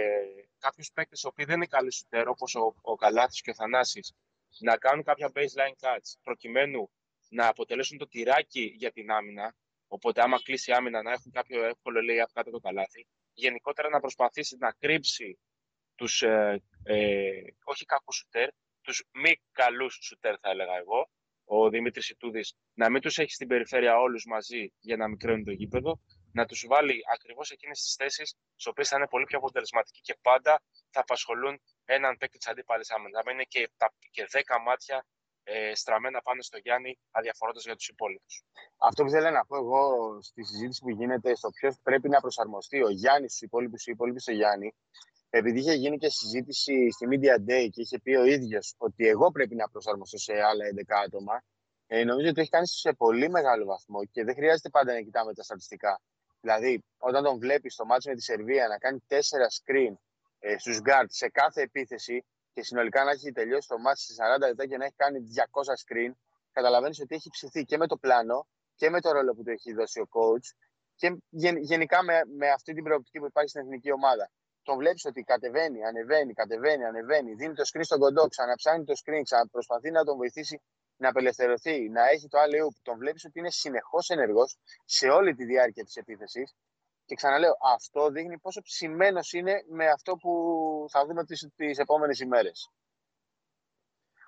[0.57, 4.13] Κάποιους παίκτες οι οποίοι δεν είναι καλοί σουτέρ, όπως ο, ο Καλάθης και ο Θανάσης,
[4.59, 6.91] να κάνουν κάποια baseline cuts προκειμένου
[7.29, 9.55] να αποτελέσουν το τυράκι για την άμυνα.
[9.91, 13.07] Οπότε, άμα κλείσει η άμυνα, να έχουν κάποιο εύκολο λέει κάτω το καλάθι.
[13.33, 15.39] Γενικότερα να προσπαθήσει να κρύψει
[15.95, 18.49] τους, ε, ε, όχι κακούς σουτέρ,
[18.81, 21.09] τους μη καλούς σουτέρ θα έλεγα εγώ,
[21.45, 25.51] ο Δημήτρης Ιτούδης, να μην τους έχει στην περιφέρεια όλους μαζί για να μικραίνουν το
[25.51, 25.99] γήπεδο,
[26.31, 30.17] να τους βάλει ακριβώς εκείνες τις θέσεις, στις οποίες θα είναι πολύ πιο αποτελεσματικοί και
[30.21, 33.11] πάντα θα απασχολούν έναν παίκτη της αντίπαλης άμενας.
[33.11, 33.69] Να μην είναι και,
[34.11, 35.05] και 10 μάτια
[35.51, 38.43] ε, στραμμένα πάνω στο Γιάννη, αδιαφορώντας για τους υπόλοιπους.
[38.77, 39.81] Αυτό που θέλω να πω εγώ
[40.21, 43.91] στη συζήτηση που γίνεται στο ποιος πρέπει να προσαρμοστεί ο Γιάννης στους υπόλοιπους ή οι
[43.91, 44.73] υπόλοιποι στο Γιάννη,
[45.29, 49.31] επειδή είχε γίνει και συζήτηση στη Media Day και είχε πει ο ίδιος ότι εγώ
[49.31, 51.43] πρέπει να προσαρμοστώ σε άλλα 11 άτομα,
[51.87, 55.01] ε, νομίζω ότι το έχει κάνει σε πολύ μεγάλο βαθμό και δεν χρειάζεται πάντα να
[55.01, 56.01] κοιτάμε τα στατιστικά.
[56.41, 59.13] Δηλαδή, όταν τον βλέπεις στο μάτσο με τη Σερβία να κάνει 4
[59.59, 59.93] screen
[60.39, 64.47] ε, στους guard σε κάθε επίθεση και συνολικά να έχει τελειώσει το μάτσο σε 40
[64.47, 66.11] λεπτά και να έχει κάνει 200 screen,
[66.51, 69.73] καταλαβαίνεις ότι έχει ψηθεί και με το πλάνο και με το ρόλο που του έχει
[69.73, 70.47] δώσει ο coach
[70.95, 71.17] Και
[71.71, 74.31] γενικά με, με αυτή την προοπτική που υπάρχει στην εθνική ομάδα.
[74.63, 79.21] Τον βλέπεις ότι κατεβαίνει, ανεβαίνει, κατεβαίνει, ανεβαίνει, δίνει το screen στον κοντό, ξαναψάνει το screen,
[79.23, 80.61] ξαναπροσπαθεί να τον βοηθήσει
[80.95, 85.35] να απελευθερωθεί, να έχει το άλλο που τον βλέπεις ότι είναι συνεχώς ενεργός σε όλη
[85.35, 86.55] τη διάρκεια της επίθεσης.
[87.09, 90.31] Και ξαναλέω, αυτό δείχνει πόσο ψημένος είναι με αυτό που
[90.89, 91.23] θα δούμε
[91.55, 92.71] τις επόμενες ημέρες.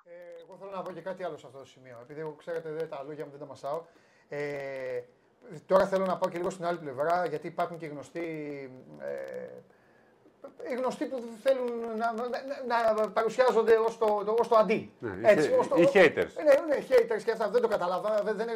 [0.05, 1.99] Ε, εγώ θέλω να πω και κάτι άλλο σε αυτό το σημείο.
[2.01, 3.85] Επειδή εγώ ξέρετε δεν τα λόγια μου δεν τα μασάω.
[4.29, 5.01] Ε,
[5.65, 8.25] τώρα θέλω να πάω και λίγο στην άλλη πλευρά, γιατί υπάρχουν και γνωστοί
[8.99, 9.61] ε,
[10.71, 12.13] οι γνωστοί που θέλουν να,
[12.67, 14.91] να, να παρουσιάζονται ως το, το, ως το αντί.
[14.99, 16.31] Ναι, Έτσι, ως το, οι haters.
[16.43, 18.21] Ναι, ναι, haters και αυτά δεν το καταλάβα.
[18.23, 18.47] Δεν, δεν,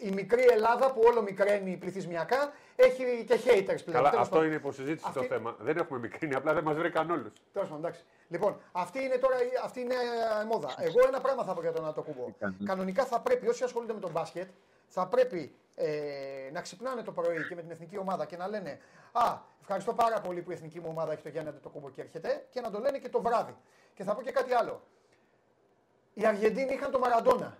[0.00, 4.04] η μικρή Ελλάδα που όλο μικραίνει πληθυσμιακά έχει και haters πλέον.
[4.04, 5.18] Καλά, αυτό είναι υποσυζήτηση αυτή...
[5.20, 5.56] το θέμα.
[5.58, 7.32] Δεν έχουμε μικρύνει, απλά δεν μας βρήκαν όλου.
[7.52, 8.04] Τέλος πάντων, εντάξει.
[8.28, 10.74] Λοιπόν, αυτή είναι τώρα αυτή είναι ε, μόδα.
[10.78, 12.28] Εγώ ένα πράγμα θα πω για τον Ατοκούμπο.
[12.64, 14.48] Κανονικά θα πρέπει όσοι ασχολούνται με τον μπάσκετ
[14.94, 18.80] θα πρέπει ε, να ξυπνάνε το πρωί και με την εθνική ομάδα και να λένε
[19.12, 22.46] Α, ευχαριστώ πάρα πολύ που η εθνική μου ομάδα έχει το Γιάννη Αντετοκούμπο και έρχεται
[22.50, 23.56] και να το λένε και το βράδυ.
[23.94, 24.82] Και θα πω και κάτι άλλο.
[26.14, 27.58] Οι Αργεντίνοι είχαν το Μαραντόνα.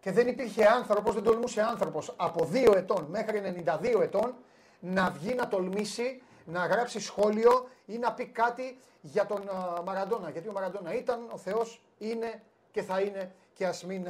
[0.00, 4.34] Και δεν υπήρχε άνθρωπος, δεν τολμούσε άνθρωπος από 2 ετών μέχρι 92 ετών
[4.80, 9.50] να βγει να τολμήσει να γράψει σχόλιο ή να πει κάτι για τον
[9.84, 10.30] Μαραντόνα.
[10.30, 14.06] Γιατί ο Μαραντόνα ήταν, ο Θεός είναι και θα είναι και ας μην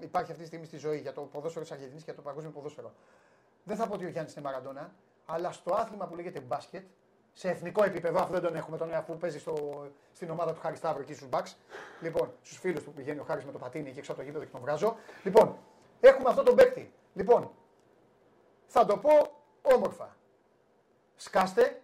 [0.00, 2.52] υπάρχει αυτή τη στιγμή στη ζωή για το ποδόσφαιρο της Αργεντινής και για το παγκόσμιο
[2.52, 2.92] ποδόσφαιρο.
[3.64, 4.92] Δεν θα πω ότι ο Γιάννης είναι Μαραντόνα,
[5.26, 6.84] αλλά στο άθλημα που λέγεται μπάσκετ,
[7.32, 10.76] σε εθνικό επίπεδο, αφού δεν τον έχουμε τον αφού παίζει στο, στην ομάδα του Χάρη
[10.76, 11.56] Σταύρο εκεί στους Μπαξ.
[12.00, 14.26] Λοιπόν, στους φίλους του που πηγαίνει ο Χάρης με το πατίνι και έξω από το
[14.26, 14.96] γήπεδο και τον βγάζω.
[15.22, 15.56] Λοιπόν,
[16.00, 16.92] έχουμε αυτό τον παίκτη.
[17.14, 17.50] Λοιπόν,
[18.66, 19.10] θα το πω
[19.62, 20.16] όμορφα.
[21.16, 21.82] Σκάστε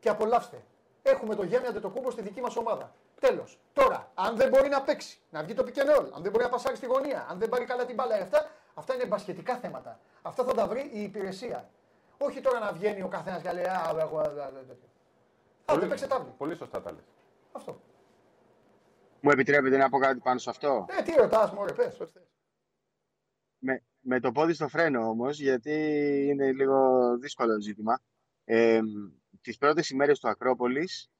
[0.00, 0.62] και απολαύστε.
[1.02, 2.94] Έχουμε το Γιάννη Αντετοκούμπο στη δική μας ομάδα.
[3.20, 3.58] Τέλος.
[3.72, 5.78] Τώρα, αν δεν μπορεί να παίξει, να βγει το pick
[6.14, 8.94] αν δεν μπορεί να πασάρει στη γωνία, αν δεν πάρει καλά την μπάλα, αυτά, αυτά
[8.94, 10.00] είναι μπασχετικά θέματα.
[10.22, 11.68] Αυτά θα τα βρει η υπηρεσία.
[12.18, 14.22] Όχι τώρα να βγαίνει ο καθένας και λέει Α, εγώ.
[15.78, 16.32] δεν παίξει τάβλη.
[16.38, 17.04] Πολύ σωστά τα λες.
[17.52, 17.80] Αυτό.
[19.20, 21.98] Μου επιτρέπετε να πω κάτι πάνω σε αυτό; Ε, τι ρωτάς, μου πες.
[23.58, 25.72] Με, με το πόδι στο φρένο όμως, γιατί
[26.30, 26.78] είναι λίγο
[27.18, 28.00] δύσκολο ζήτημα.
[28.44, 28.80] Ε,
[29.42, 31.10] τις πρώτες ημέρες του Ακρόπολης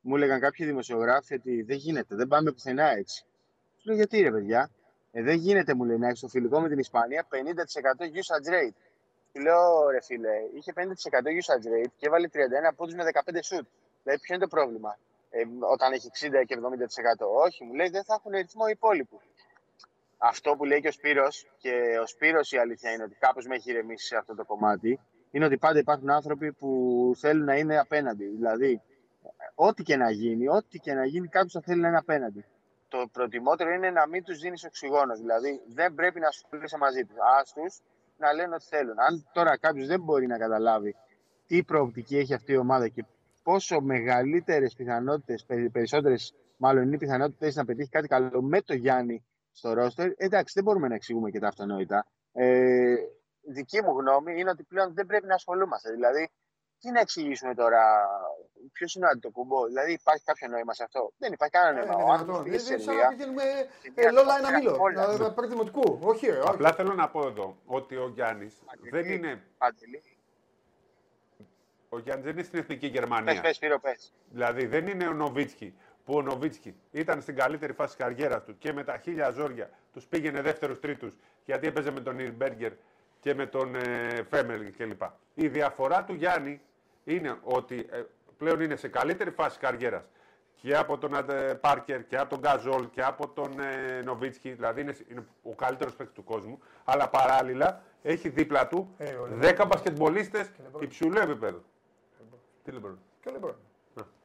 [0.00, 3.24] μου έλεγαν κάποιοι δημοσιογράφοι ότι δεν γίνεται, δεν πάμε πουθενά έτσι.
[3.74, 4.70] Τους λέω γιατί ρε παιδιά,
[5.12, 8.76] ε, δεν γίνεται μου λένε στο φιλικό με την Ισπανία 50% usage rate.
[9.32, 10.80] Του λέω ρε φίλε, είχε 50%
[11.40, 13.66] usage rate και έβαλε 31 πόντους με 15 shoot.
[14.02, 14.98] Δηλαδή ποιο είναι το πρόβλημα;
[15.30, 17.26] Ε, όταν έχει 60 και 70%.
[17.44, 19.18] Όχι, μου λέει δεν θα έχουν ρυθμό οι υπόλοιποι.
[20.18, 23.54] Αυτό που λέει και ο Σπύρος και ο Σπύρος η αλήθεια είναι ότι κάπως με
[23.54, 25.00] έχει ηρεμήσει σε αυτό το κομμάτι
[25.30, 26.70] είναι ότι πάντα υπάρχουν άνθρωποι που
[27.16, 28.24] θέλουν να είναι απέναντι.
[28.24, 28.80] Δηλαδή,
[29.54, 32.44] ό,τι και να γίνει, ό,τι και να γίνει, κάποιος θα θέλει να είναι απέναντι.
[32.88, 35.20] Το προτιμότερο είναι να μην τους δίνεις οξυγόνος.
[35.20, 37.16] Δηλαδή, δεν πρέπει να ασχολείσαι μαζί τους.
[37.40, 37.62] Άστου
[38.18, 39.00] να λένε ό,τι θέλουν.
[39.00, 40.94] Αν τώρα κάποιος δεν μπορεί να καταλάβει
[41.46, 43.04] τι προοπτική έχει αυτή η ομάδα και
[43.42, 49.24] πόσο μεγαλύτερες πιθανότητες, περισσότερες μάλλον είναι οι πιθανότητες να πετύχει κάτι καλό με το Γιάννη
[49.52, 52.06] στο ρόστερ, εντάξει, δεν μπορούμε να εξηγούμε και τα αυτονόητα.
[52.32, 52.94] Ε,
[53.46, 55.90] δική μου γνώμη είναι ότι πλέον δεν πρέπει να ασχολούμαστε.
[55.90, 56.30] Δηλαδή,
[56.78, 58.06] τι να εξηγήσουμε τώρα,
[58.72, 62.04] ποιος είναι ο Αντιτοκούμπο, δηλαδή υπάρχει κάποιο νόημα σε αυτό; Δεν υπάρχει κανένα νόημα.
[62.04, 63.42] Ο άνθρωπος πήγε σε σαν να πηγαίνουμε
[64.12, 64.78] λόλα ένα μήλο.
[64.90, 65.98] Δηλαδή, δημοτικού.
[66.02, 66.48] Όχι, όχι.
[66.48, 69.42] Απλά θέλω να πω εδώ ότι ο Γιάννης δεν είναι.
[71.88, 73.40] Ο Γιάννης δεν είναι στην εθνική Γερμανία.
[73.40, 74.12] Πες, πες, πες.
[74.30, 75.74] Δηλαδή δεν είναι ο Νοβίτσκι
[76.04, 80.06] που ο Νοβίτσκι ήταν στην καλύτερη φάση καριέρας του και με τα χίλια ζόρια τους
[80.06, 82.72] πήγαινε δεύτερους τρίτους γιατί έπαιζε με τον Ιρμπέργκερ
[83.26, 85.02] και με τον ε, Φέμελ κλπ.
[85.34, 86.60] Η διαφορά του Γιάννη
[87.04, 88.02] είναι ότι ε,
[88.36, 90.08] πλέον είναι σε καλύτερη φάση καριέρας
[90.54, 94.80] και από τον ε, Πάρκερ και από τον Γκαζόλ και από τον ε, Νοβίτσκι, δηλαδή
[94.80, 100.50] είναι, είναι ο καλύτερος παίκτης του κόσμου, αλλά παράλληλα έχει δίπλα του ε, 10 μπασκετμπολίστες
[100.80, 101.64] υψηλού επίπεδου.
[102.64, 103.56] Τι Λεμπρόν; Και Λεμπρόν.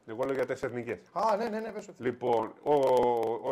[0.06, 1.00] Εγώ λέω για τις εθνικές.
[1.12, 2.74] Α, ναι, ναι, ναι, πες Λοιπόν, ο,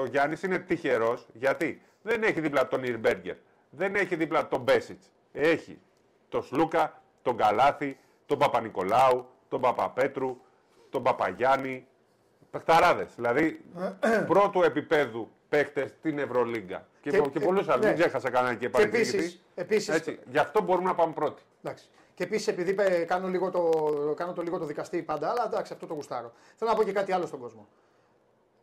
[0.01, 3.36] ο Γιάννης είναι τυχερός γιατί δεν έχει δίπλα τον Ιρμπέργκερ,
[3.70, 5.03] δεν έχει δίπλα τον Μπέσιτ,
[5.33, 5.81] έχει
[6.28, 10.37] τον Σλούκα, τον Καλάθη, τον Παπα-Νικολάου, τον Παπαπέτρου,
[10.91, 11.87] τον Παπαγιάννη.
[12.51, 13.09] Παιχταράδες.
[13.14, 13.64] Δηλαδή
[14.26, 16.87] πρώτου επίπεδου παίχτες στην Ευρωλίγκα.
[17.01, 17.85] Και, και, και πολλούς άλλους.
[17.85, 17.91] Ναι.
[17.91, 19.41] Δεν ξέχασα κανένα και επίσης.
[19.55, 20.18] Επίσης...
[20.31, 21.43] Γι' αυτό μπορούμε να πάμε πρώτοι.
[21.62, 21.89] Εντάξει.
[22.14, 22.74] Και επίσης, επειδή
[23.05, 26.33] κάνω, λίγο το, κάνω το λίγο το δικαστή πάντα, αλλά εντάξει, αυτό το γουστάρω.
[26.57, 27.68] Θέλω να πω και κάτι άλλο στον κόσμο.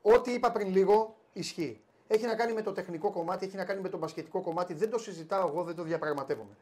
[0.02, 1.82] Ό,τι είπα πριν λίγο ισχύει.
[2.08, 4.74] Έχει να κάνει με το τεχνικό κομμάτι, έχει να κάνει με το μπασκετικό κομμάτι.
[4.74, 6.58] Δεν το συζητάω εγώ, δεν το διαπραγματεύομαι.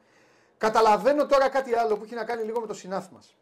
[0.57, 3.35] Καταλαβαίνω τώρα κάτι άλλο που έχει να κάνει λίγο με το συνάθι μας.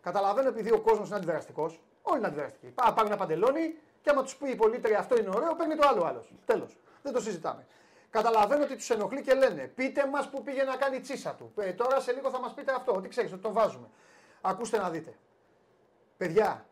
[0.00, 1.80] Καταλαβαίνω επειδή ο κόσμος είναι αντιδραστικός.
[2.02, 2.66] Όλοι είναι αντιδραστικοί.
[2.66, 5.88] Πά, πάρει ένα παντελόνι και άμα τους πει η πολίτερη αυτό είναι ωραίο, παίρνει το
[5.88, 6.32] άλλο άλλος.
[6.44, 6.76] Τέλος.
[7.02, 7.66] Δεν το συζητάμε.
[8.10, 11.52] Καταλαβαίνω ότι τους ενοχλεί και λένε πείτε μας που πήγε να κάνει τσίσα του.
[11.56, 13.88] Ε, τώρα σε λίγο θα μας πείτε αυτό, ότι ξέρεις ότι τον βάζουμε.
[14.40, 15.14] Ακούστε να δείτε.
[16.16, 16.66] Παιδιά,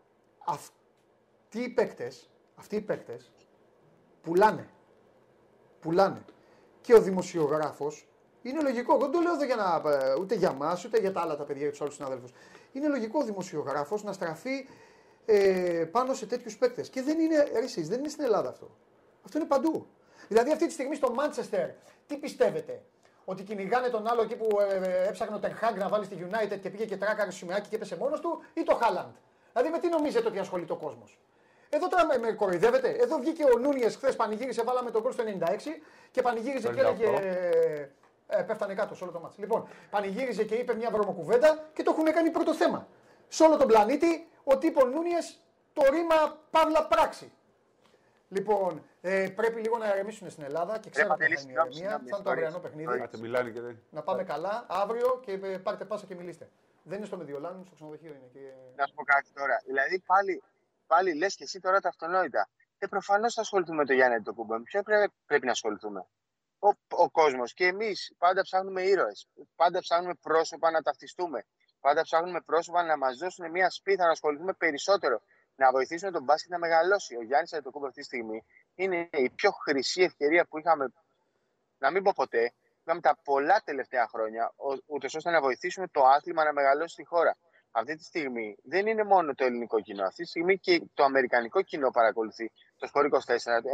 [0.45, 3.31] αυτοί οι παίκτες, αυτοί οι παίκτες
[4.23, 4.69] πουλάνε.
[5.87, 6.25] Πουλάνε.
[6.81, 8.07] Και ο δημοσιογράφος
[8.43, 8.97] είναι λογικό.
[8.97, 11.45] Δεν το λέω εδώ για να, ε, ούτε για μας, ούτε για τα άλλα τα
[11.45, 12.31] παιδιά και τους άλλους συναδέλφους.
[12.73, 14.67] Είναι λογικό ο δημοσιογράφος να στραφεί
[15.27, 16.89] ε, πάνω σε τέτοιους παίκτες.
[16.89, 18.71] Και δεν είναι, εσείς, δεν είναι στην Ελλάδα αυτό.
[19.25, 19.87] Αυτό είναι παντού.
[20.29, 21.69] Δηλαδή αυτή τη στιγμή στο Μάντσεστερ,
[22.07, 22.83] τι πιστεύετε,
[23.25, 26.59] ότι κυνηγάνε τον άλλο εκεί που ε, ε έψαχνε ο Τενχάγκ να βάλει στη United
[26.61, 29.15] και πήγε και τράκαρε σημειάκι και έπεσε μόνος του, ή το Χάλαντ.
[29.53, 31.19] Δηλαδή με τι νομίζετε ότι ασχολείται ο κόσμος;
[31.77, 32.89] Εδώ τώρα με, με κοροϊδεύετε.
[32.89, 35.31] Εδώ βγήκε ο Νούνιες χθες πανηγύρισε, βάλαμε τον κόλ στο 96
[36.11, 37.07] και πανηγύριζε και έλεγε.
[38.27, 39.41] Ε, πέφτανε κάτω σε όλο το μάτι.
[39.41, 42.89] Λοιπόν, πανηγύριζε και είπε μια βρωμοκουβέντα και το έχουν κάνει πρώτο θέμα.
[43.29, 45.41] Σε όλο τον πλανήτη ο τύπος Νούνιες
[45.73, 47.33] το ρήμα παύλα πράξη.
[48.29, 51.91] Λοιπόν, ε, πρέπει λίγο να ηρεμήσουν στην Ελλάδα και ξέρω ότι θα είναι η ηρεμία.
[51.91, 53.09] Θα είναι το αυριανό παιχνίδι.
[53.91, 56.49] Να πάμε καλά αύριο και ε, πάρτε πάσα και μιλήστε.
[56.83, 58.29] Δεν είναι στο Μεδιολάνο, στο ξενοδοχείο είναι.
[58.33, 58.41] Και...
[58.77, 59.63] Να σου πω κάτι τώρα.
[59.67, 60.43] Δηλαδή πάλι,
[60.87, 62.49] πάλι λες και εσύ τώρα τα αυτονόητα.
[62.79, 64.63] Και προφανώς θα ασχοληθούμε με το Γιάννη το Κούμπα.
[64.63, 66.07] Ποιο πρέπει, πρέπει να ασχοληθούμε;
[66.59, 69.29] Ο, ο κόσμος και εμείς πάντα ψάχνουμε ήρωες.
[69.57, 71.47] Πάντα ψάχνουμε πρόσωπα να ταυτιστούμε.
[71.81, 75.21] Πάντα ψάχνουμε πρόσωπα να μας δώσουν μια σπίθα να ασχοληθούμε περισσότερο.
[75.55, 77.17] Να βοηθήσουμε τον μπάσκετ να μεγαλώσει.
[77.17, 80.93] Ο Γιάννης Αντετοκούμπο αυτή τη στιγμή είναι η πιο χρυσή ευκαιρία που είχαμε,
[81.79, 84.55] να μην πω ποτέ, είχαμε τα πολλά τελευταία χρόνια,
[84.87, 87.37] ούτως ώστε να βοηθήσουμε το άθλημα να μεγαλώσει στη χώρα.
[87.81, 90.05] Αυτή τη στιγμή δεν είναι μόνο το ελληνικό κοινό.
[90.05, 93.19] Αυτή τη στιγμή και το αμερικανικό κοινό παρακολουθεί το Σπορ 24,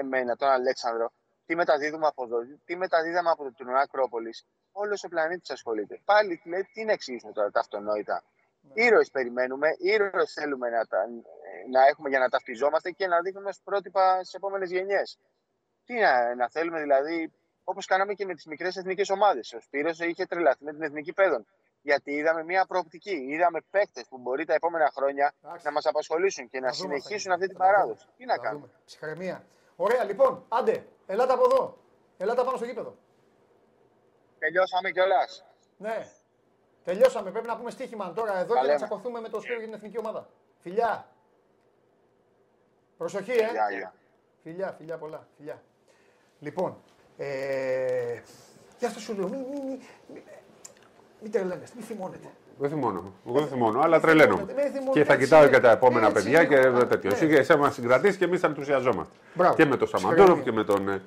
[0.00, 1.12] εμένα, τον Αλέξανδρο,
[1.46, 4.46] τι μεταδίδουμε από εδώ, τι μεταδίδαμε από το τουρνουά Ακρόπολης.
[4.72, 6.00] Όλος ο πλανήτης ασχολείται.
[6.04, 8.22] Πάλι λέει, τι να εξηγήσουμε τώρα τα αυτονόητα.
[8.60, 8.84] Ναι.
[8.84, 10.98] Ήρωες περιμένουμε, ήρωες θέλουμε να, τα,
[11.70, 15.18] να έχουμε για να ταυτιζόμαστε και να δείχνουμε πρότυπα στις επόμενες γενιές.
[15.84, 17.32] Τι να, να θέλουμε δηλαδή,
[17.64, 19.52] όπως κάναμε και με τις μικρές εθνικές ομάδες.
[19.52, 21.46] Ο Σπύρος είχε τρελαθεί με την εθνική παιδών.
[21.82, 23.26] Γιατί είδαμε μια προοπτική.
[23.28, 27.56] Είδαμε παίκτες που μπορεί τα επόμενα χρόνια να μας απασχολήσουν και να, συνεχίσουν αυτή την
[27.56, 28.06] παράδοση.
[28.16, 29.44] Τι να κάνουμε; Ψυχραιμία.
[29.76, 31.78] Ωραία, λοιπόν, άντε, ελάτε από εδώ.
[32.16, 32.96] Ελάτε πάνω στο γήπεδο.
[34.38, 35.44] Τελειώσαμε κιόλας.
[35.78, 36.06] Ναι.
[36.84, 37.30] Τελειώσαμε.
[37.30, 39.98] Πρέπει να πούμε στοίχημα τώρα εδώ και να τσακωθούμε με το Σπύρο για την εθνική
[39.98, 40.28] ομάδα.
[40.60, 41.06] Φιλιά.
[42.96, 43.46] Προσοχή, ε.
[43.46, 43.94] Φιλιά,
[44.42, 45.26] φιλιά, φιλιά πολλά.
[45.36, 45.62] Φιλιά.
[46.38, 46.82] Λοιπόν,
[47.16, 48.20] ε,
[48.78, 49.62] γι' αυτό σου λέω, μην, μην,
[50.08, 50.22] μην,
[51.22, 52.28] μην τρελαίνεστε, μην θυμώνετε.
[52.58, 53.12] Δεν θυμώνω.
[53.28, 54.40] Εγώ δεν θυμώνω, αλλά τρελαίνω.
[54.92, 56.56] Και θα κοιτάω και τα επόμενα παιδιά και
[56.88, 57.10] τέτοιο.
[57.12, 59.14] Εσύ και εσύ μα συγκρατήσεις και εμείς θα ενθουσιαζόμαστε.
[59.56, 61.00] Και με τον Σαμαντούροφ και με τον, ε,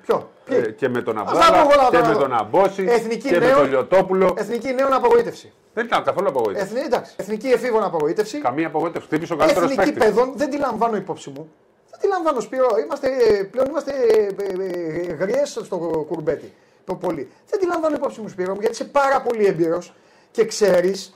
[0.76, 2.84] και με τον Αμπάλα και με τον Αμπόση
[3.22, 4.34] και με τον Λιωτόπουλο.
[4.38, 5.52] Εθνική νέων απογοήτευση.
[5.74, 6.66] Δεν ήταν καθόλου απογοήτευση.
[6.66, 7.14] Εθνική, εντάξει.
[7.16, 8.38] Εθνική εφήβων απογοήτευση.
[8.38, 9.06] Καμία απογοήτευση.
[9.06, 9.96] Χτύπησε ο καλύτερος παίκτης.
[9.96, 11.50] Εθνική παιδών δεν τη λαμβάνω υπόψη μου.
[11.90, 12.68] Δεν τη λαμβάνω Σπύρο.
[12.84, 13.08] Είμαστε,
[13.50, 15.76] πλέον είμαστε ε, ε, γριές στο
[16.08, 16.52] κουρμπέτι.
[16.84, 17.30] Το πολύ.
[17.50, 19.92] Δεν τη λαμβάνω υπόψη μου Σπύρο γιατί είσαι πάρα πολύ έμπειρος
[20.36, 21.14] και ξέρεις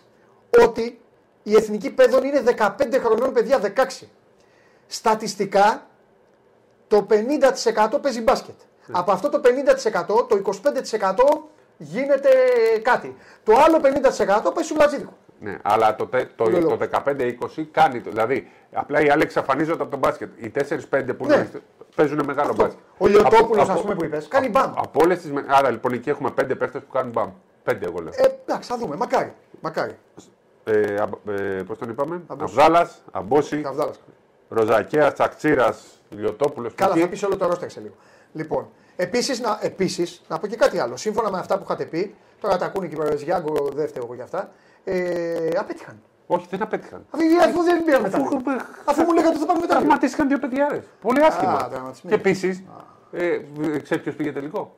[0.65, 1.01] ότι
[1.43, 2.69] η εθνική παιδών είναι 15
[3.05, 3.61] χρονών παιδιά
[4.01, 4.07] 16.
[4.87, 5.87] Στατιστικά
[6.89, 8.55] το 50% παίζει μπάσκετ.
[8.87, 8.99] Ναι.
[8.99, 11.15] Από αυτό το 50% το 25%
[11.79, 12.29] γίνεται
[12.83, 13.17] κάτι.
[13.45, 15.17] Το άλλο 50% παίζει σουβλατζίδικο.
[15.41, 18.11] Ναι, αλλά το, το, το, 15-20 κάνει το.
[18.11, 20.31] Δηλαδή, απλά οι άλλοι εξαφανίζονται από το μπάσκετ.
[20.37, 20.53] Οι
[20.91, 21.49] 4-5 που ναι.
[21.95, 22.79] παίζουν μεγάλο μπάσκετ.
[22.99, 24.73] Ο Λιωτόπουλο, ας πούμε, που είπες, κάνει μπαμ.
[24.77, 25.33] Από όλες τις...
[25.47, 27.31] Άρα λοιπόν εκεί έχουμε 5 παίχτες που κάνουν μπαμ.
[27.71, 28.13] 5 εγώ λέω.
[28.17, 28.97] Ε, εντάξει, θα δούμε.
[28.97, 29.33] Μακάρι.
[29.61, 29.97] Μακάρι.
[30.65, 30.95] Ε,
[31.27, 33.63] ε, Πώς τον είπαμε, Αβδάλα, Αμπόση,
[34.49, 36.75] Ροζακέας, Τσακτσίρας, Λιωτόπουλος.
[36.75, 37.95] Καλά, θα πεις όλο το ρόστερ σε λίγο.
[38.33, 40.97] Λοιπόν, επίσης να, επίσης, να πω και κάτι άλλο.
[40.97, 44.15] Σύμφωνα με αυτά που είχατε πει, τώρα τα ακούνε και οι Γιάνγκο, δεν φταίω εγώ
[44.15, 44.51] για αυτά.
[44.85, 46.03] Ε, απέτυχαν.
[46.27, 47.07] Όχι, δεν απέτυχαν.
[47.43, 48.17] Αφού δεν πήραν μετά.
[48.17, 48.41] Αφού,
[48.85, 49.75] αφού μου λέγατε ότι θα πάμε μετά.
[49.75, 50.85] Τραυματίστηκαν δύο παιδιάρες.
[51.01, 51.71] Πολύ άσχημα.
[52.09, 52.63] και επίσης,
[53.13, 53.39] ε,
[53.83, 54.77] ξέρεις ποιος πήγε τελικό;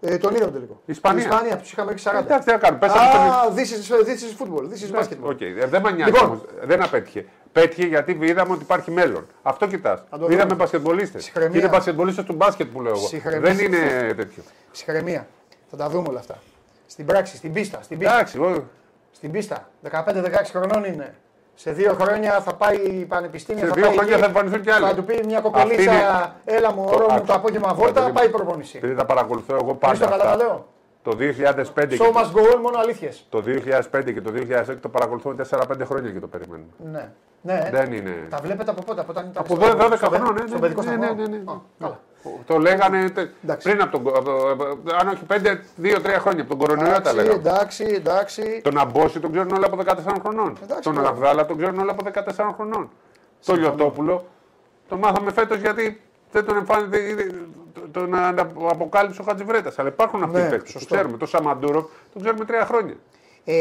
[0.00, 0.82] Ε, τον είδαμε τελικό.
[0.86, 1.22] Ισπανία.
[1.22, 2.18] Ισπανία τους είχαμε ρίξει 40.
[2.18, 2.86] Εντάξει, τι να κάνουμε.
[2.86, 4.62] Α, this is, this is football.
[4.62, 5.30] This is basketball.
[5.30, 5.56] Okay.
[5.60, 6.42] Ε, δεν με νοιάζει λοιπόν.
[6.62, 7.24] Δεν απέτυχε.
[7.52, 9.26] Πέτυχε γιατί είδαμε ότι υπάρχει μέλλον.
[9.42, 10.04] Αυτό κοιτάς.
[10.28, 11.32] Είδαμε μπασκετμπολίστες.
[11.52, 13.40] Είναι μπασκετμπολίστες του μπάσκετ που λέω εγώ.
[13.40, 14.42] Δεν είναι τέτοιο.
[14.70, 15.26] Συγχρεμία.
[15.70, 16.38] Θα τα δούμε όλα αυτά.
[16.86, 17.82] Στην πράξη, στην πίστα.
[17.82, 18.14] Στην πίστα.
[18.14, 18.64] Εντάξει,
[19.10, 19.70] στην πίστα.
[19.90, 20.00] 15-16
[20.50, 21.14] χρονών είναι.
[21.60, 23.64] Σε δύο χρόνια θα πάει η πανεπιστήμια.
[23.64, 24.84] Σε δύο χρόνια θα εμφανιστούν κι άλλοι.
[24.84, 26.02] Θα του πει μια κοπελίτσα, είναι...
[26.44, 28.76] έλα μου, όρο μου το απόγευμα βόλτα, θα πάει προπονησή.
[28.76, 30.06] Επειδή τα παρακολουθώ εγώ πάντα.
[30.06, 30.66] καλά τα λέω.
[31.02, 31.22] Το 2005.
[31.22, 33.26] So must go on, μόνο αλήθειες.
[33.28, 34.32] Το 2005 και το
[34.70, 36.68] 2006 το παρακολουθούμε 4-5 χρόνια και το περιμένουμε.
[36.92, 37.12] Ναι.
[37.42, 37.68] Ναι.
[37.72, 38.26] Δεν είναι.
[38.30, 39.44] Τα βλέπετε από πότε, από όταν ήταν.
[39.46, 40.48] Από 12 χρόνια, ναι.
[40.48, 41.04] Στο παιδικό σταθμό.
[41.04, 41.42] Ναι, ναι, ναι.
[41.78, 42.00] Καλά.
[42.46, 43.12] Το λέγανε
[43.62, 44.14] πριν από τον.
[45.00, 47.34] Αν όχι 5-2-3 χρόνια από τον κορονοϊό τα λέγανε.
[47.34, 48.60] Εντάξει, εντάξει.
[48.64, 50.58] Τον Αμπόση τον ξέρουν όλα από 14 χρονών.
[50.82, 52.04] Τον Αβγάλα τον ξέρουν όλα από
[52.36, 52.90] 14 χρονών.
[53.44, 54.24] Το Λιωτόπουλο
[54.88, 56.00] το μάθαμε φέτος γιατί
[56.32, 57.26] δεν τον εμφάνιζε.
[57.90, 58.14] τον
[58.70, 59.72] αποκάλυψε ο Χατζιβρέτα.
[59.76, 60.72] Αλλά υπάρχουν αυτοί ναι, οι παίκτες.
[60.72, 61.16] Το ξέρουμε.
[61.16, 62.94] Το Σαμαντούρο το ξέρουμε τρία χρόνια.
[63.44, 63.54] Ε,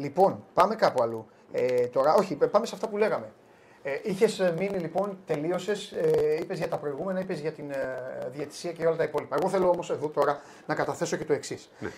[0.00, 1.26] λοιπόν, πάμε κάπου αλλού.
[1.52, 3.26] Ε, τώρα, όχι, πάμε σε αυτά που λέγαμε.
[3.86, 7.76] Ε, Είχες μείνει λοιπόν, τελείωσες, ε, είπες για τα προηγούμενα, είπες για την ε,
[8.32, 9.36] διαιτησία και όλα τα υπόλοιπα.
[9.40, 11.70] Εγώ θέλω όμως εδώ τώρα να καταθέσω και το εξής.
[11.78, 11.88] Ναι.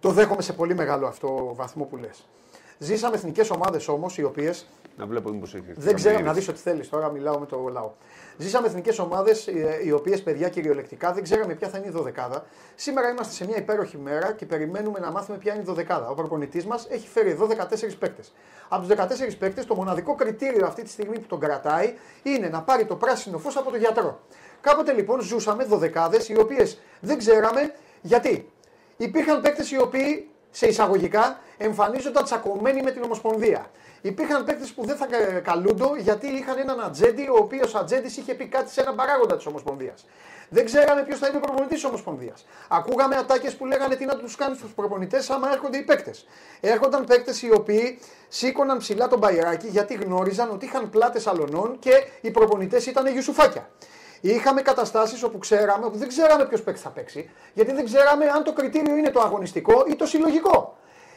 [0.00, 2.26] Το δέχομαι σε πολύ μεγάλο αυτό βαθμό που λες.
[2.78, 4.66] Ζήσαμε εθνικές ομάδες όμως οι οποίες.
[4.96, 5.74] Να βλέπω μήπως έχεις.
[5.76, 6.88] Δεν ξέρω, να δεις ό,τι θέλεις.
[6.88, 7.92] Τώρα μιλάω με το λαό.
[8.36, 12.44] Ζήσαμε εθνικές ομάδες ε, οι οποίες, παιδιά, κυριολεκτικά δεν ξέραμε ποια θα είναι η δωδεκάδα.
[12.74, 16.08] Σήμερα είμαστε σε μια υπέροχη μέρα και περιμένουμε να μάθουμε ποια είναι η δωδεκάδα.
[16.08, 18.32] Ο προπονητής μας έχει φέρει εδώ 14 παίκτες.
[18.68, 22.62] Από τους 14 παίκτες, το μοναδικό κριτήριο αυτή τη στιγμή που τον κρατάει είναι να
[22.62, 24.20] πάρει το πράσινο φως από τον γιατρό.
[24.60, 28.50] Κάποτε λοιπόν ζούσαμε δωδεκάδες οι οποίες δεν ξέραμε γιατί.
[28.96, 33.70] Υπήρχαν παίκτες οι οποίοι σε εισαγωγικά εμφανίζονταν τσακωμένοι με την Ομοσπονδία.
[34.00, 35.06] Υπήρχαν παίκτες που δεν θα
[35.42, 39.46] καλούντο γιατί είχαν έναν ατζέντη, ο οποίος ατζέντης είχε πει κάτι σε έναν παράγοντα της
[39.46, 40.04] Ομοσπονδίας.
[40.48, 42.46] Δεν ξέραμε ποιος θα είναι ο προπονητής της Ομοσπονδίας.
[42.68, 46.26] Ακούγαμε ατάκες που λέγανε τι να τους κάνει στους προπονητές άμα έρχονται οι παίκτες.
[46.60, 47.98] Έρχονταν παίκτες οι οποίοι
[48.28, 53.68] σήκωναν ψηλά τον μπαϊράκι γιατί γνώριζαν ότι είχαν πλάτες αλωνών και οι προπονητές ήταν γιουσουφάκια.
[54.34, 58.44] Είχαμε καταστάσεις όπου ξέραμε, όπου δεν ξέραμε ποιος παίκτης θα παίξει, γιατί δεν ξέραμε αν
[58.44, 60.76] το κριτήριο είναι το αγωνιστικό ή το συλλογικό.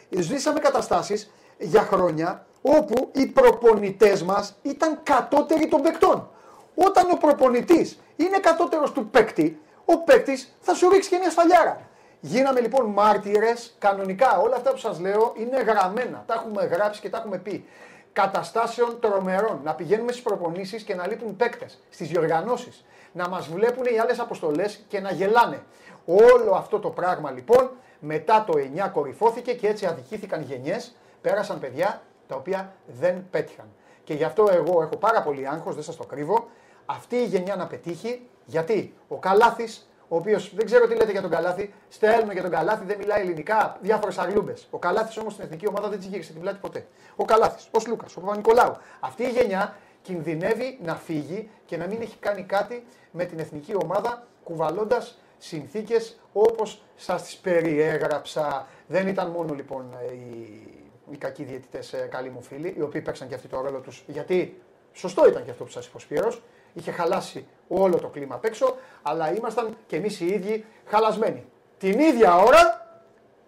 [0.09, 6.29] Ζήσαμε καταστάσεις για χρόνια όπου οι προπονητές μας ήταν κατώτεροι των παικτών.
[6.75, 11.81] Όταν ο προπονητής είναι κατώτερος του παίκτη, ο παίκτης θα σου ρίξει και μια σφαλιάρα.
[12.19, 14.37] Γίναμε λοιπόν μάρτυρες κανονικά.
[14.39, 16.23] Όλα αυτά που σας λέω είναι γραμμένα.
[16.27, 17.65] Τα έχουμε γράψει και τα έχουμε πει.
[18.13, 19.59] Καταστάσεων τρομερών.
[19.63, 21.79] Να πηγαίνουμε στις προπονήσεις και να λείπουν παίκτες.
[21.89, 22.85] Στις διοργανώσεις.
[23.11, 25.63] Να μας βλέπουν οι άλλες αποστολές και να γελάνε.
[26.05, 28.53] Όλο αυτό το πράγμα λοιπόν μετά το
[28.85, 30.95] 9 κορυφώθηκε και έτσι αδικήθηκαν γενιές.
[31.21, 33.65] Πέρασαν παιδιά τα οποία δεν πέτυχαν.
[34.03, 36.47] Και γι' αυτό εγώ έχω πάρα πολύ άγχος, δεν σας το κρύβω,
[36.85, 41.21] αυτή η γενιά να πετύχει, γιατί ο Καλάθης, ο οποίος δεν ξέρω τι λέτε για
[41.21, 44.67] τον Καλάθη, στέλνω για τον Καλάθη, δεν μιλάει ελληνικά, διάφορες αγλούμπες.
[44.69, 46.87] Ο Καλάθης όμως στην εθνική ομάδα δεν της γύρισε την πλάτη ποτέ.
[47.15, 48.77] Ο Καλάθης, ο Λούκα, ο Παπα-Νικολάου.
[48.99, 53.73] Αυτή η γενιά κινδυνεύει να φύγει και να μην έχει κάνει κάτι με την εθνική
[53.83, 58.67] ομάδα κουβαλώντας συνθήκες όπως σας τις περιέγραψα.
[58.87, 63.27] Δεν ήταν μόνο λοιπόν οι, οι κακοί διαιτητές, ε, καλοί μου φίλοι, οι οποίοι παίξαν
[63.27, 64.03] και αυτοί το ρόλο τους.
[64.07, 64.61] Γιατί
[64.93, 66.41] σωστό ήταν και αυτό που σας είπε ο Σπύρος,
[66.73, 71.45] είχε χαλάσει όλο το κλίμα απ' έξω, αλλά ήμασταν και εμείς οι ίδιοι χαλασμένοι.
[71.77, 72.87] Την ίδια ώρα,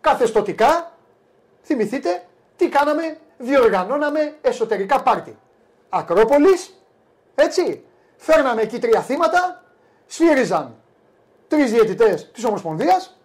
[0.01, 0.91] καθεστοτικά,
[1.63, 2.23] θυμηθείτε
[2.55, 5.37] τι κάναμε, διοργανώναμε εσωτερικά πάρτι.
[5.93, 6.75] Ακρόπολης,
[7.35, 7.83] έτσι,
[8.17, 9.63] φέρναμε εκεί τρία θύματα,
[10.07, 10.75] σφύριζαν
[11.47, 13.19] τρεις διαιτητές της Ομοσπονδίας.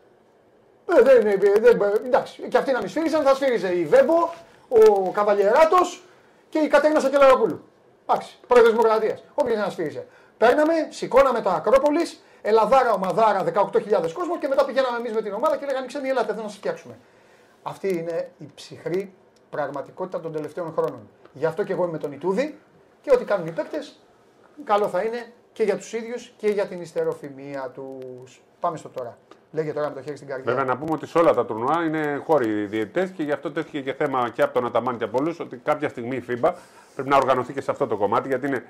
[0.99, 1.23] Ε, δεν,
[1.61, 4.31] δεν, εντάξει, και αυτοί να μην σφύριζαν, θα σφύριζε η Βέμπο,
[4.69, 6.05] ο Καβαλιεράτος
[6.49, 7.65] και η Κατέρινα Σακελαροπούλου.
[8.07, 9.23] Εντάξει, πρόεδρος Δημοκρατίας.
[9.35, 10.07] Όποιος να σφύριζε.
[10.39, 15.57] Παίρναμε, σηκώναμε το Ακρόπολης, Ελαδάρα, Ομαδάρα, 18.000 κόσμο και μετά πηγαίναμε εμείς με την ομάδα
[15.57, 16.99] και λέγανε Ξένοι, ελάτε εδώ να σας φτιάξουμε.
[17.63, 19.15] Αυτή είναι η ψυχρή
[19.51, 21.09] πραγματικότητα των τελευταίων χρόνων.
[21.39, 22.59] Γι' αυτό και εγώ είμαι τον Ιτούδη
[23.01, 24.01] και ό,τι κάνουν οι παίκτες,
[24.65, 28.43] καλό θα είναι και για τους ίδιους και για την ιστεροφημία τους.
[28.61, 29.19] Πάμε στο τώρα.
[29.53, 30.53] Λέγε τώρα με το χέρι στην καρδιά.
[30.53, 33.81] Βέβαια, να πούμε ότι σε όλα τα τουρνουά είναι χώροι διαιτητές και γι' αυτό τέθηκε
[33.81, 36.53] και θέμα και από τον Αταμάν και από όλους ότι κάποια στιγμή η FIBA
[36.95, 38.65] πρέπει να οργανωθεί και σε αυτό το κομμάτι γιατί είναι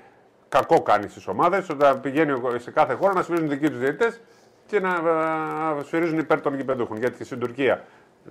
[0.49, 4.21] κακό κάνει στις ομάδες όταν πηγαίνει σε κάθε χώρα να σφυρίζουν δικοί τους διαιτητές
[4.65, 5.01] και να
[5.83, 6.97] σφυρίζουν υπέρ των γηπεδούχων.
[6.97, 7.83] Γιατί στην Τουρκία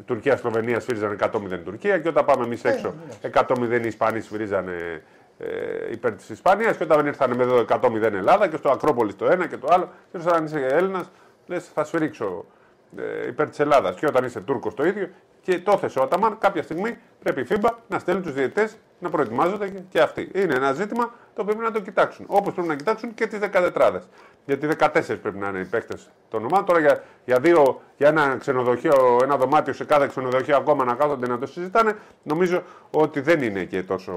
[0.05, 2.95] Τουρκία-Σλοβενία σφύριζαν 100-0 Τουρκία και όταν πάμε εμείς ε, έξω
[3.33, 3.77] 100-0 ναι, ναι.
[3.77, 5.03] οι Ισπανοί σφυρίζανε
[5.39, 9.27] ε, υπέρ της Ισπανίας και όταν ήρθαν με εδώ 100-0 Ελλάδα και στο Ακρόπολη το
[9.27, 9.91] ένα και το άλλο.
[10.13, 11.11] Και όταν είσαι Έλληνας,
[11.47, 12.45] λες θα σφυρίξω
[12.97, 13.97] ε, υπέρ της Ελλάδας.
[13.97, 15.09] Και όταν είσαι Τούρκος το ίδιο.
[15.41, 19.11] Και το έθεσε ο Αταμάν κάποια στιγμή πρέπει η ΦΥΜΠΑ να στέλνει τους διαιτητές να
[19.11, 20.31] προετοιμάζονται και αυτοί.
[20.35, 21.05] Είναι ένα ζήτημα
[21.35, 22.25] το οποίο πρέπει να το κοιτάξουν.
[22.29, 24.01] Όπως πρέπει να κοιτάξουν και τις 14.
[24.45, 24.89] Γιατί 14
[25.23, 26.65] πρέπει να είναι οι παίκτες των ομάδων.
[26.65, 31.27] Τώρα για, για, δύο, για ένα ξενοδοχείο, ένα δωμάτιο σε κάθε ξενοδοχείο ακόμα να κάθονται
[31.27, 34.13] να το συζητάνε, νομίζω ότι δεν είναι και τόσο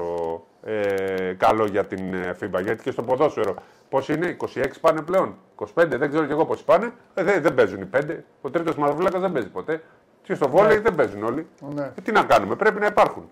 [0.64, 2.58] ε, καλό για την FIBA.
[2.58, 3.54] Ε, Γιατί και στο ποδόσφαιρο,
[3.88, 7.54] πώς είναι, 26 πάνε πλέον, 25, δεν ξέρω κι εγώ πώς πάνε, ε, δεν, δεν
[7.54, 8.16] παίζουν οι 5.
[8.40, 9.82] Ο τρίτος μαυροφύλακα δεν παίζει ποτέ.
[10.22, 10.82] Και στο βόλεϊ ναι.
[10.82, 11.46] δεν παίζουν όλοι.
[11.74, 11.82] Ναι.
[11.82, 13.30] Ε, τι να κάνουμε, πρέπει να υπάρχουν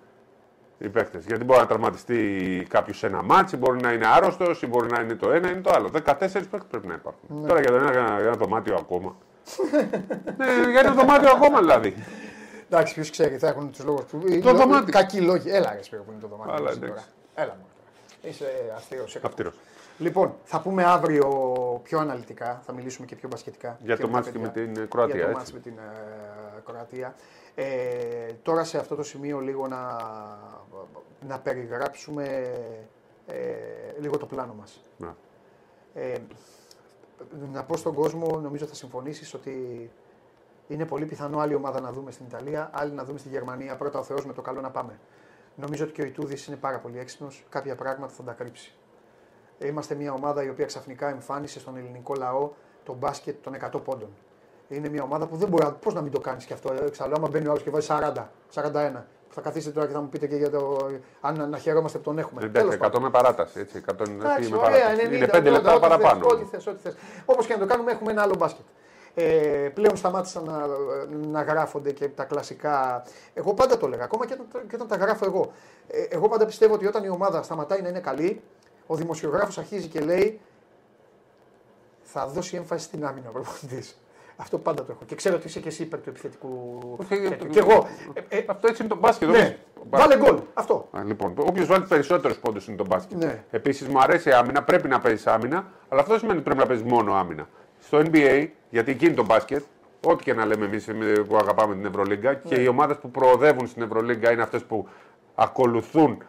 [0.78, 1.24] οι παίκτες.
[1.24, 5.00] Γιατί μπορεί να τραυματιστεί κάποιος σε ένα ματς, μπορεί να είναι άρρωστος, ή μπορεί να
[5.00, 5.90] είναι το ένα ή το άλλο.
[5.92, 7.40] 14 παίκτες πρέπει να υπάρχουν.
[7.40, 7.48] Ναι.
[7.48, 9.16] Τώρα για το ένα, για ένα δωμάτιο ακόμα.
[10.36, 11.94] ναι, για ένα δωμάτιο ακόμα δηλαδή.
[12.70, 14.18] Εντάξει, ποιος ξέρει, θα έχουν τους λόγους που.
[14.42, 14.92] Το δωμάτιο.
[14.92, 15.50] Κακοί λόγοι.
[15.50, 16.54] Έλα, ρε που είναι το δωμάτιο.
[16.54, 16.70] Αλλά,
[17.34, 17.66] Έλα μου.
[18.22, 19.04] Είσαι αστείο.
[19.98, 21.28] Λοιπόν, θα πούμε αύριο
[21.82, 23.78] πιο αναλυτικά, θα μιλήσουμε και πιο μπασκετικά.
[23.82, 25.16] Για το ματς με την Κροατία.
[25.16, 27.14] Για το ματς με την ε, Κροατία.
[27.60, 29.96] Ε, τώρα σε αυτό το σημείο λίγο να,
[31.26, 32.24] να περιγράψουμε
[33.26, 34.80] ε, λίγο το πλάνο μας.
[34.98, 35.16] Να.
[35.94, 36.18] Ε,
[37.52, 39.90] να πω στον κόσμο, νομίζω θα συμφωνήσεις ότι
[40.68, 43.76] είναι πολύ πιθανό άλλη ομάδα να δούμε στην Ιταλία, άλλη να δούμε στη Γερμανία.
[43.76, 44.98] Πρώτα ο Θεός με το καλό να πάμε.
[45.54, 47.44] Νομίζω ότι και ο Ιτούδης είναι πάρα πολύ έξυπνος.
[47.48, 48.74] Κάποια πράγματα θα τα κρύψει.
[49.58, 52.50] Είμαστε μια ομάδα η οποία ξαφνικά εμφάνισε στον ελληνικό λαό
[52.84, 54.08] τον μπάσκετ των 100 πόντων.
[54.68, 56.72] Είναι μια ομάδα που δεν μπορεί πώς να μην το κάνεις και αυτό.
[56.86, 58.12] Εξάλλου, άμα μπαίνει ο άλλος και βάζει 40,
[58.54, 59.04] 41.
[59.28, 60.88] Θα καθίσετε τώρα και θα μου πείτε και για το.
[61.20, 62.44] Αν να χαιρόμαστε που τον έχουμε.
[62.44, 63.60] Εντάξει, 100 με παράταση.
[63.60, 65.16] Έτσι, 100 Εντάξει, με παράταση.
[65.16, 66.26] είναι 5 λεπτά παραπάνω.
[66.28, 66.96] Ό,τι θες, ό,τι θες.
[67.24, 68.64] Όπως και να το κάνουμε, έχουμε ένα άλλο μπάσκετ.
[69.14, 70.66] Ε, πλέον σταμάτησαν να,
[71.26, 73.04] να γράφονται και τα κλασικά.
[73.34, 75.52] Εγώ πάντα το έλεγα, ακόμα και όταν, και όταν τα γράφω εγώ.
[75.88, 78.42] Ε, εγώ πάντα πιστεύω ότι όταν η ομάδα σταματάει να είναι καλή,
[78.86, 80.40] ο δημοσιογράφος αρχίζει και λέει
[82.02, 83.96] θα δώσει έμφαση στην άμυνα ο προπονητής.
[84.40, 85.04] Αυτό πάντα το έχω.
[85.06, 86.96] Και ξέρω ότι είσαι και εσύ υπέρ του επιθετικού.
[87.50, 87.86] και εγώ.
[88.28, 89.28] Ε, ε, αυτό έτσι είναι το μπάσκετ.
[89.28, 89.58] Ναι.
[89.90, 90.38] Βάλε γκολ.
[90.54, 90.88] Αυτό.
[90.96, 93.24] Α, λοιπόν, όποιος βάλει περισσότερους πόντους είναι το μπάσκετ.
[93.24, 93.44] Ναι.
[93.50, 96.66] Επίσης μου αρέσει η άμυνα, πρέπει να παίζεις άμυνα, αλλά αυτό σημαίνει ότι πρέπει να
[96.66, 97.48] παίζεις μόνο άμυνα.
[97.80, 99.64] Στο NBA, γιατί εκεί είναι το μπάσκετ,
[100.06, 100.88] ό,τι και να λέμε εμείς
[101.28, 102.38] που αγαπάμε την Ευρωλίγκα ναι.
[102.44, 104.88] και οι ομάδες που προοδεύουν στην Ευρωλίγκα είναι αυτές που
[105.34, 106.22] ακολουθούν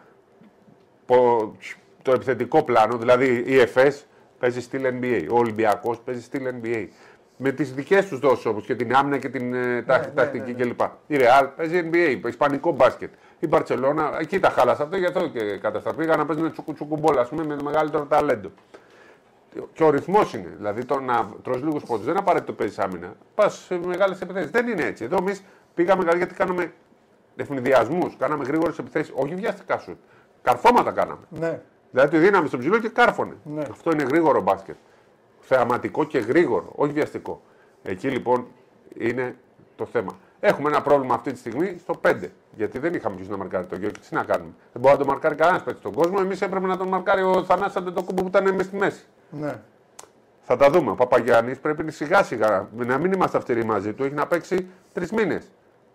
[2.02, 4.06] το επιθετικό πλάνο, δηλαδή η ΕΦΕΣ
[4.38, 6.86] παίζει στυλ NBA, ο Ολυμπιακός παίζει στυλ NBA.
[7.42, 10.64] Με τις δικές τους δόσεις όμως και την άμυνα και την ε, ναι, τακτική ναι,
[10.64, 10.80] ναι, κλπ.
[11.06, 13.12] Η Real παίζει NBA, ισπανικό μπάσκετ.
[13.38, 17.44] Η Μπαρσελόνα, εκεί τα χάλασε αυτό, γι' αυτό και καταστραφήκαν να παίζουν τσουκουτσουκουμπόλ, ας πούμε,
[17.44, 18.50] με μεγαλύτερο ταλέντο.
[19.72, 20.54] Και ο ρυθμός είναι.
[20.56, 23.12] Δηλαδή το να τρως λίγους πόντους δεν απαραίτητο παίζεις άμυνα.
[23.34, 24.50] Πας σε μεγάλες επιθέσεις.
[24.50, 25.04] Δεν είναι έτσι.
[25.04, 25.42] Εδώ εμείς
[25.74, 26.72] πήγαμε καλά γιατί κάναμε
[27.36, 29.12] ευνηδιασμού, κάναμε γρήγορες επιθέσεις.
[29.16, 29.98] Όχι βιαστικά σου.
[30.42, 31.22] Καρφώματα κάναμε.
[31.28, 31.60] Ναι.
[31.90, 33.34] Δηλαδή τη δύναμη στο ψηλό και κάρφωνε.
[33.44, 33.62] Ναι.
[33.70, 34.76] Αυτό είναι γρήγορο μπάσκετ.
[35.52, 37.42] Θεαματικό και γρήγορο, όχι βιαστικό.
[37.82, 38.46] Εκεί λοιπόν
[38.98, 39.36] είναι
[39.76, 40.18] το θέμα.
[40.40, 42.14] Έχουμε ένα πρόβλημα αυτή τη στιγμή στο 5.
[42.56, 43.96] Γιατί δεν είχαμε ποιου να μαρκάρει τον Γιώργο.
[44.08, 46.16] Τι να κάνουμε; Δεν μπορεί να τον μαρκάρει κανένας παίκτης στον κόσμο.
[46.20, 49.04] Εμείς έπρεπε να τον μαρκάρει ο Θανάσης Αντετοκούμπο που ήταν μέσα στη μέση.
[49.30, 49.54] Ναι.
[50.42, 50.90] Θα τα δούμε.
[50.90, 54.04] Ο Παπαγιάννης πρέπει σιγά σιγά να μην είμαστε αυτοί μαζί του.
[54.04, 55.44] Έχει να παίξει τρεις μήνες.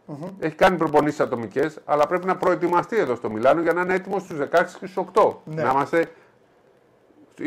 [0.07, 0.29] Mm-hmm.
[0.39, 4.21] Έχει κάνει προπονήσεις ατομικές, αλλά πρέπει να προετοιμαστεί εδώ στο Μιλάνο για να είναι έτοιμος
[4.21, 4.45] στους 16
[4.79, 5.33] και στους 8.
[5.43, 5.63] Ναι.
[5.63, 6.11] Να είμαστε.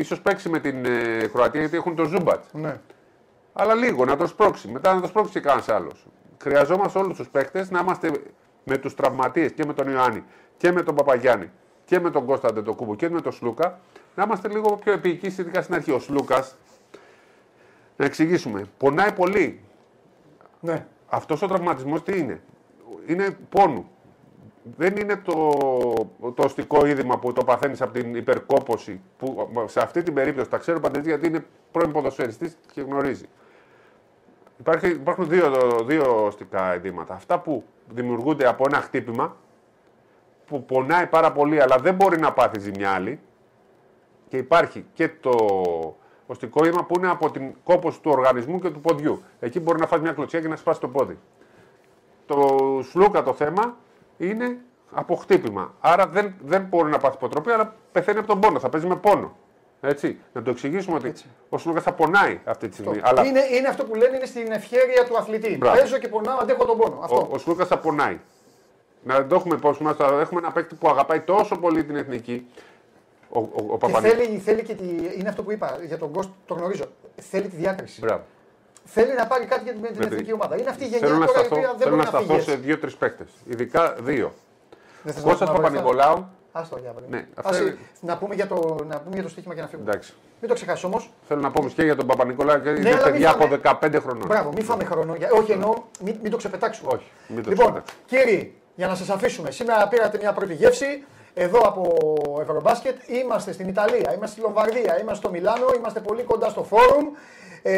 [0.03, 2.43] Σω παίξει με την ε, Κροατία γιατί έχουν το Ζούμπατ.
[2.51, 2.79] Ναι.
[3.53, 4.67] Αλλά λίγο να το σπρώξει.
[4.67, 6.07] Μετά να το σπρώξει και κανένας άλλος.
[6.41, 8.11] Χρειαζόμαστε όλους τους παίκτες να είμαστε
[8.63, 10.23] με τους τραυματίες και με τον Ιωάννη
[10.57, 11.51] και με τον Παπαγιάννη
[11.85, 13.79] και με τον Κώστα Ντετοκούμπο και με τον Σλούκα
[14.15, 15.91] να είμαστε λίγο πιο επίοικοι, ειδικά στην αρχή.
[15.91, 16.55] Ο Σλούκας,
[17.95, 19.61] να εξηγήσουμε, πονάει πολύ.
[20.59, 20.85] Ναι.
[21.09, 22.41] Αυτός ο τραυματισμός τι είναι,
[23.05, 23.89] είναι πόνου.
[24.63, 25.49] Δεν είναι το,
[26.35, 30.57] το οστικό είδημα που το παθαίνεις από την υπερκόπωση, που σε αυτή την περίπτωση τα
[30.57, 33.25] ξέρω παντελής γιατί είναι πρώην ποδοσφαιριστής και γνωρίζει.
[34.59, 35.51] Υπάρχει, υπάρχουν δύο,
[35.85, 37.13] δύο οστικά ειδήματα.
[37.13, 39.35] Αυτά που δημιουργούνται από ένα χτύπημα
[40.45, 43.19] που πονάει πάρα πολύ αλλά δεν μπορεί να πάθει ζημιά άλλη.
[44.27, 45.35] Και υπάρχει και το
[46.27, 49.21] οστικό αίμα που είναι από την κόπωση του οργανισμού και του ποδιού.
[49.39, 51.17] Εκεί μπορεί να φας μια κλωτσιά και να σπάσει το πόδι.
[52.25, 53.77] Το σλούκα το θέμα
[54.19, 54.57] είναι
[54.91, 55.73] από χτύπημα.
[55.79, 58.59] Άρα δεν, δεν μπορεί να πάθει υποτροπή, αλλά πεθαίνει από τον πόνο.
[58.59, 59.35] Θα παίζει με πόνο.
[59.81, 60.19] Έτσι.
[60.33, 61.25] Να το εξηγήσουμε ότι Έτσι.
[61.49, 62.99] ο Σλούκα θα πονάει αυτή τη στιγμή.
[63.03, 63.25] Αλλά...
[63.25, 65.57] Είναι, είναι αυτό που λένε είναι στην ευχέρεια του αθλητή.
[65.57, 65.77] Μπράβο.
[65.77, 66.99] Παίζω και πονάω, αντέχω τον πόνο.
[67.03, 67.15] Αυτό.
[67.15, 68.19] Ο, ο Σλούκα θα πονάει.
[69.03, 69.95] Να το έχουμε υπόψη μας.
[69.99, 72.47] Έχουμε ένα παίκτη που αγαπάει τόσο πολύ την εθνική.
[73.29, 74.85] Ο, ο, ο και θέλει, θέλει και τη,
[75.19, 76.83] είναι αυτό που είπα για τον Κόστ, το γνωρίζω.
[77.15, 77.99] Θέλει τη διάκριση.
[78.01, 78.23] Μπράβο.
[78.93, 80.59] Θέλει να πάρει κάτι για την, την εθνική ομάδα.
[80.59, 83.27] Είναι αυτή η γενιά θέλω τώρα η οποία δεν μπορεί να σταθώ σε δύο-τρεις παίκτες.
[83.45, 84.33] Ειδικά δύο.
[85.23, 86.27] Κώστας Παπα-Νικολάου.
[86.51, 87.59] Άστο για ναι, Ας,
[88.01, 89.89] να, πούμε για το, να πούμε για το στοίχημα και να φύγουμε.
[89.91, 90.13] Εντάξει.
[90.39, 91.11] Μην το ξεχάσεις όμως.
[91.27, 94.27] Θέλω να πούμε και για τον Παπα-Νικολάου και ναι, παιδιά από 15 χρονών.
[94.27, 95.15] Μπράβο, μην φάμε χρόνο.
[95.39, 96.91] Όχι εννοώ, μην, μην το ξεπετάξουμε.
[96.93, 99.51] Όχι, μην το λοιπόν, κύριοι, για να σας αφήσουμε.
[99.51, 101.03] Σήμερα πήρατε μια πρώτη γεύση
[101.33, 101.97] εδώ από
[102.41, 102.95] Ευρωμπάσκετ.
[103.07, 107.05] Είμαστε στην Ιταλία, είμαστε στη Λομβαρδία, είμαστε στο Μιλάνο, είμαστε πολύ κοντά στο φόρουμ.
[107.61, 107.77] Ε,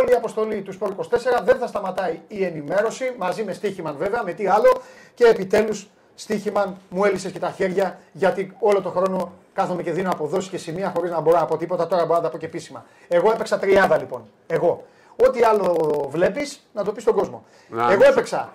[0.00, 1.04] όλη η αποστολή του Σπορ 24
[1.44, 4.80] δεν θα σταματάει η ενημέρωση μαζί με στοίχημαν βέβαια, με τι άλλο
[5.14, 10.10] και επιτέλους στοίχημαν μου έλυσες και τα χέρια γιατί όλο το χρόνο κάθομαι και δίνω
[10.10, 11.86] αποδόσεις και σημεία χωρίς να μπορώ να πω τίποτα.
[11.86, 12.84] Τώρα μπορώ να τα πω και επίσημα.
[13.08, 14.28] Εγώ έπαιξα τριάδα λοιπόν.
[14.46, 14.84] Εγώ.
[15.26, 17.44] Ό,τι άλλο βλέπεις να το πεις στον κόσμο.
[17.90, 18.52] Εγώ έπαιξα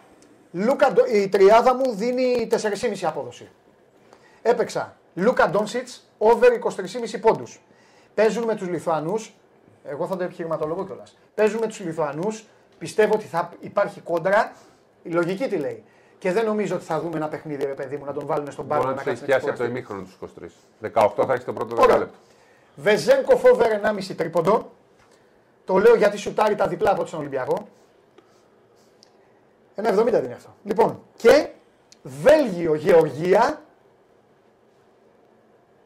[0.52, 2.58] Λούκα, η τριάδα μου δίνει 4,5
[3.02, 3.50] απόδοση.
[4.42, 6.52] Έπαιξα Λούκα Ντόνσιτς over
[7.12, 7.62] 23,5 πόντους.
[8.14, 9.34] Παίζουν με τους Λιθουανούς.
[9.90, 11.18] Εγώ θα το επιχειρηματολογώ κιόλας.
[11.36, 12.46] Παίζουν με τους Λιθουανούς.
[12.78, 14.54] Πιστεύω ότι θα υπάρχει κόντρα.
[15.04, 15.84] Η λογική τι λέει.
[16.20, 18.68] Και δεν νομίζω ότι θα δούμε ένα παιχνίδι, ρε παιδί μου, να τον βάλουν στον
[18.68, 18.84] πάγκο.
[18.84, 20.52] Μπορεί να έχει πιάσει από το ημίχρονο τους 23.
[20.94, 22.18] 18 θα έχεις το πρώτο δεκάλεπτο.
[22.76, 24.72] Βεζένκο φόβερ 1,5 τρίποντο.
[25.66, 27.68] Το λέω γιατί σουτάρει τα διπλά από τον Ολυμπιακό.
[29.76, 30.56] Ένα 70 δίνει αυτό.
[30.64, 31.50] Λοιπόν, και
[32.04, 33.62] Βέλγιο, Γεωργία.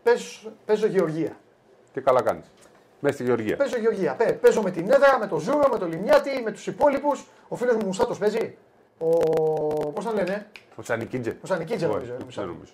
[0.04, 1.38] Παίζω, παίζω Γεωργία.
[1.94, 2.46] Τι καλά κάνεις.
[3.04, 3.56] Μέσα στη Γεωργία.
[3.56, 4.18] Παίζω Γεωργία.
[4.42, 7.26] Παίζω με την έδρα, με το Ζούρο, με το Λιμιάτι, με τους υπόλοιπους.
[7.48, 8.56] Ο φίλος μου Μουσάτος παίζει.
[8.98, 9.08] Ο.
[9.92, 11.38] Πώς θα λένε; Ο Σανικίτζε.
[11.42, 12.14] Ο Σανικίτζε νομίζω.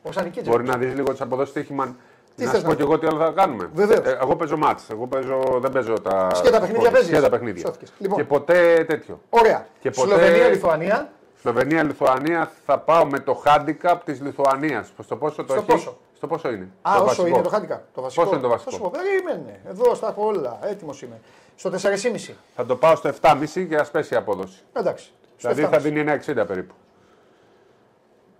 [0.01, 0.49] Ο Σανικίτζε.
[0.49, 1.97] Μπορεί να δεις λίγο τις αποδόσεις Stoiximan.
[2.35, 3.69] Τι να σου πω και εγώ τι άλλο θα κάνουμε.
[3.73, 4.05] Βεβαίως.
[4.05, 4.89] Ε, εγώ παίζω μάτς.
[4.89, 6.29] Εγώ παίζω, δεν παίζω τα.
[6.33, 7.73] Σκέτα παιχνίδια παίζεις; Σκέτα παιχνίδια.
[7.97, 8.17] Λοιπόν.
[8.17, 9.21] Και ποτέ τέτοιο.
[9.29, 9.67] Ωραία.
[9.79, 10.09] Και ποτέ...
[10.09, 11.11] Σλοβενία-Λιθουανία.
[11.41, 14.91] Σλοβενία-Λιθουανία θα πάω με το handicap της Λιθουανίας.
[15.03, 17.27] Στο πόσο το Στο έχει; πόσο; Στο πόσο είναι; Α, το όσο βασικό.
[17.27, 17.79] είναι το handicap.
[17.93, 18.23] Το βασικό.
[18.23, 19.59] Πόσο είναι το Θα βασικό; σου πω, περίμενε.
[19.69, 20.59] Εδώ στα έχω όλα.
[20.61, 21.19] Έτοιμος είμαι.
[21.55, 22.33] Στο 4,5.
[22.55, 24.59] Θα το πάω στο 7,5 και α πέσει η απόδοση.
[24.73, 25.11] Εντάξει.
[25.37, 25.69] Στο Δηλαδή 7,5.
[25.71, 26.03] θα δίνει
[26.41, 26.73] 1,60 περίπου.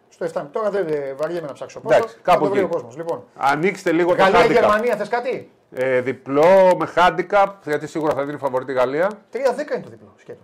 [0.10, 0.44] Στο 7,5.
[0.52, 2.16] Τώρα δεν ε, βαριέμαι να ψάξω Εντάξει, πόσο.
[2.22, 2.70] κάπου θα το βρει εκεί.
[2.70, 2.96] ο κόσμος.
[2.98, 4.32] Λοιπόν, Ανοίξτε λίγο το handicap.
[4.32, 9.10] Γαλλία-Γερμανία θες κάτι; Ε, διπλό με handicap, γιατί σίγουρα θα δίνει φαβορή τη Γαλλία.
[9.34, 10.14] 3-10 είναι το διπλό.
[10.18, 10.44] Σκέτο.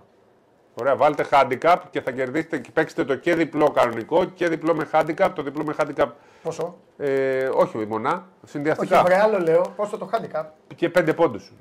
[0.75, 4.87] Ωραία, βάλτε handicap και θα κερδίσετε και παίξετε το και διπλό κανονικό και διπλό με
[4.91, 5.29] handicap.
[5.35, 6.07] Το διπλό με handicap,
[6.43, 9.03] Πόσο; ε, όχι μονά, Όχι, συνδυαστικά.
[9.03, 9.61] βρε άλλο λέω.
[9.75, 10.43] Πόσο το handicap;
[10.75, 11.53] Και 5 πόντους.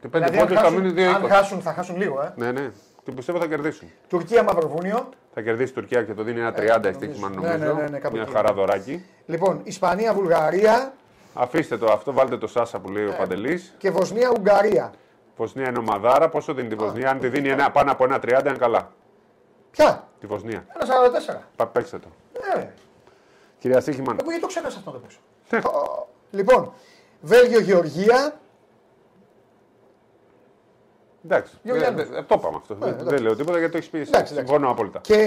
[0.00, 1.28] Και 5 Δηλαδή, αν πόντους θα μείνει χάσουν, αν 2-20.
[1.28, 2.20] χάσουν, θα χάσουν λίγο.
[2.22, 2.32] Ε.
[2.36, 2.70] Ναι, ναι.
[3.04, 3.88] Και πιστεύω θα κερδίσουν.
[4.08, 5.08] Τουρκία-Μαυροβούνιο.
[5.34, 6.92] Θα κερδίσει η Τουρκία και το δίνει ένα 30 νομίζω.
[6.92, 7.74] στοίχημα Ναι, νομίζω.
[7.74, 8.32] ναι, ναι, ναι, κάπου Μια εκεί.
[8.32, 9.04] χαρά δωράκι.
[9.26, 10.92] Λοιπόν, Ισπανία-Βουλγαρία
[11.34, 13.74] Αφήστε το αυτό, βάλτε το Σάσα που λέει ο Παντελής.
[13.78, 14.92] και Βοσνία-Ουγγαρία.
[15.36, 16.28] Βοσνία είναι ομαδάρα.
[16.28, 18.90] Πόσο δίνει τη Βοσνία, αν τη δίνει ένα, πάνω από ένα 30 είναι καλά.
[19.70, 20.66] Ποια; Τη Βοσνία.
[20.74, 20.88] Ένας
[21.36, 21.40] 44.
[21.56, 22.06] Πα, παίξτε το.
[22.56, 22.66] Ε,
[23.58, 24.16] Κυρία Στίχημαν.
[24.20, 25.18] εγώ γιατί το ξέχασα αυτό να το παίξω.
[25.50, 25.58] Ναι.
[25.58, 26.72] Ω, Λοιπόν,
[27.20, 28.34] Βέλγιο-Γεωργία.
[31.24, 31.52] Εντάξει.
[31.62, 32.00] Γιωργιάννη.
[32.00, 32.74] Ε, ε, το είπαμε αυτό.
[32.74, 33.04] Δεν- εντάξει.
[33.14, 33.98] δεν λέω τίποτα γιατί το έχεις πει.
[33.98, 34.10] εσύ.
[34.14, 34.48] Εντάξει, εντάξει.
[34.50, 34.98] Συμφωνώ απόλυτα.
[35.00, 35.20] Και,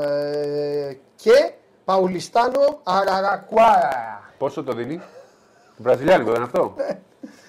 [0.00, 1.52] ε, και
[1.84, 4.22] Παουλιστάνο Αραρακουάρα.
[4.38, 5.00] Πόσο το δίνει;
[5.76, 6.74] Βραζιλιάνικο δεν είναι αυτό.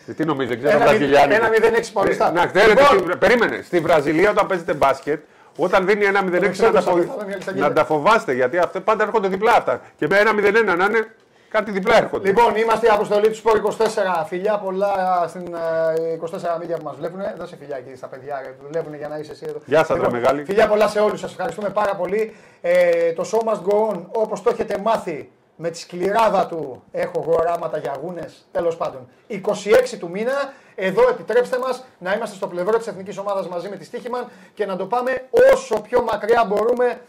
[0.07, 1.25] Ε, Τι νομίζει, δεν ξέρω Ένα Βραζιλιάνικο.
[1.27, 2.39] μηδέν- ένα μηδέν έξι Παουλιστάνο.
[2.39, 3.07] Ε, Να ξέρετε, Λοιπόν.
[3.09, 3.61] στη- περίμενε.
[3.63, 5.21] Στη Βραζιλία όταν παίζετε μπάσκετ,
[5.55, 7.67] όταν δίνει ένα 0-6 ξέρω να, τα το φο- θα είναι μια λισταγίδα.
[7.67, 9.81] να τα φοβάστε γιατί αυτά πάντα έρχονται διπλά αυτά.
[9.97, 11.07] Και με ένα 0-1 να είναι
[11.49, 12.27] κάτι διπλά έρχονται.
[12.27, 14.25] Λοιπόν, είμαστε η αποστολή του Σπορ 24.
[14.27, 15.55] Φιλιά πολλά στην
[15.95, 17.19] ε, 24 μίλια που μας βλέπουν.
[17.37, 19.59] Δώσε φιλιά εκεί στα παιδιά που δουλεύουν για να είσαι εσύ εδώ.
[19.65, 20.43] Γεια σας, ρε μεγάλη.
[20.43, 21.19] Φιλιά πολλά σε όλους.
[21.19, 22.35] Σας ευχαριστούμε πάρα πολύ.
[22.61, 26.83] Ε, το show must go on όπως το έχετε μάθει με τη σκληράδα του.
[26.91, 28.29] Έχω εγώ οράματα για αγούνε.
[28.51, 29.09] Τέλος πάντων.
[29.27, 30.53] 26 του μήνα.
[30.75, 34.65] Εδώ επιτρέψτε μας να είμαστε στο πλευρό της εθνικής ομάδας μαζί με τη Στίχημαν και
[34.65, 37.01] να το πάμε όσο πιο μακριά μπορούμε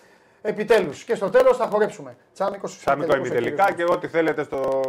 [0.42, 1.04] επιτέλους.
[1.04, 2.16] Και στο τέλος θα χορέψουμε.
[2.34, 4.82] Τσάμικος Σάμικο ημιτελικά και ό,τι θέλετε στο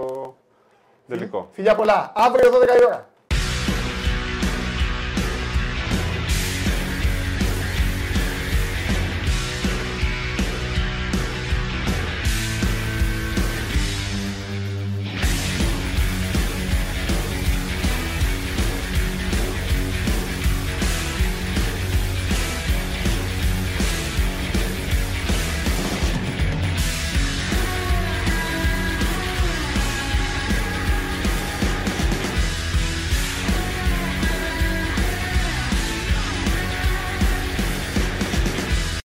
[1.08, 1.50] τελικό.
[1.52, 2.12] Φιλιά πολλά.
[2.16, 3.09] Αύριο 12 η ώρα.